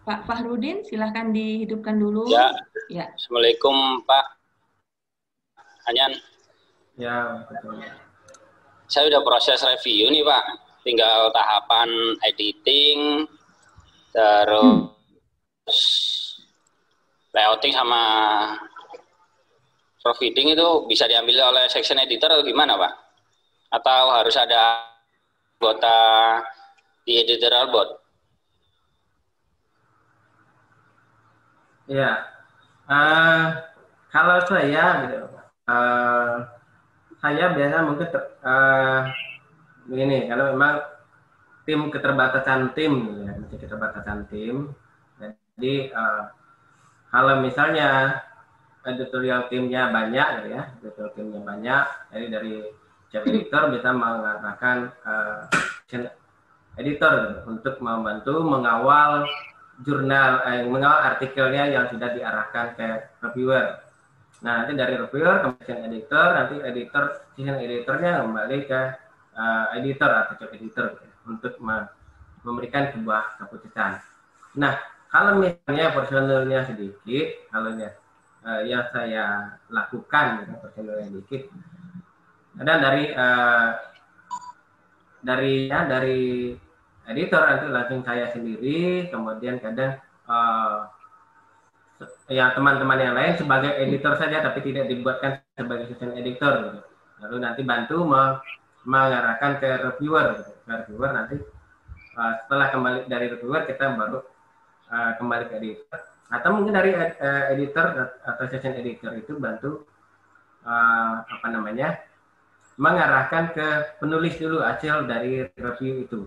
[0.00, 2.26] Pak Fahrudin, silahkan dihidupkan dulu.
[2.28, 2.50] Ya.
[2.88, 3.06] ya.
[3.14, 4.26] Assalamualaikum Pak
[5.88, 6.12] Anyan.
[7.00, 7.80] Ya, betul.
[8.90, 10.69] Saya sudah proses review nih Pak.
[10.80, 11.90] Tinggal tahapan
[12.24, 13.28] editing,
[14.16, 14.88] terus
[15.68, 17.36] hmm.
[17.36, 18.02] layouting sama
[20.00, 22.92] proofreading itu bisa diambil oleh section editor atau gimana Pak?
[23.70, 24.88] Atau harus ada
[25.60, 25.98] anggota
[27.04, 27.90] di editorial board?
[31.90, 32.22] Ya,
[32.86, 33.50] uh,
[34.14, 35.26] kalau saya gitu,
[35.66, 36.34] uh,
[37.18, 38.06] saya biasa mungkin
[38.46, 39.10] uh,
[39.90, 40.86] begini, kalau memang
[41.66, 43.34] tim keterbatasan tim, gitu ya,
[43.66, 44.70] keterbatasan tim,
[45.58, 46.30] jadi uh,
[47.10, 48.22] kalau misalnya
[48.86, 51.84] editorial timnya banyak, gitu ya, editorial timnya banyak,
[52.14, 52.54] jadi dari
[53.10, 55.42] chef editor bisa mengarahkan uh,
[56.78, 59.26] editor gitu, untuk membantu mengawal
[59.82, 62.88] jurnal eh, mengawal artikelnya yang sudah diarahkan ke
[63.26, 63.80] reviewer.
[64.40, 67.04] Nah, nanti dari reviewer ke editor, nanti editor
[67.36, 68.80] season editornya kembali ke
[69.36, 71.54] uh, editor atau editor gitu, untuk
[72.42, 74.00] memberikan sebuah keputusan.
[74.58, 74.74] Nah,
[75.10, 77.90] kalau misalnya personelnya sedikit, kalau ya,
[78.46, 81.40] uh, yang saya lakukan gitu, sedikit,
[82.58, 83.70] ada dari uh,
[85.20, 86.52] dari ya dari
[87.08, 90.88] editor nanti langsung saya sendiri kemudian kadang uh,
[92.32, 96.80] ya teman-teman yang lain sebagai editor saja tapi tidak dibuatkan sebagai season editor gitu.
[97.20, 98.00] lalu nanti bantu
[98.84, 100.52] mengarahkan ke reviewer gitu.
[100.64, 101.36] ke reviewer nanti
[102.16, 104.18] uh, setelah kembali dari reviewer kita baru
[104.88, 105.98] uh, kembali ke editor
[106.30, 107.86] atau mungkin dari ed, uh, editor
[108.22, 109.84] atau season editor itu bantu
[110.64, 112.00] uh, apa namanya
[112.80, 113.68] mengarahkan ke
[114.00, 116.20] penulis dulu hasil dari review itu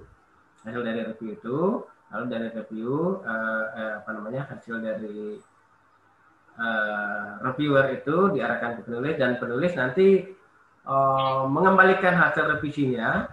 [0.61, 1.57] hasil dari review itu
[2.13, 5.41] lalu dari review uh, eh, apa namanya hasil dari
[6.61, 10.21] uh, reviewer itu diarahkan ke penulis dan penulis nanti
[10.87, 13.27] uh, mengembalikan hasil revisinya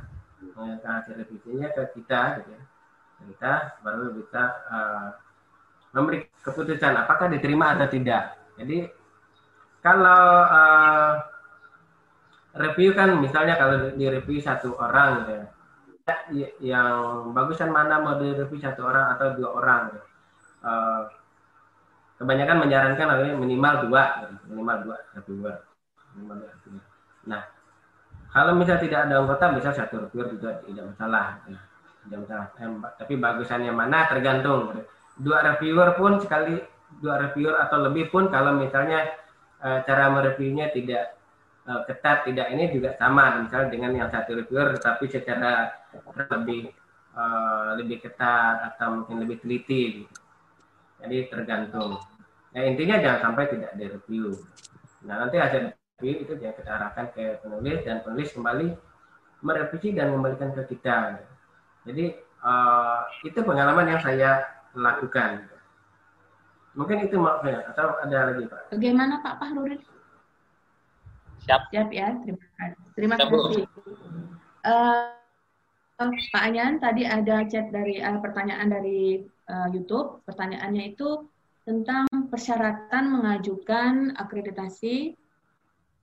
[0.60, 2.62] hasil revisinya ke kita gitu ya.
[3.20, 3.52] Kita
[3.84, 5.08] baru bisa uh,
[5.92, 8.36] memberi keputusan apakah diterima atau tidak.
[8.56, 8.88] Jadi
[9.80, 11.12] kalau uh,
[12.56, 15.46] review kan misalnya kalau di review satu orang gitu ya.
[16.58, 16.90] Yang
[17.30, 19.82] bagusan mana mau direview satu orang atau dua orang
[20.66, 21.06] uh,
[22.18, 24.96] kebanyakan menyarankan minimal dua, minimal dua.
[26.18, 26.89] Minimal dua.
[27.30, 27.42] Nah,
[28.34, 31.26] kalau misalnya tidak ada anggota bisa satu reviewer juga tidak masalah.
[32.06, 32.46] Tidak masalah.
[32.58, 34.74] Eh, tapi bagusannya mana tergantung.
[35.14, 36.58] Dua reviewer pun sekali
[36.98, 39.14] dua reviewer atau lebih pun kalau misalnya
[39.62, 41.14] uh, cara mereviewnya tidak
[41.70, 45.70] uh, ketat tidak ini juga sama misalnya dengan yang satu reviewer tetapi secara
[46.34, 46.74] lebih
[47.14, 50.02] uh, lebih ketat atau mungkin lebih teliti.
[51.00, 51.96] Jadi tergantung.
[52.50, 54.34] Nah intinya jangan sampai tidak direview.
[55.06, 58.68] Nah nanti hasil itu yang kita arahkan ke penulis dan penulis kembali
[59.44, 61.20] merevisi dan kembalikan ke kita.
[61.84, 64.44] Jadi uh, itu pengalaman yang saya
[64.76, 65.48] lakukan.
[66.76, 68.70] Mungkin itu maksudnya atau ada lagi Pak?
[68.70, 69.80] Bagaimana Pak Fahrudin?
[71.44, 71.72] Siap.
[71.72, 72.76] Siap ya, terima kasih.
[72.94, 73.64] Terima kasih.
[74.60, 75.12] Uh,
[76.00, 80.24] Pak Anyan, tadi ada chat dari uh, pertanyaan dari uh, YouTube.
[80.24, 81.28] Pertanyaannya itu
[81.64, 85.19] tentang persyaratan mengajukan akreditasi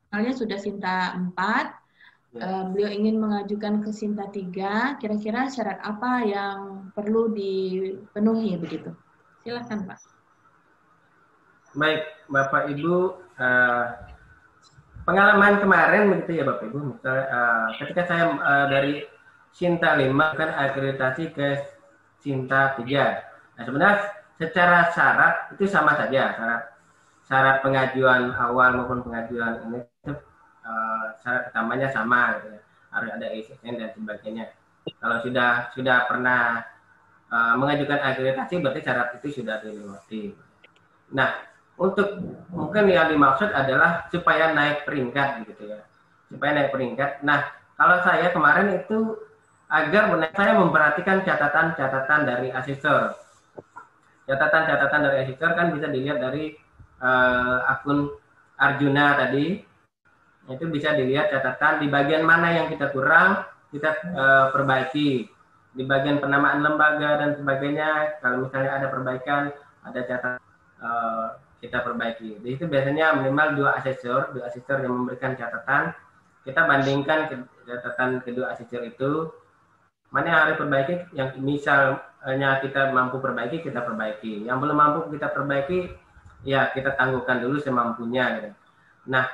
[0.07, 2.39] misalnya sudah Sinta 4, ya.
[2.39, 8.95] uh, beliau ingin mengajukan ke Sinta 3, kira-kira syarat apa yang perlu dipenuhi begitu?
[9.43, 9.99] Silakan Pak.
[11.75, 12.95] Baik, Bapak Ibu,
[13.35, 13.85] uh,
[15.03, 19.03] pengalaman kemarin begitu ya Bapak Ibu, misalnya, uh, ketika saya uh, dari
[19.51, 21.59] Sinta 5 kan akreditasi ke
[22.23, 23.59] Sinta 3.
[23.59, 23.97] Nah sebenarnya
[24.37, 26.63] secara syarat itu sama saja syarat
[27.27, 29.83] syarat pengajuan awal maupun pengajuan ini
[31.23, 32.61] utamanya sama gitu ya.
[32.87, 34.45] harus ada ASN dan sebagainya.
[34.87, 36.63] Kalau sudah sudah pernah
[37.27, 40.31] uh, mengajukan akreditasi berarti syarat itu sudah dilewati.
[41.11, 41.43] Nah
[41.77, 45.83] untuk mungkin yang dimaksud adalah supaya naik peringkat gitu ya.
[46.31, 47.21] Supaya naik peringkat.
[47.27, 47.43] Nah
[47.75, 49.19] kalau saya kemarin itu
[49.67, 53.19] agar saya memperhatikan catatan-catatan dari asesor.
[54.27, 56.55] Catatan-catatan dari asesor kan bisa dilihat dari
[57.03, 58.15] uh, akun
[58.57, 59.61] Arjuna tadi
[60.47, 65.27] itu bisa dilihat catatan di bagian mana yang kita kurang kita uh, perbaiki.
[65.77, 69.53] Di bagian penamaan lembaga dan sebagainya kalau misalnya ada perbaikan
[69.85, 70.41] ada catatan
[70.81, 72.39] uh, kita perbaiki.
[72.41, 75.93] Jadi itu biasanya minimal dua asesor dua asesor yang memberikan catatan.
[76.47, 77.27] Kita bandingkan
[77.67, 79.29] catatan kedua asesor itu
[80.07, 84.47] mana yang harus perbaiki yang misalnya kita mampu perbaiki kita perbaiki.
[84.47, 85.91] Yang belum mampu kita perbaiki
[86.45, 88.49] ya kita tangguhkan dulu semampunya gitu.
[89.07, 89.25] nah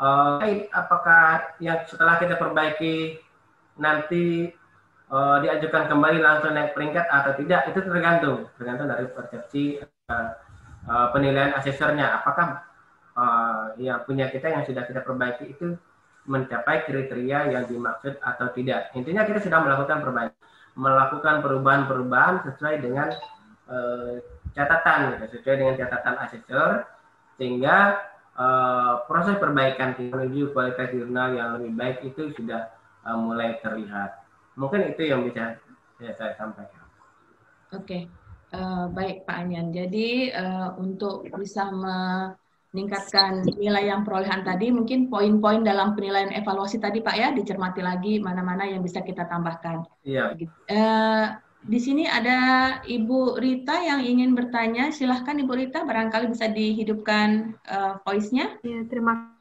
[0.00, 0.40] uh,
[0.72, 3.20] apakah yang setelah kita perbaiki
[3.76, 4.50] nanti
[5.12, 8.48] uh, diajukan kembali langsung naik peringkat atau tidak itu tergantung.
[8.56, 9.64] Tergantung dari persepsi
[10.08, 10.30] uh,
[10.88, 12.64] uh, penilaian asesornya apakah
[13.14, 15.76] uh, yang punya kita yang sudah kita perbaiki itu
[16.28, 18.92] mencapai kriteria yang dimaksud atau tidak.
[18.96, 20.38] Intinya kita sudah melakukan perbaikan
[20.78, 23.10] melakukan perubahan-perubahan sesuai dengan
[23.66, 24.22] uh,
[24.54, 26.70] catatan sesuai dengan catatan asesor
[27.36, 27.98] sehingga
[28.36, 32.70] uh, proses perbaikan menuju kualitas jurnal yang lebih baik itu sudah
[33.06, 34.22] uh, mulai terlihat.
[34.54, 35.56] Mungkin itu yang bisa
[35.98, 36.84] ya, saya sampaikan.
[37.70, 38.02] Oke, okay.
[38.54, 39.70] uh, baik Pak Anyan.
[39.70, 46.98] Jadi uh, untuk bisa meningkatkan nilai yang perolehan tadi, mungkin poin-poin dalam penilaian evaluasi tadi
[46.98, 49.86] Pak ya dicermati lagi mana-mana yang bisa kita tambahkan.
[50.02, 50.34] Iya.
[50.66, 51.26] Uh,
[51.60, 52.38] di sini ada
[52.88, 54.88] Ibu Rita yang ingin bertanya.
[54.88, 58.56] Silahkan Ibu Rita, barangkali bisa dihidupkan uh, voice-nya.
[58.64, 59.36] Ya, terima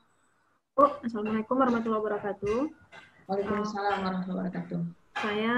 [0.76, 1.12] kasih.
[1.12, 2.60] Assalamualaikum warahmatullahi wabarakatuh.
[3.28, 4.80] Waalaikumsalam warahmatullahi wabarakatuh.
[5.20, 5.56] Saya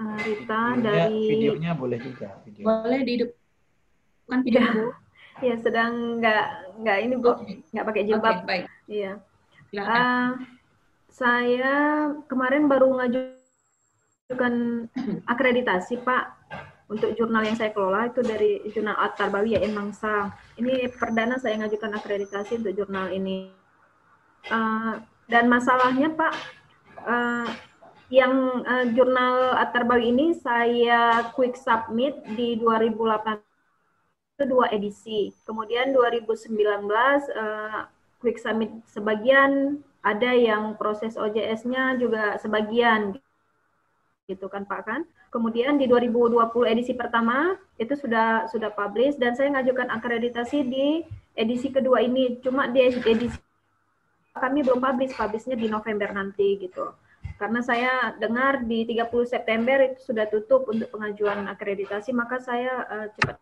[0.00, 1.20] uh, Rita videonya, dari...
[1.28, 2.28] Videonya boleh juga.
[2.44, 2.64] Video.
[2.64, 4.88] Boleh dihidupkan video, ya,
[5.40, 6.44] Ya, sedang nggak
[6.84, 7.32] nggak ini Bu,
[7.72, 8.44] nggak pakai jilbab.
[8.44, 8.64] Okay, baik.
[8.84, 9.12] Iya.
[9.72, 10.30] Uh,
[11.08, 11.74] saya
[12.28, 13.39] kemarin baru ngajukan
[14.30, 14.86] mengajukan
[15.26, 16.38] akreditasi Pak
[16.86, 20.30] untuk jurnal yang saya kelola itu dari jurnal Atar Bawi ya Mangsa.
[20.54, 23.50] Ini perdana saya ngajukan akreditasi untuk jurnal ini.
[24.46, 26.34] Uh, dan masalahnya Pak,
[27.02, 27.50] uh,
[28.14, 33.42] yang uh, jurnal Atar Bawi ini saya quick submit di 2008
[34.38, 35.34] itu dua edisi.
[35.42, 36.54] Kemudian 2019
[37.34, 37.82] uh,
[38.22, 43.18] quick submit sebagian, ada yang proses OJS-nya juga sebagian
[44.30, 45.00] gitu kan Pak kan.
[45.34, 46.38] Kemudian di 2020
[46.70, 51.02] edisi pertama itu sudah sudah publish dan saya ngajukan akreditasi di
[51.34, 52.38] edisi kedua ini.
[52.38, 53.34] Cuma di edisi
[54.30, 56.94] kami belum publish, publishnya di November nanti gitu.
[57.40, 63.06] Karena saya dengar di 30 September itu sudah tutup untuk pengajuan akreditasi, maka saya uh,
[63.16, 63.36] cepat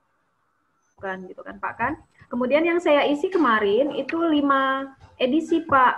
[0.98, 1.92] kan gitu kan Pak kan.
[2.30, 5.94] Kemudian yang saya isi kemarin itu lima edisi Pak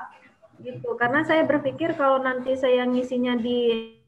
[0.65, 0.97] gitu.
[0.97, 4.00] Karena saya berpikir kalau nanti saya ngisinya di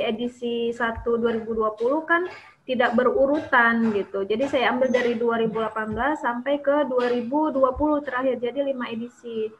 [0.00, 1.76] edisi 1 2020
[2.08, 2.24] kan
[2.70, 4.22] tidak berurutan gitu.
[4.22, 9.50] Jadi saya ambil dari 2018 sampai ke 2020 terakhir, jadi lima edisi.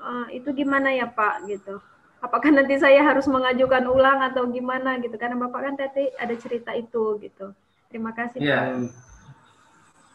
[0.00, 1.80] Uh, itu gimana ya Pak gitu?
[2.24, 5.12] Apakah nanti saya harus mengajukan ulang atau gimana gitu?
[5.20, 7.52] Karena Bapak kan tadi ada cerita itu gitu.
[7.92, 8.40] Terima kasih.
[8.40, 8.72] Ya,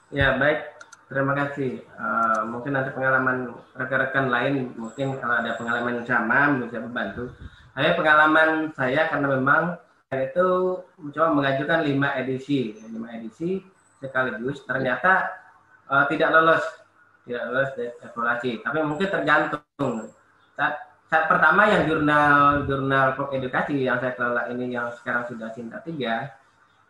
[0.09, 0.79] ya baik.
[1.09, 1.81] Terima kasih.
[1.97, 7.33] Uh, mungkin nanti pengalaman rekan-rekan lain, mungkin kalau ada pengalaman yang sama bisa membantu.
[7.79, 9.79] Saya pengalaman saya karena memang
[10.11, 10.47] itu
[10.99, 13.63] mencoba mengajukan lima edisi, lima edisi
[14.03, 15.31] sekaligus ternyata
[15.87, 16.59] uh, tidak lolos,
[17.23, 17.71] tidak lolos
[18.03, 18.59] evaluasi.
[18.59, 20.11] Tapi mungkin tergantung.
[20.59, 20.75] Saat,
[21.07, 25.79] saat pertama yang jurnal jurnal pok edukasi yang saya kelola ini yang sekarang sudah cinta
[25.79, 26.35] tiga,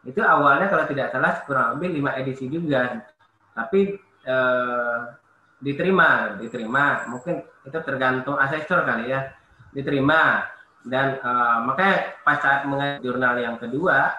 [0.09, 3.05] itu awalnya kalau tidak salah kurang lebih lima edisi juga.
[3.53, 3.93] Tapi
[4.25, 5.13] uh,
[5.61, 7.05] diterima, diterima.
[7.13, 9.37] Mungkin itu tergantung asesor kali ya,
[9.69, 10.49] diterima
[10.87, 14.15] dan uh, makanya pas saat mengajar jurnal yang kedua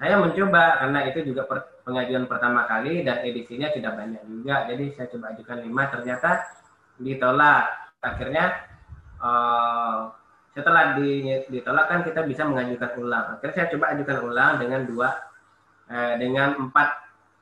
[0.00, 4.66] saya mencoba karena itu juga per, pengajuan pertama kali dan edisinya tidak banyak juga.
[4.68, 6.30] Jadi saya coba ajukan lima ternyata
[6.98, 7.64] ditolak.
[8.02, 8.44] Akhirnya
[9.22, 10.10] uh,
[10.52, 13.24] setelah di, ditolak kan kita bisa mengajukan ulang.
[13.38, 15.08] Akhirnya saya coba ajukan ulang dengan dua
[15.90, 16.88] eh, dengan empat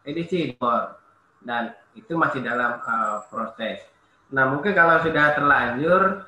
[0.09, 0.57] edisi
[1.45, 3.85] dan itu masih dalam uh, proses.
[4.33, 6.25] Nah mungkin kalau sudah terlanjur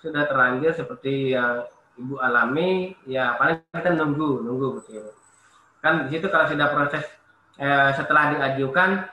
[0.00, 1.64] sudah terlanjur seperti yang
[1.96, 5.16] ibu alami, ya paling kita nunggu, nunggu betul.
[5.80, 7.04] Kan di situ kalau sudah proses
[7.56, 9.08] eh, setelah diajukan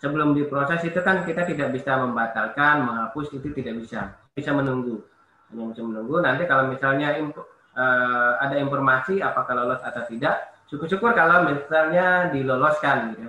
[0.00, 5.04] sebelum diproses itu kan kita tidak bisa membatalkan, menghapus itu tidak bisa, bisa menunggu,
[5.52, 6.20] hanya bisa menunggu.
[6.24, 7.44] Nanti kalau misalnya info,
[7.76, 13.28] eh, ada informasi apakah lolos atau tidak, syukur-syukur kalau misalnya diloloskan gitu.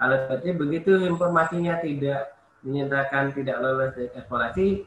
[0.00, 4.84] Kalau seperti begitu informasinya tidak dinyatakan tidak lolos evaluasi,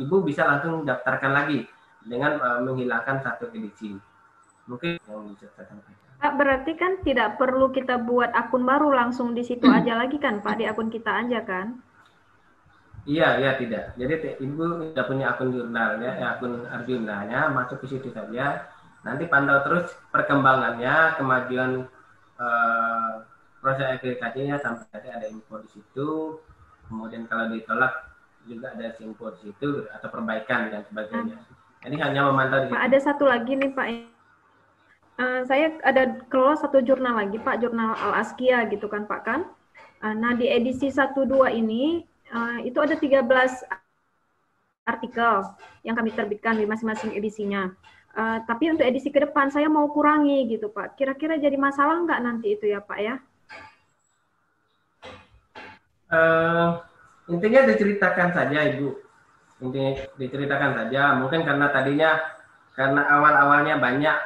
[0.00, 1.64] ibu bisa langsung daftarkan lagi
[2.04, 3.96] dengan uh, menghilangkan satu edisi.
[4.68, 6.02] Mungkin yang bisa saya sampaikan.
[6.24, 10.56] Berarti kan tidak perlu kita buat akun baru langsung di situ aja lagi kan Pak
[10.56, 11.80] di akun kita aja kan?
[13.04, 13.92] Iya, iya tidak.
[14.00, 18.64] Jadi ibu sudah punya akun jurnalnya, ya, akun Arjunanya, masuk ke situ saja.
[19.04, 21.84] Nanti pantau terus perkembangannya, kemajuan
[22.40, 23.20] uh,
[23.60, 26.08] proses akreditasinya sampai nanti ada info di situ
[26.88, 31.40] kemudian kalau ditolak juga ada simpul situ atau perbaikan dan sebagainya.
[31.84, 32.72] Ini hanya memantau.
[32.72, 33.86] Pak, ada satu lagi nih Pak.
[35.14, 39.40] Uh, saya ada kelola satu jurnal lagi Pak, jurnal Al Askia gitu kan Pak kan.
[40.00, 43.24] Uh, nah di edisi 12 ini uh, itu ada 13
[44.84, 45.34] artikel
[45.84, 47.72] yang kami terbitkan di masing-masing edisinya.
[48.14, 50.96] Uh, tapi untuk edisi ke depan saya mau kurangi gitu Pak.
[50.98, 53.16] Kira-kira jadi masalah nggak nanti itu ya Pak ya?
[56.14, 56.66] Uh,
[57.26, 58.94] intinya diceritakan saja ibu.
[59.58, 61.18] Intinya diceritakan saja.
[61.18, 62.10] Mungkin karena tadinya
[62.74, 64.16] karena awal awalnya banyak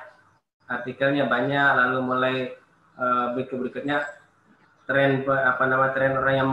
[0.69, 2.37] artikelnya banyak lalu mulai
[3.01, 4.05] uh, berikut berikutnya
[4.89, 6.51] tren apa nama tren orang yang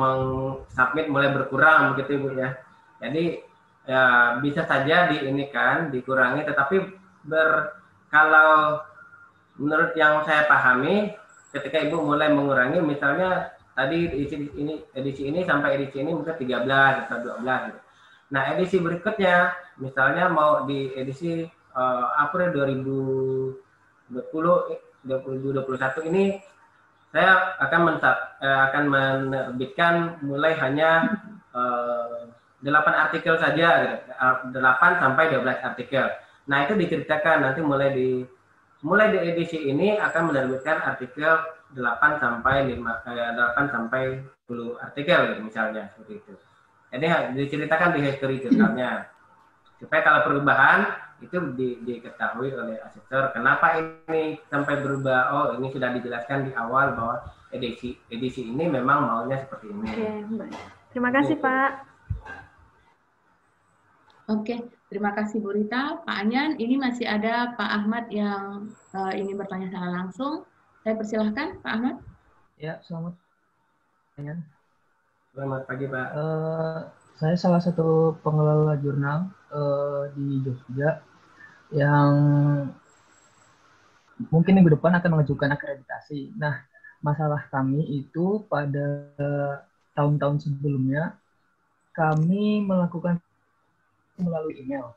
[0.72, 2.56] submit mulai berkurang begitu ibu ya.
[3.00, 3.40] Jadi
[3.86, 4.04] ya
[4.42, 6.76] bisa saja di ini kan dikurangi tetapi
[7.28, 7.80] ber
[8.10, 8.82] kalau
[9.56, 11.14] menurut yang saya pahami
[11.56, 17.06] ketika ibu mulai mengurangi misalnya tadi edisi ini edisi ini sampai edisi ini mungkin 13
[17.06, 17.80] atau 12 gitu.
[18.32, 21.46] Nah, edisi berikutnya misalnya mau di edisi
[21.76, 24.16] uh, April 2020
[25.06, 26.42] 2021 ini
[27.14, 31.16] saya akan uh, akan menerbitkan mulai hanya
[31.56, 32.28] eh,
[32.60, 34.02] 8 artikel saja gitu.
[34.52, 34.60] 8
[35.00, 36.10] sampai 12 artikel.
[36.50, 38.10] Nah, itu diceritakan nanti mulai di
[38.84, 44.04] mulai di edisi ini akan menerbitkan artikel 8 sampai 5 eh, 8 sampai
[44.46, 46.34] 10 artikel gitu, misalnya seperti itu.
[46.94, 49.10] Jadi diceritakan di history jurnalnya.
[49.82, 50.88] Supaya kalau perubahan
[51.20, 55.20] itu di, diketahui oleh asesor kenapa ini sampai berubah.
[55.32, 59.88] Oh, ini sudah dijelaskan di awal bahwa edisi edisi ini memang maunya seperti ini.
[59.88, 60.10] Oke,
[60.96, 61.72] Terima kasih, Pak.
[64.26, 64.58] Oke,
[64.90, 66.02] terima kasih Bu Rita.
[66.02, 70.48] Pak Anyan, ini masih ada Pak Ahmad yang uh, ingin bertanya secara langsung.
[70.86, 71.98] Saya persilahkan Pak Ahmad.
[72.62, 73.18] Ya, selamat.
[75.34, 76.08] Selamat pagi Pak.
[76.14, 76.80] Uh,
[77.18, 81.02] saya salah satu pengelola jurnal uh, di Jogja
[81.74, 82.14] yang
[84.30, 86.38] mungkin minggu depan akan mengajukan akreditasi.
[86.38, 86.62] Nah,
[87.02, 89.10] masalah kami itu pada
[89.98, 91.18] tahun-tahun sebelumnya
[91.98, 93.18] kami melakukan
[94.22, 94.94] melalui email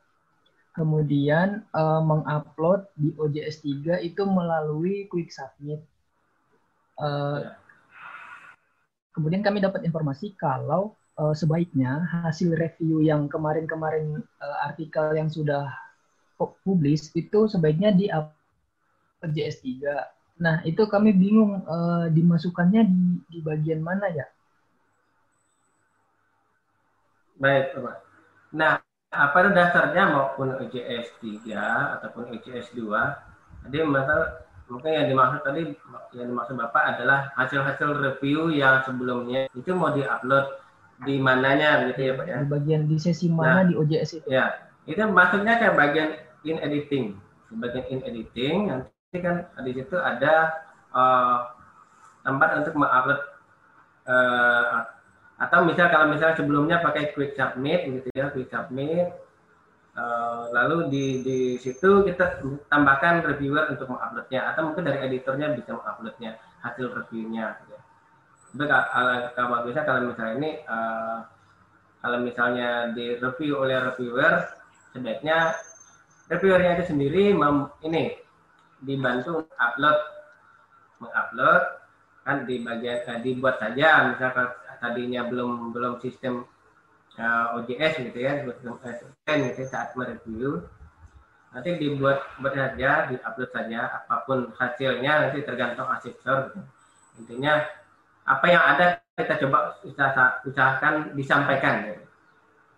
[0.78, 5.82] kemudian uh, mengupload di OJS 3 itu melalui quick submit.
[6.94, 7.50] Uh,
[9.10, 15.66] kemudian kami dapat informasi kalau uh, sebaiknya hasil review yang kemarin-kemarin uh, artikel yang sudah
[16.62, 18.06] publis itu sebaiknya di
[19.26, 20.38] OJS 3.
[20.38, 24.26] Nah, itu kami bingung uh, dimasukkannya di, di bagian mana ya?
[27.38, 27.96] Baik, Pak.
[28.54, 33.88] Nah, apa dasarnya maupun UJS 3 ataupun UJS 2, jadi
[34.68, 35.72] mungkin yang dimaksud tadi
[36.12, 40.60] yang dimaksud Bapak adalah hasil-hasil review yang sebelumnya itu mau diupload
[41.08, 42.36] di mananya gitu ya Pak ya?
[42.44, 44.26] Di bagian di sesi mana nah, di OJS itu?
[44.28, 46.08] Ya, itu maksudnya kayak bagian
[46.44, 47.16] in editing.
[47.48, 50.52] Di bagian in editing nanti kan di situ ada
[50.92, 51.48] uh,
[52.28, 53.20] tempat untuk mengupload
[54.04, 54.84] uh,
[55.38, 59.14] atau misal kalau misalnya sebelumnya pakai quick submit gitu ya quick submit
[59.94, 65.78] uh, lalu di di situ kita tambahkan reviewer untuk menguploadnya atau mungkin dari editornya bisa
[65.78, 67.78] menguploadnya hasil reviewnya gitu.
[68.58, 71.22] tapi kalau kalau misalnya ini uh,
[72.02, 74.42] kalau misalnya di review oleh reviewer
[74.90, 75.54] sebaiknya
[76.30, 78.18] reviewernya itu sendiri mem, ini
[78.82, 79.98] dibantu upload
[80.98, 81.62] mengupload
[82.26, 84.46] kan di bagian eh, dibuat saja misalkan
[84.78, 86.46] tadinya belum belum sistem
[87.18, 90.62] uh, eh, OJS gitu ya sistem SSN gitu ya, saat mereview
[91.48, 96.60] nanti dibuat buat saja diupload saja apa pun hasilnya nanti tergantung asesor gitu.
[97.24, 97.64] intinya
[98.28, 102.04] apa yang ada kita coba usaha, usahakan disampaikan gitu.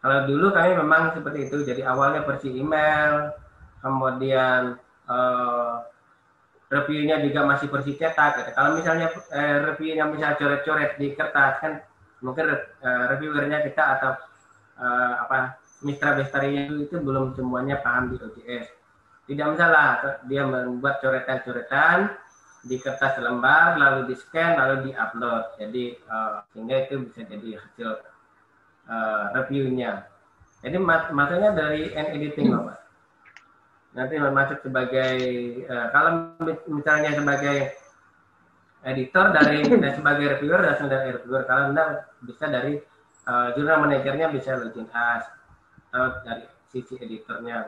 [0.01, 3.35] kalau dulu kami memang seperti itu jadi awalnya versi email
[3.83, 4.79] kemudian
[5.11, 5.83] uh,
[6.71, 8.51] reviewnya juga masih versi cetak gitu.
[8.55, 11.73] Kalau misalnya uh, reviewnya misalnya coret-coret di kertas kan
[12.21, 14.11] mungkin uh, reviewernya kita atau
[14.81, 18.69] uh, apa mitra bestarinya itu, itu belum semuanya paham di OJS.
[19.29, 22.13] Tidak masalah dia membuat coretan-coretan
[22.61, 25.57] di kertas lembar lalu di scan lalu di upload.
[25.57, 27.91] Jadi uh, sehingga itu bisa jadi hasil
[28.91, 30.05] uh, reviewnya.
[30.61, 30.77] Jadi
[31.15, 32.81] maksudnya dari end editing Bapak
[33.91, 35.15] nanti masuk sebagai
[35.67, 36.31] uh, kalau
[36.71, 37.75] misalnya sebagai
[38.85, 42.81] editor dari dan sebagai reviewer dan dari reviewer kalau anda bisa dari
[43.29, 45.25] uh, jurnal manajernya bisa login as
[45.91, 47.67] atau dari sisi editornya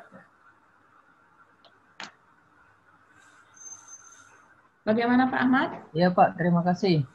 [4.82, 5.70] Bagaimana Pak Ahmad?
[5.94, 7.06] Ya Pak, terima kasih.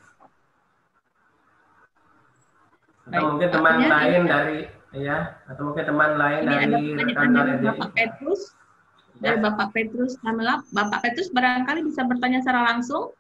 [3.11, 8.55] Atau mungkin teman lain dari ya, atau mungkin teman lain dari rekan-rekan Bapak Petrus
[9.21, 10.15] dari Bapak Petrus.
[10.71, 13.13] Bapak Petrus barangkali bisa bertanya secara langsung.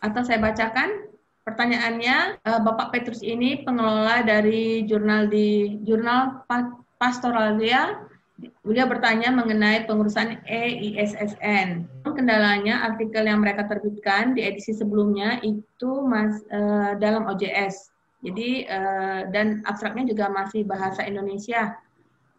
[0.00, 1.08] Atau saya bacakan
[1.44, 2.40] pertanyaannya.
[2.42, 6.44] Eh, Bapak Petrus ini pengelola dari jurnal di jurnal
[7.00, 8.08] Pastoralia.
[8.64, 11.84] Beliau bertanya mengenai pengurusan EISSN.
[12.08, 19.20] Kendalanya artikel yang mereka terbitkan di edisi sebelumnya itu mas, uh, dalam OJS jadi uh,
[19.32, 21.80] dan abstraknya juga masih bahasa Indonesia.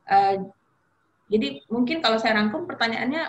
[0.06, 0.46] Uh,
[1.34, 3.26] jadi mungkin kalau saya rangkum pertanyaannya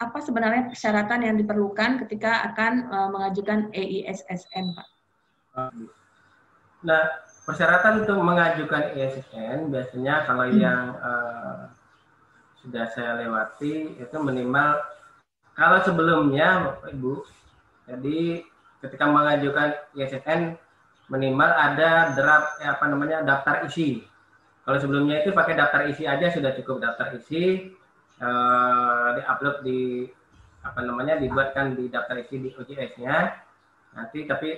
[0.00, 4.88] apa sebenarnya persyaratan yang diperlukan ketika akan uh, mengajukan EISSN, Pak?
[6.80, 7.04] Nah,
[7.44, 10.56] persyaratan untuk mengajukan EISSN biasanya kalau hmm.
[10.56, 11.68] yang uh,
[12.64, 14.80] sudah saya lewati itu minimal
[15.52, 17.14] kalau sebelumnya Bapak Ibu,
[17.84, 18.40] jadi
[18.80, 20.56] ketika mengajukan EISSN
[21.12, 24.00] minimal ada draft eh, apa namanya daftar isi.
[24.64, 27.76] Kalau sebelumnya itu pakai daftar isi aja sudah cukup daftar isi
[28.20, 30.06] eh, diupload di
[30.60, 33.16] apa namanya dibuatkan di daftar isi di OJS-nya.
[33.96, 34.54] Nanti tapi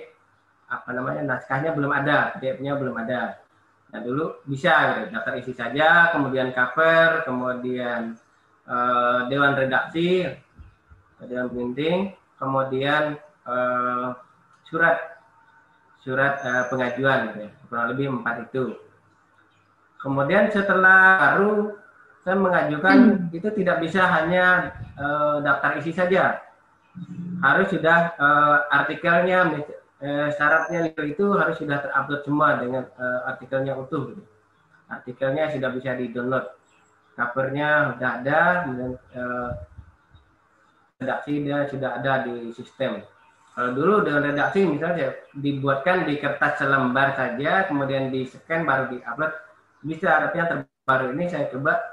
[0.67, 3.39] apa namanya naskahnya belum ada, PDF-nya belum ada.
[3.93, 8.19] Nah dulu bisa gitu, daftar isi saja, kemudian cover, kemudian
[8.67, 10.27] eh, dewan redaksi,
[11.23, 13.15] dewan printing, kemudian
[13.47, 14.09] eh,
[14.67, 15.13] surat
[16.03, 17.51] surat uh, pengajuan gitu ya.
[17.71, 18.75] kurang lebih empat itu
[20.03, 21.79] kemudian setelah baru
[22.23, 23.35] saya mengajukan hmm.
[23.35, 26.39] itu tidak bisa hanya uh, daftar isi saja
[27.43, 29.59] harus sudah uh, artikelnya
[29.99, 34.23] uh, syaratnya itu harus sudah terupload semua dengan uh, artikelnya utuh gitu.
[34.87, 36.47] artikelnya sudah bisa di download
[37.19, 38.39] covernya sudah ada
[38.71, 39.51] dan uh,
[41.03, 43.03] redaksinya sudah ada di sistem
[43.53, 48.97] kalau dulu dengan redaksi misalnya dibuatkan di kertas selembar saja, kemudian di scan baru di
[49.05, 49.29] upload
[49.85, 50.09] bisa.
[50.25, 51.92] Tapi yang terbaru ini saya coba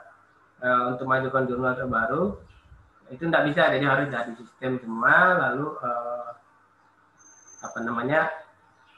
[0.61, 2.37] uh, untuk majukan jurnal terbaru
[3.11, 5.17] itu tidak bisa, jadi harus dari sistem semua.
[5.49, 6.31] Lalu uh,
[7.61, 8.31] apa namanya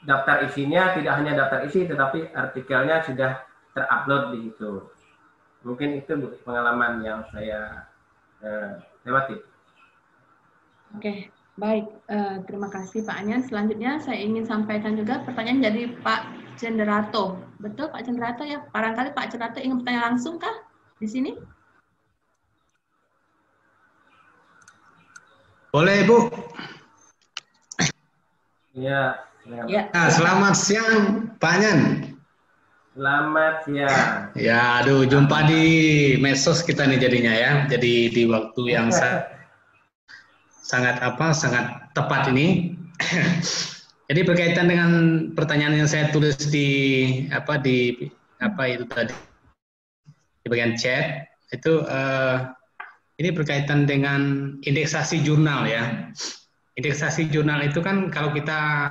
[0.05, 3.41] daftar isinya tidak hanya daftar isi, tetapi artikelnya sudah
[3.73, 4.71] terupload di situ.
[5.63, 6.13] Mungkin itu
[6.45, 7.89] pengalaman yang saya
[8.43, 8.77] uh,
[9.07, 9.39] lewati.
[10.93, 11.01] Oke.
[11.01, 11.19] Okay.
[11.53, 11.85] Baik,
[12.49, 13.45] terima kasih Pak Anyan.
[13.45, 16.25] Selanjutnya saya ingin sampaikan juga pertanyaan dari Pak
[16.57, 17.37] Cenderato.
[17.61, 18.65] Betul Pak Cenderato ya?
[18.73, 20.65] Barangkali Pak Cenderato ingin bertanya langsung kah?
[21.03, 21.31] di sini?
[25.73, 26.29] Boleh, Bu.
[28.77, 29.25] Iya.
[29.65, 29.89] Ya.
[29.89, 31.79] Nah, selamat siang, Pak Nyan.
[32.93, 34.29] Selamat siang.
[34.37, 35.65] Ya, aduh, jumpa di
[36.21, 37.51] medsos kita nih jadinya ya.
[37.73, 39.25] Jadi di waktu yang sa
[40.61, 42.77] sangat apa, sangat tepat ini.
[44.13, 44.91] Jadi berkaitan dengan
[45.33, 46.69] pertanyaan yang saya tulis di
[47.33, 47.97] apa di
[48.37, 49.15] apa itu tadi
[50.43, 52.51] di bagian chat itu uh,
[53.21, 56.09] ini berkaitan dengan indeksasi jurnal ya.
[56.73, 58.89] Indeksasi jurnal itu kan kalau kita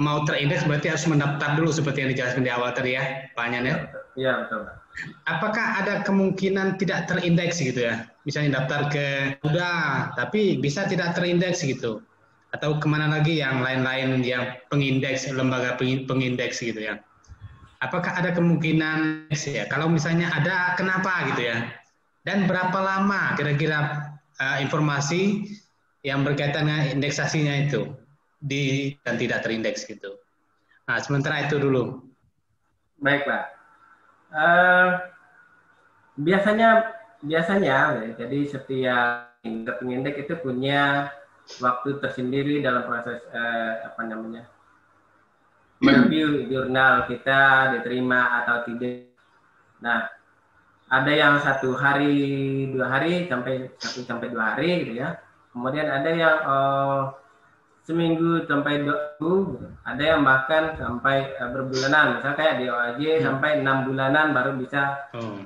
[0.00, 3.76] mau terindeks berarti harus mendaftar dulu seperti yang dijelaskan di awal tadi ya, Pak ya.
[4.14, 4.62] Iya betul.
[5.26, 8.08] Apakah ada kemungkinan tidak terindeks gitu ya?
[8.24, 9.06] Misalnya daftar ke
[9.42, 12.00] udah, tapi bisa tidak terindeks gitu
[12.54, 17.02] atau ke mana lagi yang lain-lain yang pengindeks lembaga pengindeks gitu ya
[17.82, 21.66] apakah ada kemungkinan ya kalau misalnya ada kenapa gitu ya
[22.24, 24.10] dan berapa lama kira-kira
[24.40, 25.44] uh, informasi
[26.04, 27.92] yang berkaitan dengan indeksasinya itu?
[28.44, 30.20] Di dan tidak terindeks gitu.
[30.84, 32.04] Nah sementara itu dulu.
[33.00, 33.44] Baik pak.
[34.34, 34.90] Uh,
[36.20, 36.92] biasanya
[37.24, 39.32] biasanya jadi setiap
[39.80, 41.12] pengindeks itu punya
[41.60, 44.48] waktu tersendiri dalam proses eh, apa namanya
[45.84, 49.12] mereview jurnal kita diterima atau tidak.
[49.84, 50.08] Nah,
[50.94, 52.14] ada yang satu hari
[52.70, 55.18] dua hari sampai satu sampai dua hari gitu ya.
[55.50, 57.02] Kemudian ada yang oh,
[57.84, 62.18] seminggu sampai dua minggu, ada yang bahkan sampai uh, berbulanan.
[62.18, 63.24] Misalnya kayak di OAJ hmm.
[63.26, 65.42] sampai enam bulanan baru bisa hmm.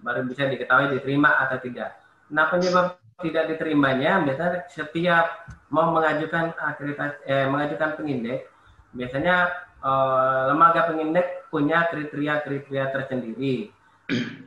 [0.00, 2.00] baru bisa diketahui diterima atau tidak.
[2.32, 8.50] Nah penyebab tidak diterimanya biasanya setiap mau mengajukan akreditasi eh, mengajukan pengindek
[8.96, 9.52] biasanya
[9.84, 13.70] eh, lembaga pengindek punya kriteria-kriteria tersendiri.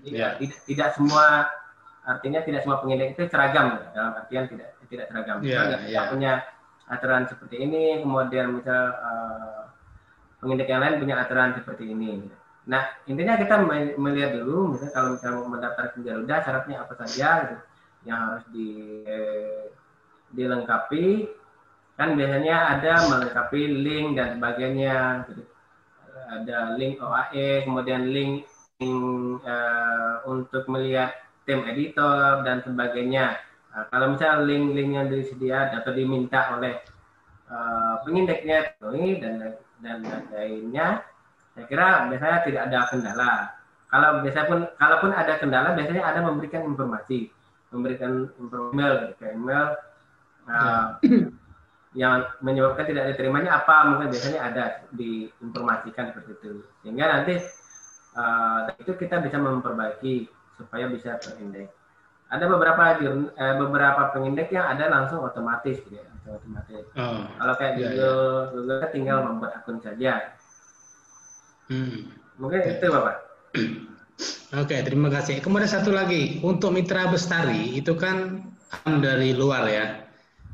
[0.06, 1.50] Tidak, tidak, tidak semua
[2.06, 5.42] artinya tidak semua pengindek itu seragam dalam artian tidak tidak seragam.
[5.42, 6.06] Yeah, yeah.
[6.14, 6.46] punya
[6.86, 9.74] aturan seperti ini, kemudian misal uh,
[10.38, 12.30] pengindek yang lain punya aturan seperti ini.
[12.70, 13.58] Nah intinya kita
[13.98, 17.58] melihat dulu, misalnya kalau misalnya mau mendaftar ke Garuda syaratnya apa saja, gitu
[18.06, 18.70] yang harus di
[19.04, 19.74] eh,
[20.32, 21.26] dilengkapi
[21.98, 25.44] kan biasanya ada melengkapi link dan sebagainya gitu.
[26.26, 28.46] ada link OAE kemudian link
[28.84, 31.16] uh, untuk melihat
[31.48, 33.40] tim editor dan sebagainya.
[33.72, 36.76] Nah, kalau misalnya link-link yang disedia atau diminta oleh
[37.48, 40.00] uh, pengindeknya ini dan dan
[40.32, 41.04] lainnya
[41.56, 43.34] saya kira biasanya tidak ada kendala.
[43.88, 47.32] Kalau biasa pun kalaupun ada kendala biasanya ada memberikan informasi.
[47.72, 49.76] Memberikan email ke email
[50.48, 51.00] nah,
[52.02, 56.52] yang menyebabkan tidak diterimanya apa mungkin biasanya ada diinformasikan seperti itu.
[56.84, 57.40] Sehingga nanti
[58.16, 61.72] uh, itu kita bisa memperbaiki supaya bisa terindeks
[62.26, 67.74] ada beberapa eh, beberapa pengindeks yang ada langsung otomatis gitu ya otomatis oh, kalau kayak
[67.78, 68.50] iya, Google iya.
[68.50, 70.14] Google kan tinggal membuat akun saja
[71.70, 72.12] hmm.
[72.42, 72.82] mungkin ya.
[72.82, 73.16] itu bapak
[74.56, 75.44] Oke, terima kasih.
[75.44, 78.48] Kemudian satu lagi, untuk mitra bestari itu kan
[79.04, 79.86] dari luar ya.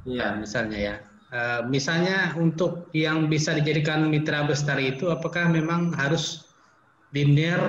[0.10, 0.96] Iya, nah, misalnya ya.
[1.32, 6.51] Uh, misalnya untuk yang bisa dijadikan mitra bestari itu apakah memang harus
[7.12, 7.62] linear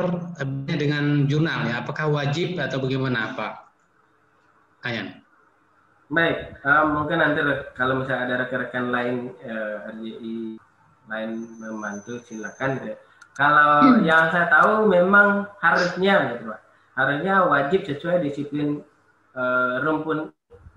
[0.66, 1.82] dengan jurnal ya?
[1.82, 3.54] Apakah wajib atau bagaimana Pak
[4.82, 5.22] Ayan?
[6.12, 7.40] Baik, uh, mungkin nanti
[7.78, 9.16] kalau misalnya ada rekan-rekan lain
[9.46, 10.36] uh, eh, RJI
[11.08, 12.82] lain membantu silakan.
[12.84, 12.96] Ya
[13.32, 14.04] kalau hmm.
[14.04, 16.60] yang saya tahu memang harusnya gitu Pak.
[16.92, 18.84] Harusnya wajib sesuai disiplin
[19.32, 20.28] uh, rumpun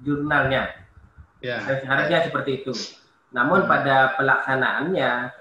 [0.07, 0.71] jurnalnya.
[1.43, 1.59] Ya.
[1.59, 2.71] Harusnya seperti itu.
[3.35, 5.35] Namun pada pelaksanaannya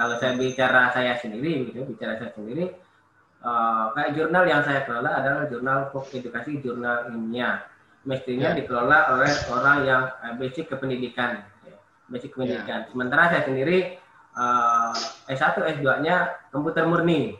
[0.00, 2.72] kalau saya bicara saya sendiri gitu, bicara saya sendiri
[3.44, 7.68] uh, kayak jurnal yang saya kelola adalah jurnal pok edukasi jurnal ilmiah.
[8.08, 8.64] Mestinya ya.
[8.64, 11.76] dikelola oleh orang yang uh, basic kependidikan, ya.
[12.08, 12.88] basic pendidikan.
[12.88, 12.88] Ya.
[12.88, 14.00] Sementara saya sendiri
[14.40, 14.96] uh,
[15.28, 17.36] S1 S2-nya komputer murni.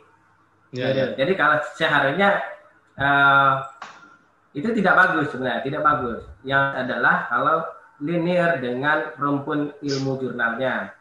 [0.69, 1.17] Ya, ya.
[1.17, 2.45] Jadi kalau seharusnya
[3.01, 3.65] uh,
[4.53, 6.21] itu tidak bagus sebenarnya, tidak bagus.
[6.45, 7.57] Yang adalah kalau
[8.05, 10.93] linear dengan rumpun ilmu jurnalnya.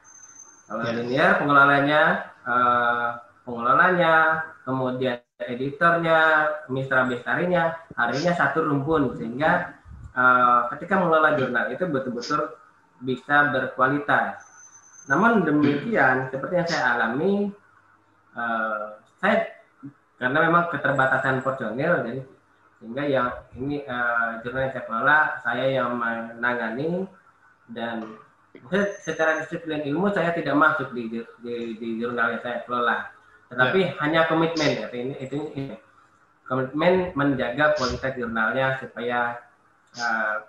[0.70, 0.94] Kalau ya.
[1.02, 2.02] linear pengelolanya
[2.46, 4.14] uh, pengelolanya,
[4.62, 9.74] kemudian editornya, mitra bestarinya, harinya satu rumpun sehingga
[10.14, 12.54] uh, ketika mengelola jurnal itu betul-betul
[13.02, 14.50] bisa berkualitas
[15.10, 17.50] namun demikian, seperti yang saya alami,
[18.38, 19.48] uh, saya
[20.22, 22.22] karena memang keterbatasan personil, jadi
[22.78, 23.28] sehingga yang
[23.58, 27.10] ini uh, jurnal yang saya kelola, saya yang menangani
[27.74, 28.06] dan
[29.02, 33.10] secara disiplin ilmu saya tidak masuk di, di, di jurnal yang saya kelola,
[33.50, 33.90] tetapi ya.
[34.02, 35.74] hanya komitmen ya, ini, itu ini.
[36.50, 39.38] komitmen menjaga kualitas jurnalnya supaya
[39.94, 40.42] uh,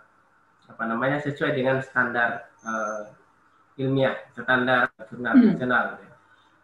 [0.66, 3.06] apa namanya sesuai dengan standar uh,
[3.78, 5.46] ilmiah, standar jurnal hmm.
[5.54, 5.86] nasional.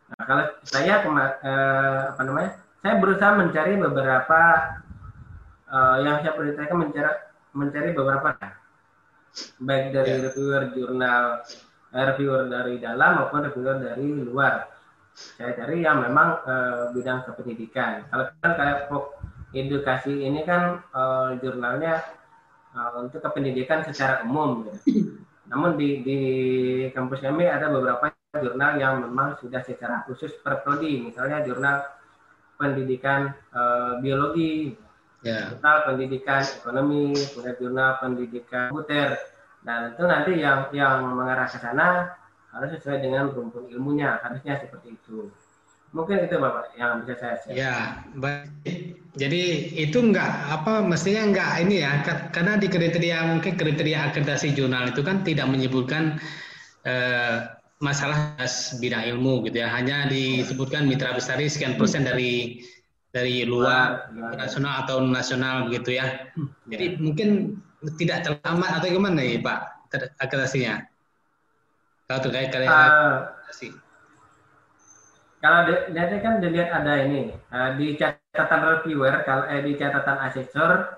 [0.07, 2.51] Nah, kalau saya uh, apa namanya,
[2.81, 4.41] saya berusaha mencari beberapa
[5.69, 7.11] uh, yang saya perintahkan mencari
[7.53, 8.30] mencari beberapa
[9.61, 10.23] baik dari yeah.
[10.30, 11.23] reviewer jurnal
[11.93, 14.77] reviewer dari dalam maupun reviewer dari luar
[15.18, 18.05] saya cari yang memang uh, bidang kependidikan.
[18.14, 18.85] Kalau kan kayak
[19.49, 22.05] edukasi ini kan uh, jurnalnya
[22.77, 24.69] uh, untuk kependidikan secara umum.
[24.69, 25.18] Gitu.
[25.49, 26.19] Namun di, di
[26.93, 31.81] kampus kami ada beberapa jurnal yang memang sudah secara khusus per prodi, misalnya jurnal
[32.59, 33.31] pendidikan
[34.01, 34.76] biologi,
[35.28, 35.52] yeah.
[35.52, 39.20] jurnal pendidikan ekonomi, kemudian jurnal pendidikan komputer.
[39.68, 42.16] Dan itu nanti yang yang mengarah ke sana
[42.58, 45.30] harus sesuai dengan rumpun ilmunya harusnya seperti itu
[45.95, 47.56] mungkin itu bapak yang bisa saya share.
[47.56, 47.76] ya
[48.18, 49.44] baik jadi
[49.78, 55.02] itu enggak apa mestinya enggak ini ya karena di kriteria mungkin kriteria akreditasi jurnal itu
[55.06, 56.20] kan tidak menyebutkan
[56.84, 57.48] eh,
[57.78, 58.36] masalah
[58.82, 62.66] bidang ilmu gitu ya hanya disebutkan mitra besar sekian persen dari
[63.18, 66.30] dari luar nasional atau nasional begitu ya.
[66.69, 67.57] Jadi mungkin
[67.98, 69.77] tidak terlambat atau gimana nih pak
[70.18, 70.84] akreditasinya
[72.10, 73.18] kalau terkait kalian uh,
[75.38, 75.60] kalau
[75.94, 80.98] nanti kan dilihat ada ini uh, di catatan reviewer kalau eh, di catatan asesor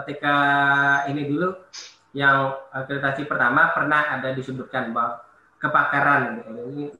[0.00, 0.36] ketika
[1.10, 1.50] ini dulu
[2.14, 5.18] yang akreditasi pertama pernah ada disebutkan bahwa
[5.58, 6.94] kepakaran ini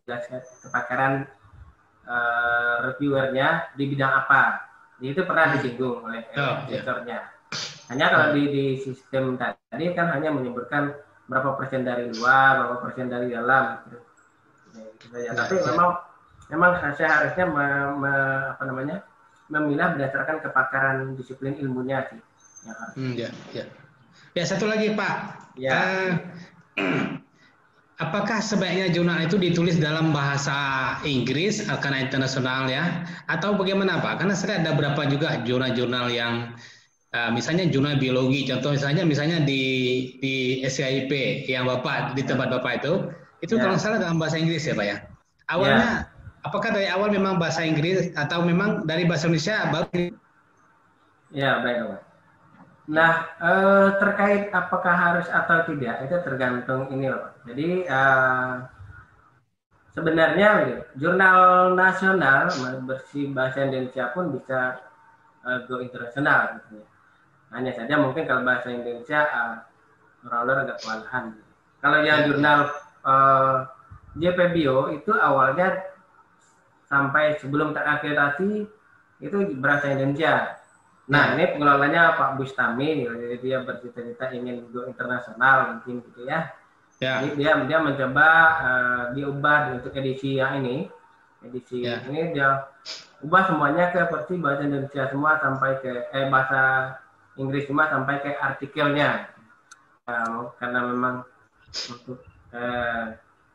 [0.66, 1.30] kepakaran
[2.08, 4.64] uh, reviewernya di bidang apa
[5.04, 7.28] itu pernah disinggung oleh oh, yeah.
[7.92, 10.96] hanya kalau di, di sistem tadi kan hanya menyebutkan
[11.28, 13.80] berapa persen dari luar, berapa persen dari dalam.
[13.88, 13.98] Gitu.
[15.14, 15.64] Ya, tapi ya.
[15.72, 15.90] memang
[16.52, 17.66] memang saya harusnya me,
[18.00, 18.12] me,
[18.56, 18.96] apa namanya
[19.48, 22.20] memilah berdasarkan kepakaran disiplin ilmunya sih.
[22.64, 23.64] Ya, hmm, ya, ya.
[24.32, 25.16] ya satu lagi Pak.
[25.60, 25.72] Ya.
[25.76, 26.12] Uh,
[28.02, 34.22] apakah sebaiknya jurnal itu ditulis dalam bahasa Inggris karena internasional ya, atau bagaimana Pak?
[34.22, 36.54] Karena saya ada berapa juga jurnal-jurnal yang
[37.14, 39.62] Uh, misalnya jurnal biologi, contoh misalnya misalnya di
[40.18, 43.06] di SIP yang bapak di tempat bapak itu,
[43.38, 43.62] itu ya.
[43.62, 44.96] kalau salah dalam bahasa Inggris ya pak ya.
[45.46, 46.10] Awalnya ya.
[46.42, 50.10] apakah dari awal memang bahasa Inggris atau memang dari bahasa Indonesia baru?
[51.30, 52.13] Ya baik pak.
[52.84, 57.32] Nah eh, terkait apakah harus atau tidak itu tergantung ini loh.
[57.48, 58.54] Jadi eh,
[59.94, 60.48] sebenarnya
[60.98, 62.50] jurnal nasional
[62.84, 64.82] bersih bahasa Indonesia pun bisa
[65.46, 66.86] uh, go internasional gitu ya
[67.54, 69.56] hanya saja mungkin kalau bahasa Indonesia uh,
[70.26, 71.24] orang agak kewalahan.
[71.78, 72.58] Kalau yang jurnal
[73.06, 73.56] uh, eh,
[74.18, 75.84] JP Bio itu awalnya
[76.90, 78.66] sampai sebelum terakreditasi
[79.22, 80.58] itu bahasa Indonesia.
[81.04, 86.48] Nah, ini pengelolanya Pak Bustami, jadi dia bercita-cita ingin go internasional mungkin gitu ya.
[86.96, 87.20] ya.
[87.20, 88.28] Jadi dia dia mencoba
[88.64, 90.88] uh, diubah untuk edisi yang ini.
[91.44, 92.00] Edisi ya.
[92.08, 92.72] ini dia
[93.20, 96.60] ubah semuanya ke versi bahasa Indonesia semua sampai ke eh bahasa
[97.36, 99.28] Inggris cuma sampai ke artikelnya
[100.08, 101.20] uh, karena memang
[101.68, 102.24] untuk
[102.56, 103.12] uh,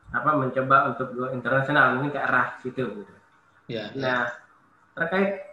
[0.09, 3.13] apa mencoba untuk go internasional mungkin ke arah situ gitu.
[3.65, 3.97] Ya, ya.
[3.97, 4.21] Nah
[4.93, 5.48] terkait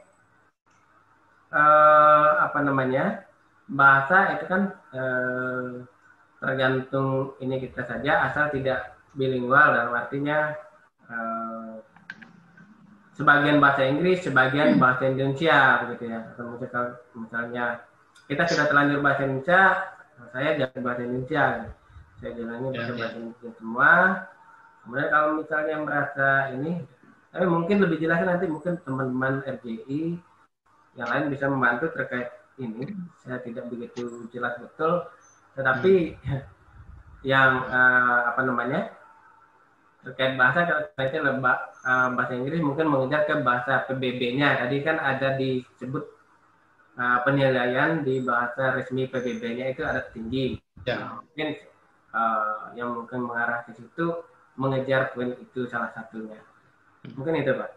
[1.52, 3.26] uh, apa namanya
[3.66, 4.62] bahasa itu kan
[4.94, 5.82] uh,
[6.38, 10.54] tergantung ini kita saja asal tidak bilingual dan artinya
[11.10, 11.80] uh,
[13.16, 16.20] sebagian bahasa Inggris, sebagian bahasa Indonesia begitu ya.
[16.36, 16.60] Atau
[17.16, 17.80] misalnya
[18.26, 19.62] kita sudah terlanjur bahasa Indonesia
[20.32, 21.44] saya jangan bahasa Indonesia
[22.18, 23.08] saya jalani ya, bahasa ya.
[23.14, 23.92] Indonesia semua
[24.82, 26.72] kemudian kalau misalnya merasa ini
[27.30, 30.16] tapi mungkin lebih jelas nanti mungkin teman-teman RJI
[30.96, 32.88] yang lain bisa membantu terkait ini
[33.20, 35.04] saya tidak begitu jelas betul
[35.56, 36.42] tetapi hmm.
[37.24, 38.80] yang uh, apa namanya
[40.06, 45.34] terkait bahasa kalau lebak uh, bahasa Inggris mungkin mengejar ke bahasa PBB-nya tadi kan ada
[45.34, 46.16] disebut
[46.94, 50.56] uh, penilaian di bahasa resmi PBB-nya itu ada tinggi.
[50.86, 51.20] Ya.
[51.20, 51.48] Mungkin
[52.14, 54.24] uh, yang mungkin mengarah ke situ
[54.56, 56.40] mengejar poin itu salah satunya.
[57.14, 57.70] Mungkin itu Pak.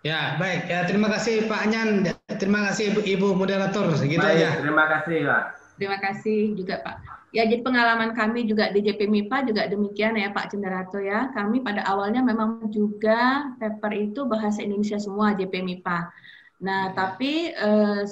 [0.00, 2.08] Ya baik ya terima kasih Pak Anyan,
[2.40, 4.48] terima kasih Ibu, Ibu moderator segitu baik, aja.
[4.64, 5.42] Terima kasih Pak.
[5.76, 6.96] Terima kasih juga Pak.
[7.30, 11.30] Ya, jadi pengalaman kami juga di JP MIPA juga demikian ya Pak Cenderato ya.
[11.30, 16.10] Kami pada awalnya memang juga paper itu bahasa Indonesia semua JP MIPA.
[16.58, 16.94] Nah, ya.
[16.98, 18.02] tapi eh,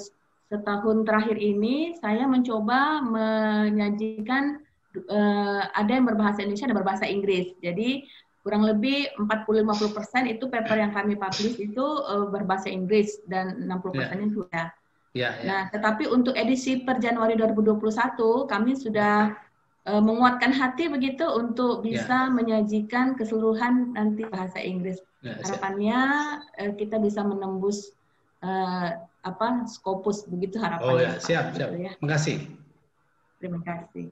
[0.49, 4.57] setahun terakhir ini saya mencoba menyajikan
[4.97, 7.53] uh, ada yang berbahasa Indonesia dan berbahasa Inggris.
[7.61, 8.09] Jadi
[8.49, 14.09] kurang lebih 40-50% itu paper yang kami publish itu uh, berbahasa Inggris dan 60% yeah.
[14.25, 14.65] itu ya.
[15.13, 15.45] Ya, ya.
[15.45, 17.77] Nah, tetapi untuk edisi per Januari 2021
[18.49, 19.37] kami sudah
[19.85, 22.33] uh, menguatkan hati begitu untuk bisa ya.
[22.33, 24.97] menyajikan keseluruhan nanti bahasa Inggris.
[25.21, 26.01] Ya, Harapannya
[26.57, 27.93] uh, kita bisa menembus
[28.41, 30.89] uh, apa Scopus begitu harapannya.
[30.89, 31.69] Oh ya, siap, siap.
[31.69, 31.91] Gitu ya.
[32.01, 32.37] Terima kasih.
[33.37, 34.05] Terima kasih.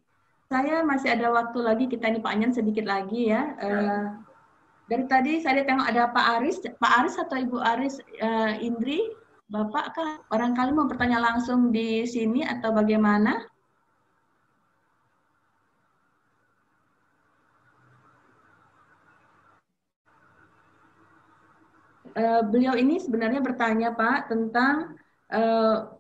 [0.48, 3.42] Saya masih ada waktu lagi kita ini Pak Anyan sedikit lagi ya.
[3.60, 4.27] Uh,
[4.88, 9.04] dari tadi saya tengok ada Pak Aris, Pak Aris atau Ibu Aris uh, Indri
[9.48, 13.48] Bapak kah barangkali mau bertanya langsung di sini atau bagaimana?
[22.18, 25.00] Uh, beliau ini sebenarnya bertanya Pak tentang
[25.32, 25.96] uh,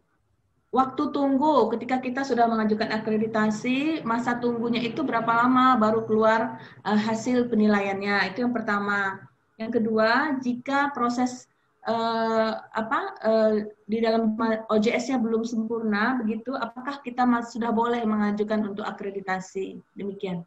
[0.72, 7.00] waktu tunggu ketika kita sudah mengajukan akreditasi masa tunggunya itu berapa lama baru keluar uh,
[7.00, 9.24] hasil penilaiannya itu yang pertama.
[9.58, 11.50] Yang kedua jika proses
[11.88, 13.54] uh, apa uh,
[13.90, 14.38] di dalam
[14.70, 19.82] OJS-nya belum sempurna begitu, apakah kita sudah boleh mengajukan untuk akreditasi?
[19.98, 20.46] Demikian.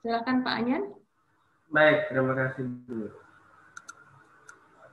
[0.00, 0.84] Silakan Pak Anyan.
[1.68, 3.19] Baik, terima kasih Bu.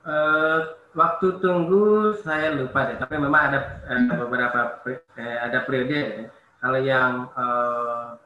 [0.06, 5.92] Uh, waktu tunggu saya lupa deh, tapi memang ada uh, beberapa uh, ada periode.
[5.94, 6.26] Ya.
[6.58, 8.18] Kalau yang uh,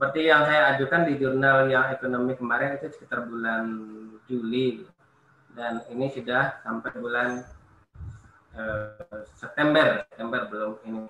[0.00, 3.64] seperti yang saya ajukan di jurnal yang ekonomi kemarin itu sekitar bulan
[4.24, 4.86] Juli
[5.52, 7.44] dan ini sudah sampai bulan
[8.56, 8.96] uh,
[9.36, 11.04] September September belum ini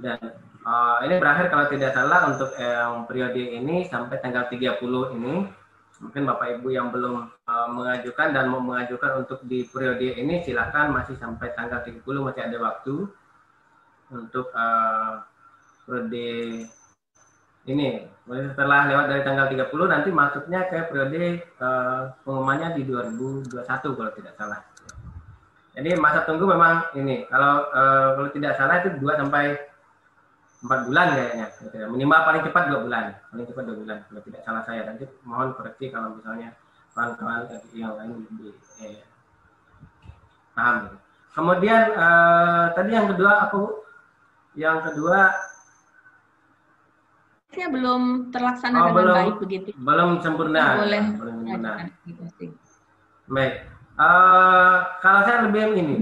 [0.00, 0.16] dan
[0.64, 4.80] uh, ini berakhir kalau tidak salah untuk yang periode ini sampai tanggal 30
[5.16, 5.34] ini
[6.00, 10.92] mungkin Bapak Ibu yang belum uh, mengajukan dan mau mengajukan untuk di periode ini silakan
[10.92, 12.94] masih sampai tanggal 30 masih ada waktu
[14.12, 15.24] untuk uh,
[15.88, 16.28] periode
[17.66, 24.12] ini setelah lewat dari tanggal 30 nanti masuknya ke periode uh, pengumumannya di 2021 kalau
[24.14, 24.60] tidak salah.
[25.76, 29.58] Jadi masa tunggu memang ini kalau uh, kalau tidak salah itu 2 sampai
[30.64, 31.46] 4 bulan kayaknya.
[31.92, 33.04] Minimal paling cepat 2 bulan.
[33.32, 34.80] Paling cepat 2 bulan kalau tidak salah saya.
[34.88, 36.56] Nanti mohon koreksi kalau misalnya
[36.96, 37.44] kawan-kawan
[37.76, 39.04] yang lain lebih eh,
[40.56, 40.96] paham.
[41.36, 43.84] Kemudian uh, tadi yang kedua aku
[44.56, 45.36] yang kedua
[47.56, 49.68] prosesnya belum terlaksana oh, dengan belum, baik begitu.
[49.80, 50.62] Belum sempurna.
[50.76, 51.04] boleh.
[51.16, 51.72] Belum sempurna.
[53.32, 53.54] Baik.
[53.96, 55.96] Uh, kalau saya lebih ini,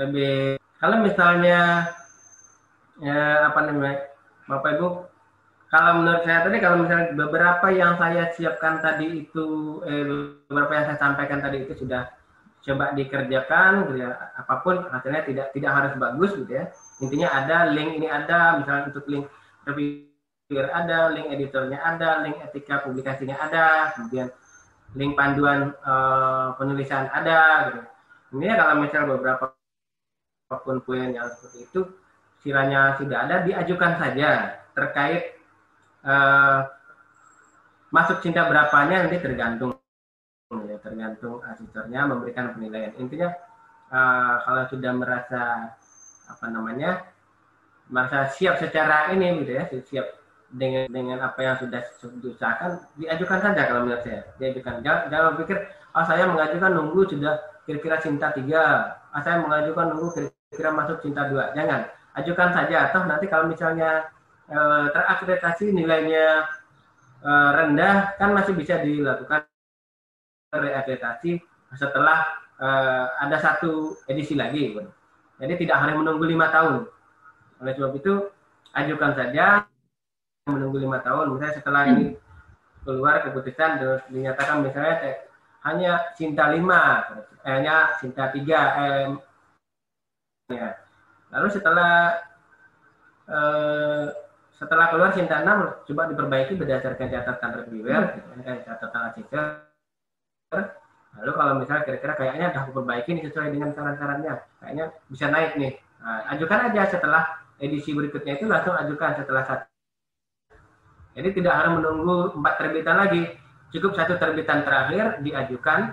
[0.00, 1.92] lebih kalau misalnya
[3.02, 4.10] ya apa namanya,
[4.48, 4.88] Bapak Ibu,
[5.68, 9.46] kalau menurut saya tadi kalau misalnya beberapa yang saya siapkan tadi itu,
[9.84, 10.04] eh,
[10.48, 12.08] beberapa yang saya sampaikan tadi itu sudah
[12.64, 16.64] coba dikerjakan, gitu ya, apa pun hasilnya tidak tidak harus bagus gitu ya.
[17.04, 19.28] Intinya ada link ini ada, misalnya untuk link
[19.68, 24.32] review ada, link editornya ada, link etika publikasinya ada, kemudian
[24.96, 27.80] link panduan uh, penulisan ada gitu.
[28.40, 29.52] Ini kalau misalnya beberapa
[30.48, 31.80] apa pun poin yang seperti itu
[32.42, 35.38] kiranya sudah ada diajukan saja terkait
[36.06, 36.66] uh,
[37.90, 39.74] masuk cinta berapanya nanti tergantung
[40.52, 42.92] ya, tergantung asisternya memberikan penilaian.
[43.00, 43.32] Intinya
[43.90, 45.74] uh, kalau sudah merasa
[46.28, 47.08] apa namanya
[47.88, 50.06] merasa siap secara ini gitu ya siap
[50.52, 51.80] dengan dengan apa yang sudah
[52.20, 54.80] diusahakan diajukan saja kalau menurut saya diajukan.
[54.84, 55.58] Jangan, jangan pikir
[55.96, 57.34] oh, saya mengajukan nunggu sudah
[57.64, 61.52] kira-kira cinta tiga ah saya mengajukan nunggu kira-kira masuk cinta dua.
[61.52, 61.88] Jangan
[62.22, 62.90] ajukan saja.
[62.90, 64.10] Atau nanti kalau misalnya
[64.50, 64.58] e,
[64.92, 66.46] terakreditasi nilainya
[67.22, 69.46] e, rendah kan masih bisa dilakukan
[70.52, 71.40] reakreditasi
[71.76, 72.26] setelah
[72.58, 72.68] e,
[73.22, 74.74] ada satu edisi lagi
[75.38, 76.90] jadi tidak harus menunggu lima tahun.
[77.62, 78.14] Oleh sebab itu
[78.74, 79.62] ajukan saja
[80.50, 81.30] menunggu lima tahun.
[81.30, 82.18] Misalnya setelah ini
[82.82, 85.22] keluar keputusan terus dinyatakan misalnya
[85.62, 87.04] hanya cinta lima
[87.44, 89.06] eh, hanya cinta tiga eh,
[90.54, 90.68] ya
[91.34, 92.18] lalu setelah
[93.28, 94.06] eh,
[94.58, 98.42] setelah keluar cinta enam coba diperbaiki berdasarkan catatan reviewer hmm.
[98.66, 99.42] catatan asisten
[101.18, 105.72] lalu kalau misalnya kira-kira kayaknya sudah perbaiki nih sesuai dengan saran-sarannya kayaknya bisa naik nih
[106.02, 107.22] nah, ajukan aja setelah
[107.58, 109.68] edisi berikutnya itu langsung ajukan setelah satu
[111.18, 113.26] jadi tidak harus menunggu empat terbitan lagi.
[113.74, 115.90] Cukup satu terbitan terakhir diajukan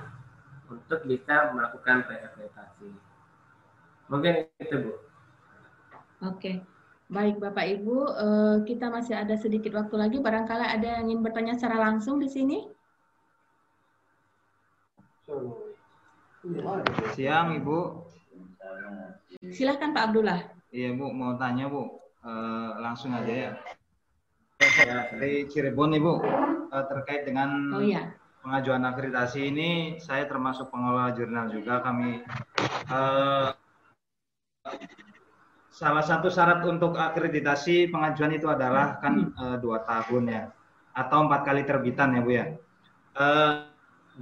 [0.69, 2.93] untuk bisa melakukan reakreditasi.
[4.05, 4.93] Mungkin itu Bu.
[6.31, 6.63] Oke.
[7.05, 10.17] Baik Bapak Ibu, eh, kita masih ada sedikit waktu lagi.
[10.17, 12.65] Barangkali ada yang ingin bertanya secara langsung di sini?
[17.13, 17.79] Siang Ibu.
[19.53, 20.41] Silakan Pak Abdullah.
[20.73, 22.01] Iya Bu, mau tanya Bu.
[22.25, 23.51] Uh, langsung aja ya
[25.13, 26.13] dari Cirebon Ibu
[26.71, 28.15] uh, terkait dengan oh, iya.
[28.41, 29.69] pengajuan akreditasi ini
[30.01, 32.23] saya termasuk pengelola jurnal juga kami
[35.75, 40.43] salah satu syarat untuk akreditasi pengajuan itu adalah kan uh, dua tahun ya
[40.95, 42.45] atau empat kali terbitan ya bu ya.
[43.15, 43.67] Uh,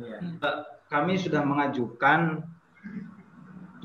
[0.01, 0.65] yeah.
[0.89, 2.41] kami sudah mengajukan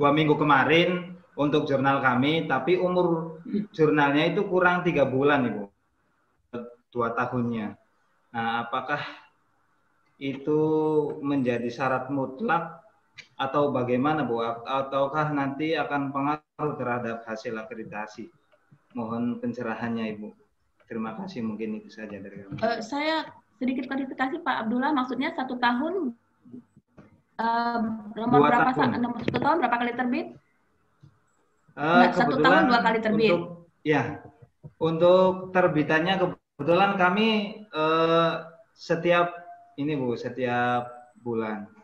[0.00, 3.38] dua minggu kemarin untuk jurnal kami, tapi umur
[3.76, 5.68] jurnalnya itu kurang tiga bulan ibu,
[6.88, 7.76] dua tahunnya.
[8.32, 9.00] Nah, apakah
[10.18, 10.60] itu
[11.20, 12.82] menjadi syarat mutlak
[13.38, 14.42] atau bagaimana Bu?
[14.66, 18.26] Ataukah nanti akan pengaruh terhadap hasil akreditasi?
[18.98, 20.34] Mohon pencerahannya Ibu.
[20.90, 22.58] Terima kasih mungkin itu saja dari kami.
[22.58, 23.30] Uh, saya
[23.62, 26.16] sedikit klarifikasi Pak Abdullah, maksudnya satu tahun
[27.38, 27.78] uh,
[28.18, 28.98] nomor dua berapa tahun.
[28.98, 30.26] nomor satu tahun berapa kali terbit?
[31.78, 33.30] Uh, satu tahun dua kali terbit.
[33.36, 34.02] Untuk, ya,
[34.82, 37.28] untuk terbitannya kebetulan kami
[37.70, 39.30] uh, setiap
[39.78, 41.77] ini Bu, setiap bulan.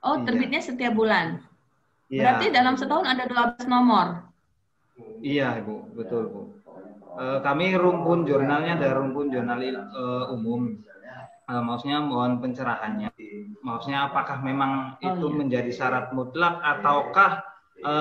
[0.00, 0.24] Oh, iya.
[0.24, 1.44] terbitnya setiap bulan.
[2.08, 2.20] Iya.
[2.24, 4.06] Berarti dalam setahun ada 12 nomor.
[5.20, 6.42] Iya, Bu, betul, Bu.
[7.20, 10.80] E, kami rumpun jurnalnya ada rumpun jurnal e, umum.
[11.46, 13.12] E, maksudnya mohon pencerahannya.
[13.60, 15.36] Maksudnya apakah memang oh, itu iya.
[15.36, 17.44] menjadi syarat mutlak ataukah
[17.78, 17.94] e,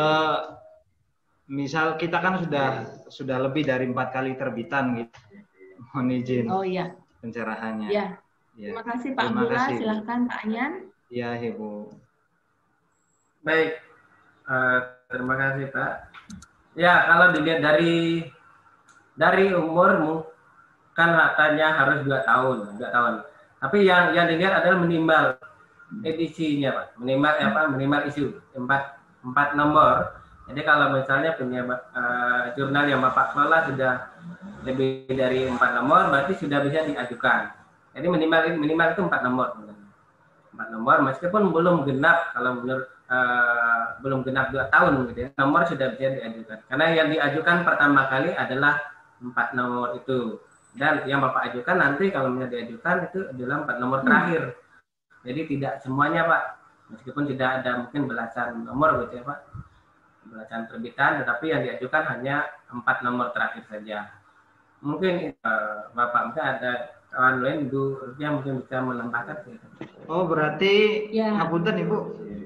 [1.52, 2.68] misal kita kan sudah
[3.10, 5.20] sudah lebih dari empat kali terbitan gitu.
[5.92, 6.46] Mohon izin.
[6.48, 6.96] Oh iya.
[7.20, 7.90] Pencerahannya.
[7.92, 8.06] Iya.
[8.60, 8.76] Ya.
[8.76, 9.68] Terima kasih Pak Abdullah.
[9.76, 10.74] Silahkan Pak Anyan.
[11.10, 11.90] Iya, Ibu.
[13.42, 13.82] Baik,
[14.46, 14.80] uh,
[15.10, 15.92] terima kasih Pak.
[16.78, 18.30] Ya, kalau dilihat dari
[19.18, 20.22] dari umurmu
[20.94, 23.14] kan katanya harus dua tahun, dua tahun.
[23.58, 25.24] Tapi yang yang dilihat adalah minimal
[26.06, 27.62] edisinya Pak, minimal apa?
[27.74, 30.14] Minimal isu empat empat nomor.
[30.46, 34.14] Jadi kalau misalnya punya uh, jurnal yang Bapak kelola sudah
[34.62, 37.50] lebih dari empat nomor, berarti sudah bisa diajukan.
[37.98, 39.69] Jadi minimal minimal itu empat nomor
[40.60, 45.64] empat nomor meskipun belum genap kalau menurut uh, belum genap dua tahun gitu ya nomor
[45.64, 46.60] sudah bisa diajukan.
[46.68, 48.76] Karena yang diajukan pertama kali adalah
[49.24, 50.36] empat nomor itu.
[50.76, 54.44] Dan yang bapak ajukan nanti kalau misalnya diajukan itu adalah empat nomor terakhir.
[55.24, 56.44] Jadi tidak semuanya pak.
[56.92, 59.40] Meskipun tidak ada mungkin belasan nomor gitu ya pak.
[60.28, 64.12] Belasan terbitan tetapi yang diajukan hanya empat nomor terakhir saja.
[64.84, 69.38] Mungkin uh, bapak mungkin ada kawan lain Bu Rupiah mungkin bisa menambahkan.
[70.10, 71.34] Oh berarti, ya.
[71.34, 71.98] ngapunten Ibu,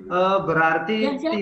[0.08, 1.40] uh, berarti ya,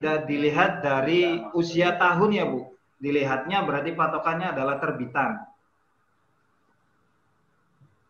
[0.00, 2.72] tidak dilihat dari usia tahun ya Bu?
[3.00, 5.40] Dilihatnya berarti patokannya adalah terbitan.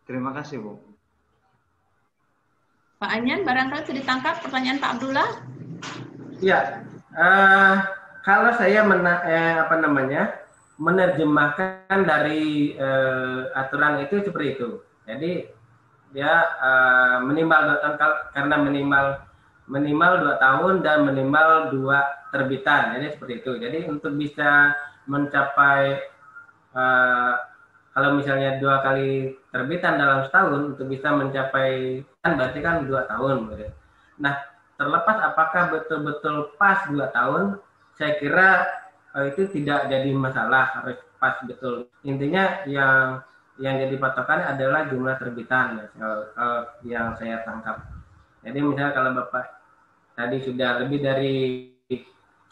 [0.07, 0.73] Terima kasih Bu.
[3.01, 5.31] Pak Anyan, barangkali sudah ditangkap pertanyaan Pak Abdullah?
[6.43, 6.85] Ya,
[7.17, 7.81] uh,
[8.21, 10.37] kalau saya mena eh, apa namanya
[10.81, 14.81] menerjemahkan dari uh, aturan itu seperti itu.
[15.05, 15.45] Jadi
[16.17, 17.79] dia uh, minimal
[18.33, 19.07] karena minimal
[19.71, 22.01] minimal dua tahun dan minimal dua
[22.33, 22.97] terbitan.
[22.97, 23.53] Jadi seperti itu.
[23.61, 24.73] Jadi untuk bisa
[25.05, 26.01] mencapai
[26.73, 27.33] uh,
[27.93, 33.53] kalau misalnya dua kali terbitan dalam setahun untuk bisa mencapai kan berarti kan dua tahun.
[33.53, 33.69] Gitu.
[34.17, 34.35] Nah
[34.81, 37.61] terlepas apakah betul-betul pas dua tahun,
[38.01, 38.80] saya kira
[39.31, 40.87] itu tidak jadi masalah
[41.19, 41.91] pas betul.
[42.07, 43.21] Intinya yang
[43.61, 46.25] yang jadi patokan adalah jumlah terbitan ya, kalau,
[46.87, 47.85] yang saya tangkap.
[48.41, 49.45] Jadi misalnya kalau bapak
[50.17, 51.37] tadi sudah lebih dari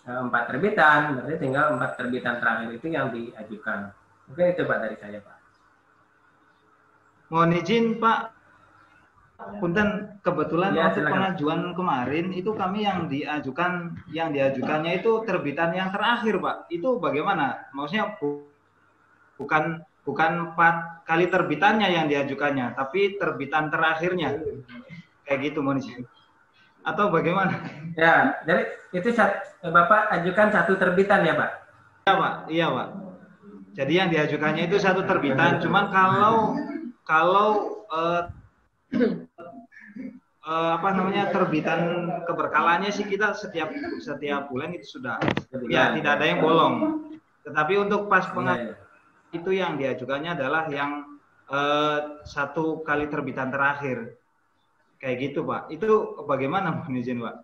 [0.09, 3.93] empat terbitan berarti tinggal empat terbitan terakhir itu yang diajukan.
[4.29, 5.37] Mungkin itu pak dari saya pak.
[7.29, 8.38] Mohon izin pak
[9.39, 15.95] Punten kebetulan ya, waktu pengajuan kemarin itu kami yang diajukan yang diajukannya itu terbitan yang
[15.95, 16.67] terakhir pak.
[16.75, 17.71] Itu bagaimana?
[17.71, 18.19] Maksudnya
[19.39, 24.43] bukan bukan empat kali terbitannya yang diajukannya tapi terbitan terakhirnya.
[25.23, 25.79] Kayak gitu mohon
[26.89, 27.53] atau bagaimana?
[27.99, 29.13] Ya jadi itu
[29.61, 31.51] bapak ajukan satu terbitan ya pak?
[32.09, 32.35] Iya pak.
[32.49, 32.89] Iya pak.
[33.77, 35.61] Jadi yang diajukannya itu satu terbitan.
[35.61, 36.57] Cuman kalau
[37.05, 37.49] kalau
[37.93, 38.27] uh,
[40.49, 43.69] uh, apa namanya terbitan keberkalannya sih kita setiap
[44.01, 45.21] setiap bulan itu sudah
[45.69, 46.75] ya tidak ada yang bolong.
[47.45, 49.37] Tetapi untuk pas pengajuan ya, ya.
[49.37, 51.21] itu yang diajukannya adalah yang
[51.53, 54.17] uh, satu kali terbitan terakhir.
[54.99, 55.71] Kayak gitu, Pak.
[55.71, 57.37] Itu bagaimana, Mohon izin, Pak?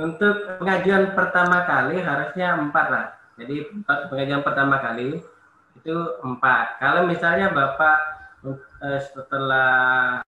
[0.00, 3.06] Untuk pengajuan pertama kali harusnya empat lah.
[3.36, 5.20] Jadi pengajuan pertama kali
[5.76, 6.80] itu empat.
[6.80, 7.98] Kalau misalnya Bapak
[8.48, 10.24] uh, setelah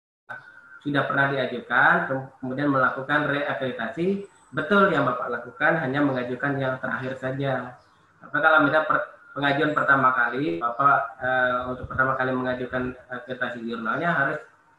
[0.88, 1.94] sudah pernah diajukan,
[2.40, 4.24] kemudian melakukan reakreditasi,
[4.56, 7.76] betul yang Bapak lakukan hanya mengajukan yang terakhir saja.
[8.18, 8.98] Tapi kalau misalnya per,
[9.36, 11.30] pengajuan pertama kali, Bapak e,
[11.70, 14.38] untuk pertama kali mengajukan akreditasi jurnalnya harus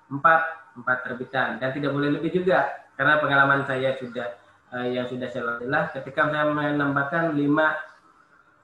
[0.10, 0.41] empat,
[0.76, 1.61] empat terbitan.
[1.61, 4.27] Dan tidak boleh lebih juga karena pengalaman saya sudah
[4.76, 7.77] uh, yang sudah saya lalui ketika saya menambahkan lima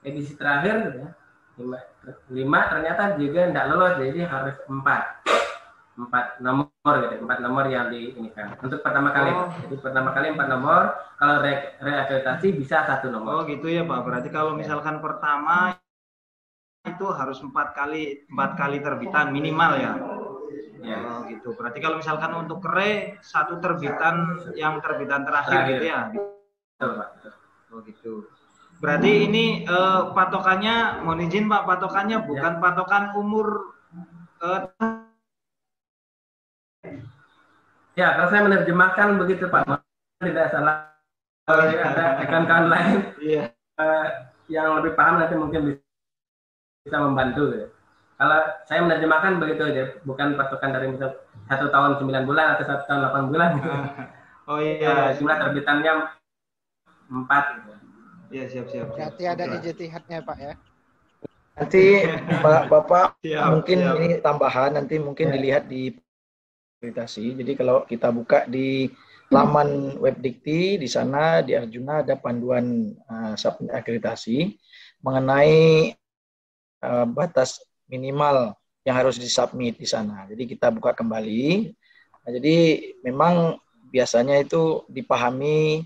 [0.05, 1.07] edisi terakhir ya,
[1.61, 1.79] lima,
[2.29, 5.03] lima ternyata juga tidak lolos jadi harus empat
[5.95, 9.47] empat nomor gitu empat nomor yang di ini kan untuk pertama kali oh.
[9.63, 13.31] jadi pertama kali empat nomor kalau re reakreditasi bisa satu nomor.
[13.31, 13.99] Oh gitu ya pak.
[14.03, 15.79] Berarti kalau misalkan pertama
[16.85, 19.93] itu harus empat kali empat kali terbitan minimal ya?
[20.83, 21.55] Ya oh, gitu.
[21.55, 25.71] Berarti kalau misalkan untuk re satu terbitan yang terbitan terakhir, terakhir.
[25.71, 25.99] gitu ya?
[26.11, 27.09] Betul pak.
[27.71, 28.13] Oh gitu.
[28.83, 32.61] Berarti ini uh, patokannya mohon izin pak patokannya bukan ya.
[32.61, 33.71] patokan umur
[34.43, 34.67] uh,
[37.95, 39.63] Ya, kalau saya menerjemahkan begitu Pak,
[40.19, 40.91] tidak salah.
[41.45, 43.53] Kalau ada rekan-rekan lain yeah.
[43.77, 45.77] uh, yang lebih paham nanti mungkin
[46.83, 47.53] bisa membantu.
[47.53, 47.67] Ya.
[48.17, 51.13] Kalau saya menerjemahkan begitu aja, bukan patokan dari misal
[51.45, 53.49] satu tahun sembilan bulan atau satu tahun delapan bulan.
[53.61, 53.71] Gitu.
[54.45, 54.89] Oh iya.
[54.89, 55.93] Uh, jumlah terbitannya
[57.13, 57.43] empat.
[57.53, 57.71] Gitu.
[58.33, 58.87] Iya siap siap.
[58.97, 60.53] Berarti ada ijtihadnya Pak ya.
[61.55, 61.83] Nanti
[62.41, 63.95] Pak Bapak siap, mungkin siap.
[64.01, 65.33] ini tambahan nanti mungkin ya.
[65.37, 65.93] dilihat di
[66.85, 67.33] akreditasi.
[67.41, 68.85] Jadi kalau kita buka di
[69.33, 73.33] laman web Dikti, di sana di Arjuna ada panduan uh,
[73.73, 74.53] akreditasi
[75.01, 75.89] mengenai
[76.85, 77.57] uh, batas
[77.89, 78.53] minimal
[78.85, 80.29] yang harus disubmit di sana.
[80.29, 81.73] Jadi kita buka kembali.
[82.21, 82.57] Nah, jadi
[83.01, 83.57] memang
[83.89, 85.81] biasanya itu dipahami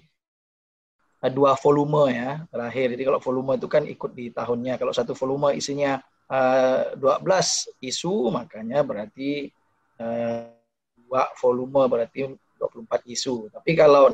[1.24, 2.92] uh, dua volume ya terakhir.
[3.00, 4.76] Jadi kalau volume itu kan ikut di tahunnya.
[4.76, 5.96] Kalau satu volume isinya
[6.28, 9.48] uh, 12 isu, makanya berarti
[10.04, 10.59] uh,
[11.38, 12.30] volume berarti
[12.60, 13.50] 24 isu.
[13.50, 14.14] Tapi kalau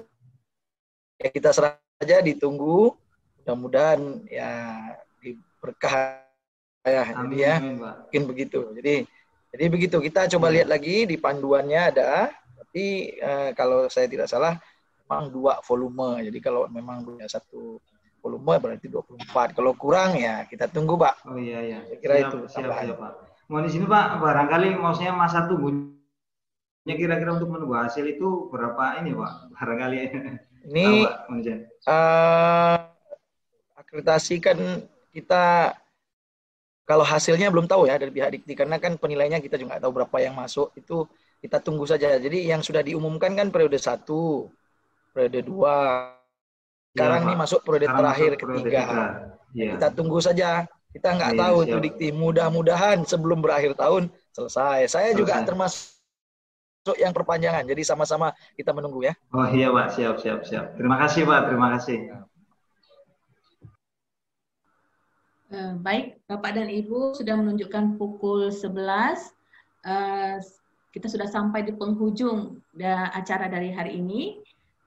[1.19, 2.91] ya kita serah saja ditunggu
[3.43, 4.51] mudah-mudahan ya
[5.21, 6.21] diberkah
[6.83, 8.59] ya jadi ya mungkin begitu.
[8.75, 9.05] Jadi
[9.55, 14.59] jadi begitu kita coba lihat lagi di panduannya ada tapi eh, kalau saya tidak salah
[15.05, 16.25] memang dua volume.
[16.25, 17.79] Jadi kalau memang punya satu
[18.25, 19.53] volume berarti 24.
[19.53, 21.29] Kalau kurang ya kita tunggu, Pak.
[21.29, 21.79] Oh iya iya.
[21.85, 23.11] Saya kira siap, itu siap, siap, Pak.
[23.45, 25.93] Mau di sini Pak, barangkali maksudnya masa tunggu
[26.85, 29.57] Ya kira-kira untuk menunggu hasil itu berapa ini Pak?
[29.57, 29.97] Barangkali.
[30.69, 31.05] Ini
[31.89, 32.77] uh,
[33.73, 34.57] akreditasi kan
[35.09, 35.73] kita
[36.85, 39.93] kalau hasilnya belum tahu ya dari pihak Dikti karena kan penilainya kita juga nggak tahu
[39.97, 41.09] berapa yang masuk itu
[41.41, 42.21] kita tunggu saja.
[42.21, 44.53] Jadi yang sudah diumumkan kan periode satu,
[45.09, 46.13] periode dua.
[46.93, 48.81] Sekarang ya, ini masuk periode Sekarang terakhir masuk periode ketiga.
[49.57, 49.71] Ya.
[49.73, 50.69] Kita tunggu saja.
[50.93, 51.67] Kita nggak ya, tahu siap.
[51.69, 52.07] itu Dikti.
[52.13, 54.85] Mudah-mudahan sebelum berakhir tahun selesai.
[54.85, 55.17] Saya selesai.
[55.17, 55.94] juga termasuk masuk
[56.93, 57.65] yang perpanjangan.
[57.65, 59.17] Jadi sama-sama kita menunggu ya.
[59.33, 60.77] Oh iya Pak, siap siap siap.
[60.77, 61.97] Terima kasih Pak, terima kasih.
[65.49, 68.69] Uh, baik, Bapak dan Ibu sudah menunjukkan pukul 11.
[68.69, 68.77] Uh,
[69.85, 70.37] eh,
[70.93, 74.41] kita sudah sampai di penghujung da acara dari hari ini.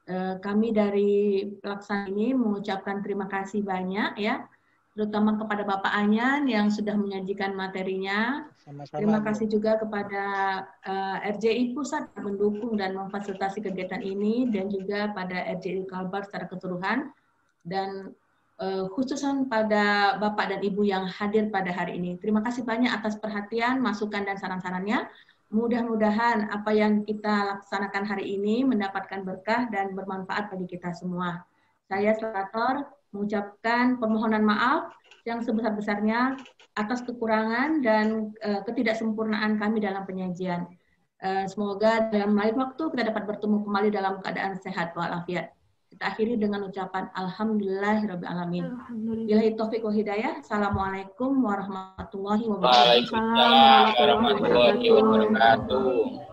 [0.08, 4.48] Uh, kami dari pelaksana ini mengucapkan terima kasih banyak ya
[4.98, 8.50] terutama kepada Bapak Anyan yang sudah menyajikan materinya.
[8.68, 9.00] Sama-sama.
[9.00, 10.24] Terima kasih juga kepada
[10.84, 16.28] uh, eh, RJI Pusat yang mendukung dan memfasilitasi kegiatan ini dan juga pada RJI Kalbar
[16.28, 17.08] secara keseluruhan
[17.64, 18.12] dan
[18.60, 22.20] uh, khususan pada Bapak dan Ibu yang hadir pada hari ini.
[22.20, 25.08] Terima kasih banyak atas perhatian, masukan dan saran-sarannya.
[25.48, 31.40] Mudah-mudahan apa yang kita laksanakan hari ini mendapatkan berkah dan bermanfaat bagi kita semua.
[31.88, 32.84] Saya Selator
[33.16, 34.92] mengucapkan permohonan maaf
[35.28, 36.40] yang sebesar-besarnya
[36.80, 40.64] atas kekurangan dan uh, ketidaksempurnaan kami dalam penyajian.
[41.20, 45.52] Uh, semoga dalam lain waktu kita dapat bertemu kembali dalam keadaan sehat walafiat.
[45.88, 49.24] Kita akhiri dengan ucapan Alhamdulillahirrahmanirrahim.
[49.24, 50.44] Bila taufik wa hidayah.
[50.44, 53.08] Assalamualaikum warahmatullahi wabarakatuh.
[53.08, 56.27] Waalaikumsalam warahmatullahi wabarakatuh.